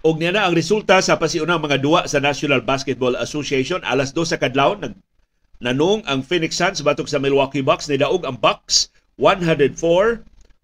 Og 0.00 0.16
niya 0.16 0.32
na 0.32 0.48
ang 0.48 0.56
resulta 0.56 0.96
sa 1.04 1.20
pasiunang 1.20 1.60
mga 1.60 1.84
duwa 1.84 2.08
sa 2.08 2.24
National 2.24 2.64
Basketball 2.64 3.20
Association. 3.20 3.84
Alas 3.84 4.16
2 4.16 4.32
sa 4.32 4.40
kadlawon 4.40 4.80
nag 4.80 4.94
nanong 5.60 6.00
ang 6.08 6.24
Phoenix 6.24 6.56
Suns 6.56 6.80
batok 6.80 7.04
sa 7.04 7.20
Milwaukee 7.20 7.60
Bucks. 7.60 7.84
Ni 7.84 8.00
daog 8.00 8.24
ang 8.24 8.40
Bucks 8.40 8.88
104 9.20 9.76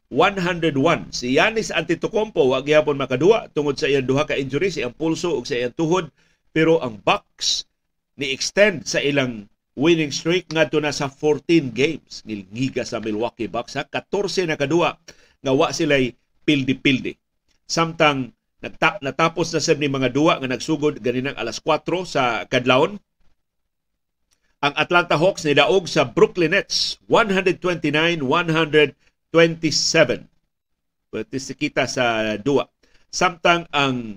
101 0.08 1.12
si 1.12 1.36
Yanis 1.36 1.68
Antetokounmpo 1.68 2.48
wa 2.48 2.64
gyapon 2.64 2.96
makaduwa. 2.96 3.52
Tungod 3.52 3.76
sa 3.76 3.92
iyang 3.92 4.08
duha 4.08 4.24
ka 4.24 4.40
injury 4.40 4.72
sa 4.72 4.88
iyang 4.88 4.96
pulso 4.96 5.36
ug 5.36 5.44
sa 5.44 5.60
iyang 5.60 5.76
tuhod. 5.76 6.08
Pero 6.56 6.80
ang 6.80 6.96
Bucks 7.04 7.68
ni 8.16 8.32
extend 8.32 8.88
sa 8.88 9.04
ilang 9.04 9.52
winning 9.76 10.16
streak 10.16 10.48
ngadto 10.48 10.80
na 10.80 10.96
sa 10.96 11.12
14 11.12 11.76
games. 11.76 12.24
Nilngiga 12.24 12.88
sa 12.88 13.04
Milwaukee 13.04 13.52
Bucks 13.52 13.76
ha? 13.76 13.84
14 13.84 14.48
na 14.48 14.56
kadua 14.56 14.96
nga 15.44 15.52
wa 15.52 15.68
sila'y 15.68 16.16
pildi-pildi. 16.48 17.12
Samtang 17.68 18.32
Nagta- 18.64 18.96
natapos 19.04 19.52
na 19.52 19.60
sab 19.60 19.76
ni 19.76 19.88
mga 19.88 20.08
duwa 20.16 20.40
nga 20.40 20.48
nagsugod 20.48 21.04
ganinang 21.04 21.36
alas 21.36 21.60
4 21.60 22.08
sa 22.08 22.48
kadlawon. 22.48 22.96
Ang 24.64 24.74
Atlanta 24.80 25.20
Hawks 25.20 25.44
ni 25.44 25.52
daog 25.52 25.84
sa 25.84 26.08
Brooklyn 26.08 26.56
Nets 26.56 26.96
129-127. 27.12 28.24
Pwede 31.12 31.38
kita 31.52 31.84
sa 31.84 32.34
duwa. 32.40 32.64
Samtang 33.12 33.68
ang 33.70 34.16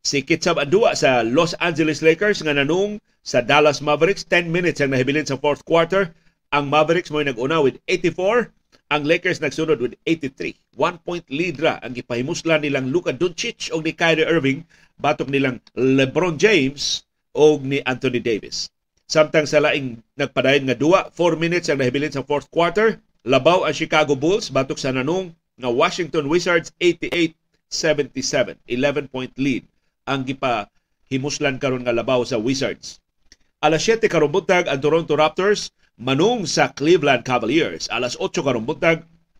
si 0.00 0.22
Kitsab 0.22 0.62
ang 0.62 0.70
duwa 0.70 0.94
sa 0.94 1.26
Los 1.26 1.58
Angeles 1.58 2.00
Lakers 2.00 2.46
nga 2.46 2.54
nanung 2.54 3.02
sa 3.20 3.42
Dallas 3.42 3.82
Mavericks 3.82 4.24
10 4.24 4.48
minutes 4.48 4.78
ang 4.80 4.94
nahibilin 4.94 5.26
sa 5.26 5.36
fourth 5.36 5.66
quarter. 5.66 6.14
Ang 6.54 6.70
Mavericks 6.70 7.10
mo 7.10 7.18
nag-una 7.18 7.58
with 7.58 7.82
84 7.90 8.54
ang 8.90 9.06
Lakers 9.06 9.38
nagsunod 9.38 9.78
with 9.78 9.94
83. 10.02 10.58
One 10.74 10.98
point 10.98 11.22
lead 11.30 11.62
ra 11.62 11.78
ang 11.78 11.94
gipahimuslan 11.94 12.66
nilang 12.66 12.90
Luka 12.90 13.14
Doncic 13.14 13.70
o 13.70 13.78
ni 13.78 13.94
Kyrie 13.94 14.26
Irving 14.26 14.66
batok 14.98 15.30
nilang 15.30 15.62
LeBron 15.78 16.34
James 16.34 17.06
o 17.30 17.62
ni 17.62 17.78
Anthony 17.86 18.18
Davis. 18.18 18.66
Samtang 19.06 19.46
sa 19.46 19.62
laing 19.62 20.02
nagpadayon 20.18 20.66
nga 20.70 20.78
duwa, 20.78 21.06
4 21.14 21.38
minutes 21.38 21.70
ang 21.70 21.78
nahibilin 21.78 22.14
sa 22.14 22.26
fourth 22.26 22.50
quarter, 22.50 22.98
labaw 23.22 23.62
ang 23.62 23.74
Chicago 23.74 24.18
Bulls 24.18 24.50
batok 24.50 24.78
sa 24.78 24.90
nanong 24.90 25.30
nga 25.54 25.70
Washington 25.70 26.26
Wizards 26.26 26.74
88-77. 26.82 28.58
11 28.66 29.06
point 29.06 29.30
lead 29.38 29.62
ang 30.06 30.26
gipa 30.26 30.66
himuslan 31.06 31.62
karon 31.62 31.86
nga 31.86 31.94
labaw 31.94 32.26
sa 32.26 32.38
Wizards. 32.38 32.98
Alas 33.62 33.86
7 33.86 34.10
karon 34.10 34.30
ang 34.30 34.80
Toronto 34.82 35.14
Raptors 35.14 35.70
manung 36.00 36.48
sa 36.48 36.72
Cleveland 36.72 37.28
Cavaliers. 37.28 37.84
Alas 37.92 38.16
8 38.16 38.40
karong 38.40 38.64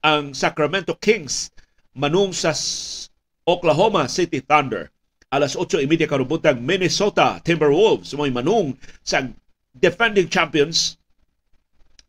ang 0.05 0.37
Sacramento 0.37 0.93
Kings 1.01 1.49
manung 1.97 2.37
sa 2.37 2.53
Oklahoma 3.49 4.05
City 4.13 4.45
Thunder. 4.45 4.93
Alas 5.33 5.57
8.30 5.57 6.05
karong 6.05 6.29
buntag 6.29 6.61
Minnesota 6.61 7.41
Timberwolves 7.41 8.13
mo'y 8.13 8.29
manung 8.29 8.77
sa 9.01 9.25
defending 9.81 10.29
champions 10.29 11.01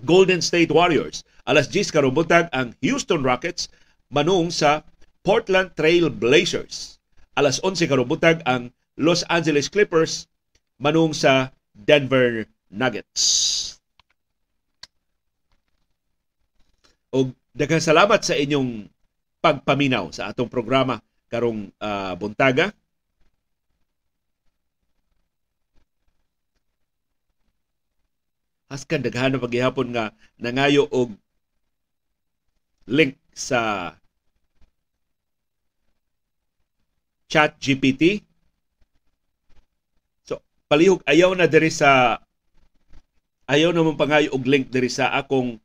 Golden 0.03 0.43
State 0.43 0.73
Warriors. 0.73 1.23
Alas 1.47 1.71
10 1.71 1.95
karong 1.95 2.17
ang 2.51 2.75
Houston 2.83 3.23
Rockets 3.23 3.71
manung 4.11 4.51
sa 4.51 4.83
Portland 5.23 5.71
Trail 5.79 6.11
Blazers. 6.11 6.99
Alas 7.39 7.63
11 7.63 7.87
karong 7.87 8.11
ang 8.43 8.75
Los 8.99 9.23
Angeles 9.31 9.71
Clippers 9.71 10.27
manung 10.75 11.15
sa 11.15 11.55
Denver 11.71 12.43
Nuggets. 12.67 13.79
Og 17.11 17.35
daghang 17.51 17.83
salamat 17.83 18.23
sa 18.23 18.39
inyong 18.39 18.87
pagpaminaw 19.43 20.15
sa 20.15 20.31
atong 20.31 20.47
programa 20.47 21.03
karong 21.27 21.67
uh, 21.79 22.13
buntaga. 22.15 22.71
Haskan 28.71 29.03
daghan 29.03 29.35
na 29.35 29.43
paghihapon 29.43 29.91
nga 29.91 30.15
nangayo 30.39 30.87
og 30.87 31.11
link 32.87 33.19
sa 33.35 33.91
chat 37.27 37.59
GPT. 37.59 38.23
So, 40.23 40.39
palihog 40.71 41.03
ayaw 41.03 41.35
na 41.35 41.51
diri 41.51 41.67
sa 41.67 42.19
ayaw 43.51 43.75
na 43.75 43.83
pangayo 43.95 44.31
og 44.31 44.47
link 44.47 44.71
diri 44.71 44.87
sa 44.87 45.11
akong 45.19 45.59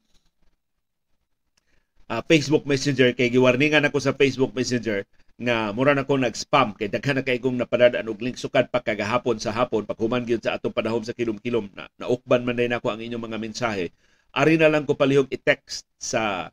uh, 2.10 2.22
Facebook 2.26 2.64
Messenger. 2.64 3.14
Kay 3.14 3.32
giwarningan 3.32 3.86
ako 3.88 3.98
sa 4.02 4.12
Facebook 4.14 4.52
Messenger 4.52 5.06
nga 5.36 5.70
mura 5.70 5.92
na 5.92 6.06
ko 6.06 6.16
nag-spam. 6.16 6.74
Kay 6.74 6.88
daghan 6.90 7.20
na 7.20 7.24
kay 7.26 7.38
kong 7.38 7.60
napadadaan 7.60 8.08
og 8.10 8.20
link. 8.22 8.40
Sukad 8.40 8.70
pa 8.70 8.82
kagahapon 8.82 9.38
sa 9.38 9.52
hapon. 9.54 9.84
Paghuman 9.84 10.24
gyud 10.24 10.42
sa 10.42 10.56
atong 10.56 10.74
panahon 10.74 11.04
sa 11.04 11.14
kilom-kilom 11.14 11.70
na 11.76 11.90
naukban 12.00 12.46
man 12.46 12.58
din 12.58 12.74
ako 12.74 12.92
ang 12.94 13.00
inyong 13.02 13.24
mga 13.26 13.38
mensahe. 13.38 13.92
Ari 14.36 14.60
na 14.60 14.68
lang 14.68 14.84
ko 14.84 14.98
palihog 14.98 15.30
i-text 15.32 15.88
sa 15.96 16.52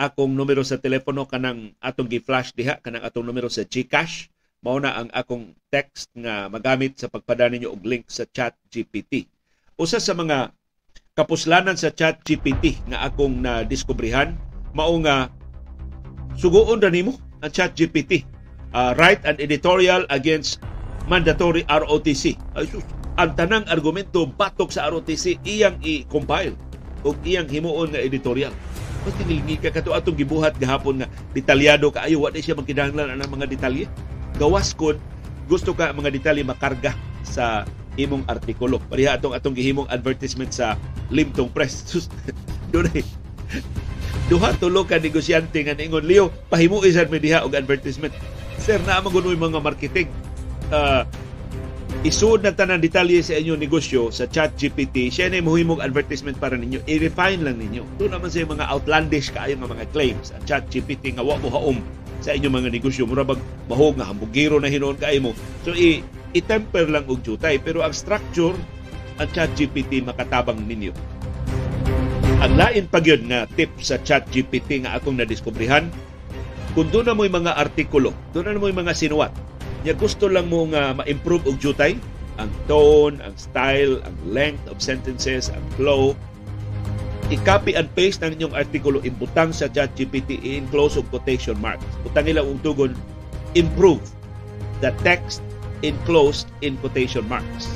akong 0.00 0.32
numero 0.34 0.64
sa 0.66 0.80
telepono. 0.80 1.28
Kanang 1.28 1.74
atong 1.78 2.10
gi-flash 2.10 2.56
diha 2.56 2.80
kanang 2.82 3.04
atong 3.06 3.26
numero 3.26 3.52
sa 3.52 3.62
GCash. 3.62 4.30
Mao 4.62 4.78
na 4.78 4.94
ang 4.94 5.10
akong 5.10 5.58
text 5.74 6.14
nga 6.14 6.46
magamit 6.46 6.94
sa 6.94 7.10
pagpadana 7.10 7.58
ninyo 7.58 7.74
og 7.74 7.82
link 7.82 8.06
sa 8.06 8.22
Chat 8.30 8.54
GPT 8.70 9.26
usa 9.82 9.98
sa 9.98 10.14
mga 10.14 10.54
kapuslanan 11.18 11.74
sa 11.74 11.90
Chat 11.90 12.22
GPT 12.22 12.78
nga 12.86 13.02
akong 13.02 13.42
na 13.42 13.66
diskubrihan 13.66 14.38
mao 14.72 14.96
nga 15.00 15.28
suguon 16.36 16.80
ra 16.80 16.88
nimo 16.88 17.16
ang 17.44 17.52
chat 17.52 17.76
GPT 17.76 18.24
uh, 18.72 18.96
write 18.96 19.22
an 19.28 19.36
editorial 19.38 20.04
against 20.08 20.60
mandatory 21.08 21.64
ROTC 21.68 22.36
ay 22.56 22.66
sus 22.68 22.84
ang 23.20 23.36
tanang 23.36 23.68
argumento 23.68 24.24
batok 24.24 24.72
sa 24.72 24.88
ROTC 24.88 25.44
iyang 25.44 25.76
i-compile 25.84 26.56
o 27.04 27.12
iyang 27.24 27.48
himuon 27.48 27.92
nga 27.92 28.00
editorial 28.00 28.54
mas 29.02 29.12
tinilingig 29.18 29.60
ka 29.60 29.74
kato 29.74 29.92
atong 29.92 30.16
gibuhat 30.16 30.56
gahapon 30.56 31.02
nga 31.04 31.08
detalyado 31.36 31.90
kaayo 31.92 32.24
wa 32.24 32.32
siya 32.32 32.56
magkinahanglan 32.56 33.18
ang 33.18 33.30
mga 33.32 33.50
detalye 33.50 33.84
gawas 34.40 34.72
kod 34.72 34.96
gusto 35.50 35.76
ka 35.76 35.92
mga 35.92 36.08
detalye 36.14 36.46
makarga 36.46 36.96
sa 37.26 37.66
imong 38.00 38.24
artikulo. 38.28 38.80
Pariha 38.88 39.16
atong 39.20 39.36
atong 39.36 39.56
gihimong 39.56 39.88
advertisement 39.92 40.52
sa 40.52 40.80
Limtong 41.12 41.52
Press. 41.52 41.84
Doon 42.72 42.88
duha 44.32 44.56
tulo 44.56 44.88
ka 44.88 44.96
negosyante 44.96 45.60
nga 45.60 45.76
ningon 45.76 46.08
Leo 46.08 46.32
pahimuo 46.48 46.80
sad 46.88 47.12
mi 47.12 47.20
diha 47.20 47.44
og 47.44 47.52
advertisement. 47.52 48.16
Sir 48.56 48.80
naa 48.88 49.04
man 49.04 49.12
mga 49.12 49.60
marketing. 49.60 50.08
Uh, 50.72 51.04
isuod 52.00 52.40
na 52.40 52.56
tanan 52.56 52.80
detalye 52.80 53.20
sa 53.20 53.36
inyong 53.36 53.60
negosyo 53.60 54.08
sa 54.08 54.24
chat 54.24 54.56
GPT 54.56 55.12
siya 55.12 55.28
na 55.28 55.44
muhimog 55.44 55.84
advertisement 55.84 56.40
para 56.40 56.56
ninyo. 56.56 56.80
I-refine 56.88 57.44
lang 57.44 57.60
ninyo. 57.60 57.84
Doon 58.00 58.16
naman 58.16 58.32
sa 58.32 58.40
mga 58.48 58.72
outlandish 58.72 59.28
kaayo 59.36 59.60
nga 59.60 59.68
mga 59.68 59.84
claims. 59.92 60.32
Ang 60.32 60.48
chat 60.48 60.64
GPT 60.72 61.12
nga 61.12 61.20
wa 61.20 61.36
mo 61.36 61.52
haom 61.52 61.84
sa 62.24 62.32
inyong 62.32 62.56
mga 62.56 62.68
negosyo. 62.72 63.04
Mura 63.04 63.28
bag 63.28 63.40
mahog 63.68 64.00
nga 64.00 64.08
hambugiro 64.08 64.56
na 64.56 64.72
hinuon 64.72 64.96
kaayo 64.96 65.28
mo. 65.28 65.32
So 65.68 65.76
i 65.76 66.00
i-temper 66.32 66.88
lang 66.88 67.04
og 67.04 67.20
jutay. 67.20 67.60
Pero 67.60 67.84
ang 67.84 67.92
structure 67.92 68.56
ang 69.20 69.28
chat 69.36 69.52
GPT 69.52 70.00
makatabang 70.00 70.64
ninyo 70.64 71.20
Ang 72.42 72.58
lain 72.58 72.90
pa 72.90 72.98
yun 72.98 73.30
nga 73.30 73.46
tip 73.54 73.70
sa 73.78 74.02
chat 74.02 74.26
GPT 74.34 74.82
nga 74.82 74.98
akong 74.98 75.14
nadiskubrihan, 75.14 75.86
kung 76.74 76.90
doon 76.90 77.06
na 77.06 77.14
mo'y 77.14 77.30
mga 77.30 77.54
artikulo, 77.54 78.10
doon 78.34 78.50
na 78.50 78.58
mo'y 78.58 78.74
mga 78.74 78.98
sinuwat, 78.98 79.30
niya 79.86 79.94
gusto 79.94 80.26
lang 80.26 80.50
mo 80.50 80.66
nga 80.74 80.90
ma-improve 80.90 81.46
og 81.46 81.62
jutay, 81.62 81.94
ang 82.42 82.50
tone, 82.66 83.22
ang 83.22 83.30
style, 83.38 84.02
ang 84.02 84.16
length 84.26 84.66
of 84.66 84.82
sentences, 84.82 85.54
ang 85.54 85.62
flow, 85.78 86.18
i-copy 87.30 87.78
and 87.78 87.86
paste 87.94 88.26
ng 88.26 88.34
inyong 88.34 88.58
artikulo, 88.58 88.98
imbutang 89.06 89.54
sa 89.54 89.70
chat 89.70 89.94
GPT, 89.94 90.42
i-enclose 90.42 90.98
og 90.98 91.06
quotation 91.14 91.54
marks. 91.62 91.86
Butang 92.02 92.26
nila 92.26 92.42
og 92.42 92.58
tugon, 92.66 92.98
improve 93.54 94.02
the 94.82 94.90
text 95.06 95.46
enclosed 95.86 96.50
in 96.58 96.74
quotation 96.82 97.22
marks. 97.30 97.70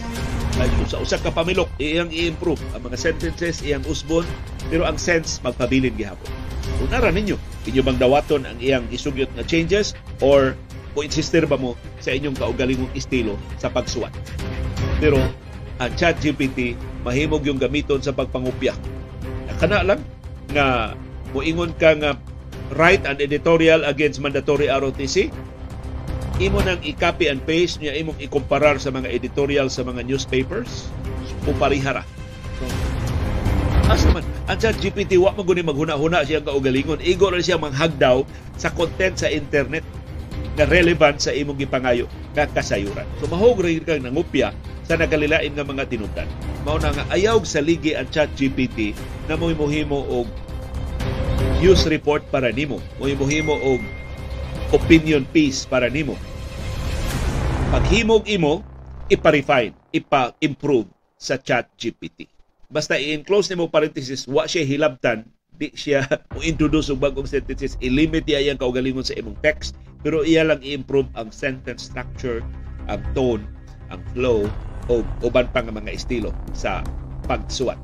Ay, 0.57 0.73
sa 0.89 0.97
usa 0.97 1.21
ka 1.21 1.29
pamilok, 1.29 1.69
iyang 1.77 2.09
i-improve 2.09 2.61
ang 2.73 2.89
mga 2.89 2.97
sentences, 2.97 3.61
iyang 3.61 3.85
usbon, 3.85 4.25
pero 4.73 4.89
ang 4.89 4.97
sense 4.97 5.37
magpabilin 5.45 5.93
gihapon. 5.93 6.33
Kung 6.81 6.89
nara 6.89 7.13
ninyo, 7.13 7.37
inyo 7.69 7.83
bang 7.85 8.01
dawaton 8.01 8.49
ang 8.49 8.57
iyang 8.57 8.89
isugyot 8.89 9.29
na 9.37 9.45
changes 9.45 9.93
or 10.25 10.57
o 10.97 11.05
insister 11.05 11.45
ba 11.45 11.61
mo 11.61 11.77
sa 12.01 12.17
inyong 12.17 12.41
kaugalingong 12.41 12.89
estilo 12.97 13.37
sa 13.61 13.69
pagsuwat. 13.69 14.11
Pero 14.97 15.21
ang 15.77 15.93
chat 16.01 16.17
GPT 16.25 16.73
mahimog 17.05 17.45
yung 17.45 17.61
gamiton 17.61 18.01
sa 18.01 18.17
pagpangupya. 18.17 18.73
Kana 19.61 19.85
lang 19.85 20.01
nga 20.57 20.97
moingon 21.37 21.77
ka 21.77 21.93
nga 22.01 22.17
write 22.75 23.05
an 23.05 23.21
editorial 23.21 23.85
against 23.85 24.25
mandatory 24.25 24.73
ROTC 24.73 25.29
imo 26.37 26.61
nang 26.61 26.81
i-copy 26.85 27.33
and 27.33 27.41
paste 27.49 27.81
niya 27.81 27.97
imong 27.97 28.21
ikumparar 28.21 28.77
sa 28.77 28.93
mga 28.93 29.09
editorial 29.09 29.73
sa 29.73 29.87
mga 29.87 30.05
newspapers? 30.05 30.93
Uparihara 31.49 32.05
so, 32.59 32.67
asa 33.87 34.11
man 34.11 34.25
ang 34.51 34.59
chat 34.59 34.75
GPT 34.83 35.15
wa 35.19 35.31
mo 35.35 35.47
guni 35.47 35.63
maghuna-huna 35.63 36.27
siya 36.27 36.43
kaugalingon 36.43 36.99
igo 37.03 37.31
ra 37.31 37.39
siya 37.39 37.59
manghagdaw 37.59 38.27
sa 38.59 38.71
content 38.75 39.15
sa 39.15 39.31
internet 39.31 39.87
nga 40.57 40.67
relevant 40.67 41.21
sa 41.21 41.37
imong 41.37 41.61
gipangayo 41.61 42.09
nga 42.33 42.49
kasayuran. 42.49 43.05
So 43.21 43.29
mahog 43.29 43.61
ra 43.61 43.71
kang 43.85 44.09
nangupya 44.09 44.57
sa 44.89 44.97
nagalilain 44.97 45.53
nga 45.53 45.67
mga 45.67 45.87
tinubdan 45.93 46.29
mao 46.67 46.83
na 46.83 46.91
nga 46.91 47.07
ayaw 47.15 47.47
sa 47.47 47.63
ligi 47.63 47.95
ang 47.95 48.11
chat 48.11 48.27
GPT 48.35 48.91
na 49.31 49.39
mo 49.39 49.47
mohimo 49.55 50.03
og 50.11 50.27
news 51.63 51.87
report 51.87 52.27
para 52.29 52.51
nimo. 52.51 52.83
Mo 52.99 53.07
mohimo 53.07 53.55
og 53.55 53.81
opinion 54.75 55.23
piece 55.31 55.67
para 55.69 55.87
nimo. 55.87 56.19
Paghimog 57.71 58.27
imo, 58.27 58.63
ipa-refine, 59.11 59.75
ipa-improve 59.95 60.89
sa 61.19 61.39
chat 61.39 61.71
GPT. 61.79 62.27
Basta 62.71 62.99
i-enclose 62.99 63.55
nimo 63.55 63.71
parenthesis, 63.71 64.27
wa 64.27 64.47
siya 64.47 64.67
hilabtan, 64.67 65.27
di 65.57 65.71
siya 65.73 66.03
mo 66.35 66.43
introduce 66.43 66.91
og 66.91 67.03
bagong 67.03 67.29
sentences, 67.29 67.79
i-limit 67.79 68.27
iya 68.27 68.51
ang 68.51 68.59
kaugalingon 68.59 69.07
sa 69.07 69.15
imong 69.15 69.39
text, 69.43 69.79
pero 70.03 70.27
iya 70.27 70.43
lang 70.43 70.59
i-improve 70.63 71.07
ang 71.15 71.31
sentence 71.31 71.87
structure, 71.87 72.43
ang 72.91 73.03
tone, 73.15 73.43
ang 73.91 74.03
flow, 74.15 74.51
o 74.87 75.03
uban 75.23 75.51
pa 75.51 75.63
nga 75.63 75.75
mga 75.75 75.95
estilo 75.95 76.31
sa 76.55 76.83
pagsuwat. 77.27 77.79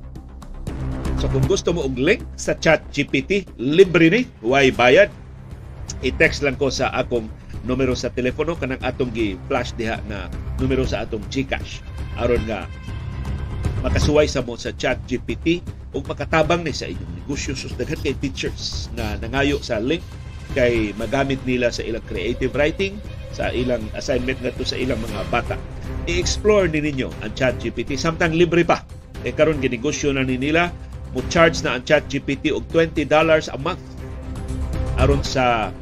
So 1.18 1.30
kung 1.30 1.46
gusto 1.46 1.70
mo 1.70 1.86
og 1.86 1.98
link 1.98 2.22
sa 2.34 2.58
chat 2.58 2.82
GPT, 2.90 3.46
libre 3.58 4.10
ni, 4.10 4.22
way 4.42 4.74
bayad, 4.74 5.10
i-text 6.02 6.42
lang 6.42 6.58
ko 6.58 6.68
sa 6.68 6.90
akong 6.90 7.30
numero 7.62 7.94
sa 7.94 8.10
telepono 8.10 8.58
kanang 8.58 8.82
atong 8.82 9.14
gi-flash 9.14 9.74
diha 9.78 10.02
na 10.10 10.26
numero 10.58 10.82
sa 10.82 11.06
atong 11.06 11.22
GCash. 11.30 11.82
Aron 12.18 12.42
nga 12.46 12.66
makasuway 13.82 14.26
sa 14.26 14.42
mo 14.42 14.54
sa 14.58 14.74
chat 14.74 14.98
GPT 15.06 15.62
ug 15.94 16.02
makatabang 16.06 16.66
ni 16.66 16.74
sa 16.74 16.90
inyong 16.90 17.22
negosyo. 17.22 17.54
Sus 17.54 17.74
kay 17.78 18.14
teachers 18.18 18.90
na 18.98 19.14
nangayo 19.22 19.62
sa 19.62 19.78
link 19.78 20.02
kay 20.52 20.92
magamit 20.98 21.40
nila 21.48 21.72
sa 21.72 21.86
ilang 21.86 22.04
creative 22.04 22.52
writing 22.52 22.98
sa 23.32 23.48
ilang 23.48 23.80
assignment 23.96 24.36
ngadto 24.44 24.62
sa 24.66 24.76
ilang 24.76 25.00
mga 25.00 25.22
bata. 25.32 25.56
I-explore 26.04 26.68
ni 26.68 26.84
ninyo 26.84 27.08
ang 27.24 27.32
chat 27.32 27.56
GPT 27.62 27.96
samtang 27.96 28.36
libre 28.36 28.66
pa. 28.66 28.84
E 29.22 29.30
karon 29.30 29.62
ginegosyo 29.62 30.12
na 30.12 30.26
ni 30.26 30.36
nila. 30.36 30.68
Mo 31.12 31.20
charge 31.28 31.60
na 31.64 31.76
ang 31.76 31.84
chat 31.84 32.04
GPT 32.08 32.52
og 32.52 32.64
$20 32.72 33.08
a 33.08 33.58
month. 33.60 33.84
Aron 35.00 35.24
sa 35.24 35.72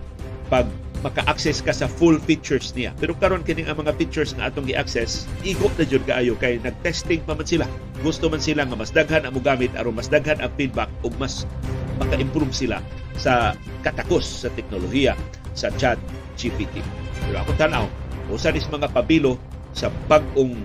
pag 0.51 0.67
maka-access 1.01 1.65
ka 1.65 1.73
sa 1.73 1.89
full 1.89 2.21
features 2.29 2.77
niya. 2.77 2.93
Pero 3.01 3.17
karon 3.17 3.41
kining 3.41 3.69
ang 3.69 3.81
mga 3.81 3.97
features 3.97 4.37
nga 4.37 4.53
atong 4.53 4.69
gi-access, 4.69 5.25
igo 5.41 5.73
na 5.81 5.85
jud 5.89 6.05
kaayo 6.05 6.37
kay 6.37 6.61
nag-testing 6.61 7.25
pa 7.25 7.33
man 7.33 7.49
sila. 7.49 7.65
Gusto 8.05 8.29
man 8.29 8.41
sila 8.41 8.69
nga 8.69 8.77
mas 8.77 8.93
daghan 8.93 9.25
ang 9.25 9.33
gamit 9.41 9.73
aron 9.81 9.97
mas 9.97 10.13
daghan 10.13 10.37
ang 10.45 10.53
feedback 10.61 10.93
ug 11.01 11.13
mas 11.17 11.49
maka-improve 11.97 12.53
sila 12.53 12.85
sa 13.17 13.57
katakos 13.81 14.45
sa 14.45 14.53
teknolohiya 14.53 15.17
sa 15.57 15.73
chat 15.81 15.97
GPT. 16.37 16.85
Pero 17.29 17.37
ako 17.45 17.53
tanaw, 17.57 17.85
usa 18.29 18.53
dis 18.53 18.69
mga 18.69 18.93
pabilo 18.93 19.41
sa 19.73 19.89
bag-ong 20.09 20.57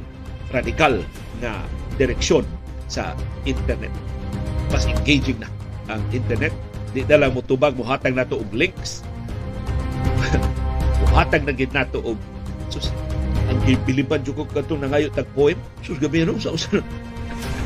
radikal 0.52 1.00
nga 1.40 1.64
direksyon 1.96 2.44
sa 2.92 3.16
internet. 3.48 3.92
Mas 4.72 4.84
engaging 4.84 5.40
na 5.40 5.50
ang 5.88 6.04
internet. 6.12 6.52
Di 6.96 7.04
na 7.08 7.28
lang 7.28 7.36
mo 7.36 7.44
tubag, 7.44 7.76
muhatag 7.76 8.16
na 8.16 8.24
to 8.24 8.40
og 8.40 8.52
links 8.56 9.04
Buhatag 11.16 11.47
na 11.47 11.55
gid 11.55 11.72
nato 11.72 12.03
og 12.03 12.20
sus 12.68 12.91
ang 13.47 13.55
gibilipan 13.63 14.20
jud 14.20 14.36
ko 14.36 14.43
kadtong 14.51 14.84
nangayo 14.84 15.07
tag 15.16 15.32
poem. 15.32 15.55
Sus 15.80 15.95
gabi 15.95 16.28
no 16.28 16.36
sa 16.36 16.51
usa. 16.51 16.84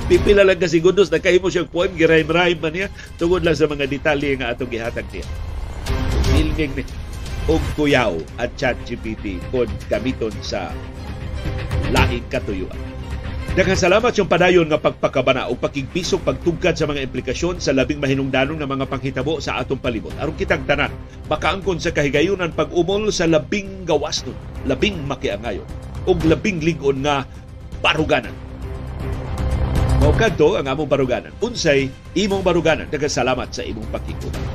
Pipila 0.05 0.45
lang 0.45 0.61
kasi 0.61 0.77
gudos 0.77 1.09
na 1.09 1.17
kahimo 1.17 1.49
siyang 1.49 1.65
poem 1.65 1.89
girime-rime 1.97 2.61
man 2.61 2.69
niya 2.69 2.93
tungod 3.17 3.41
lang 3.41 3.57
sa 3.57 3.65
mga 3.65 3.89
detalye 3.89 4.37
nga 4.37 4.53
atong 4.53 4.69
gihatag 4.69 5.09
niya. 5.09 5.25
Ilming 6.37 6.77
ni 6.77 6.85
og 7.49 7.65
kuyaw 7.73 8.21
at 8.37 8.53
chat 8.53 8.77
GPT 8.85 9.41
kung 9.49 9.65
gamiton 9.89 10.33
sa 10.45 10.69
laing 11.89 12.29
katuyuan. 12.29 12.77
Daghang 13.57 13.81
salamat 13.81 14.13
yung 14.13 14.29
padayon 14.29 14.69
nga 14.69 14.77
pagpakabana 14.77 15.49
o 15.49 15.57
pakigpisong 15.57 16.21
pagtugkad 16.21 16.77
sa 16.77 16.85
mga 16.85 17.01
implikasyon 17.09 17.57
sa 17.57 17.73
labing 17.73 17.97
mahinungdanon 17.97 18.61
nga 18.61 18.69
mga 18.69 18.85
panghitabo 18.85 19.41
sa 19.41 19.57
atong 19.57 19.81
palibot. 19.81 20.13
Aron 20.21 20.37
kitang 20.37 20.69
tanan, 20.69 20.93
makaangkon 21.25 21.81
sa 21.81 21.89
kahigayunan 21.89 22.53
pag-umol 22.53 23.09
sa 23.09 23.25
labing 23.25 23.89
gawas 23.89 24.21
nun, 24.21 24.37
labing 24.69 25.01
makiangayon, 25.09 25.65
o 26.05 26.13
labing 26.13 26.61
ligon 26.61 27.01
nga 27.01 27.25
baruganan. 27.81 28.37
Mao 29.97 30.13
kadto 30.13 30.53
ang 30.53 30.69
among 30.69 30.87
baruganan. 30.87 31.33
Unsay 31.41 31.89
imong 32.13 32.45
baruganan. 32.45 32.85
Daghang 32.87 33.11
salamat 33.11 33.49
sa 33.49 33.65
imong 33.65 33.89
pakikunan. 33.89 34.45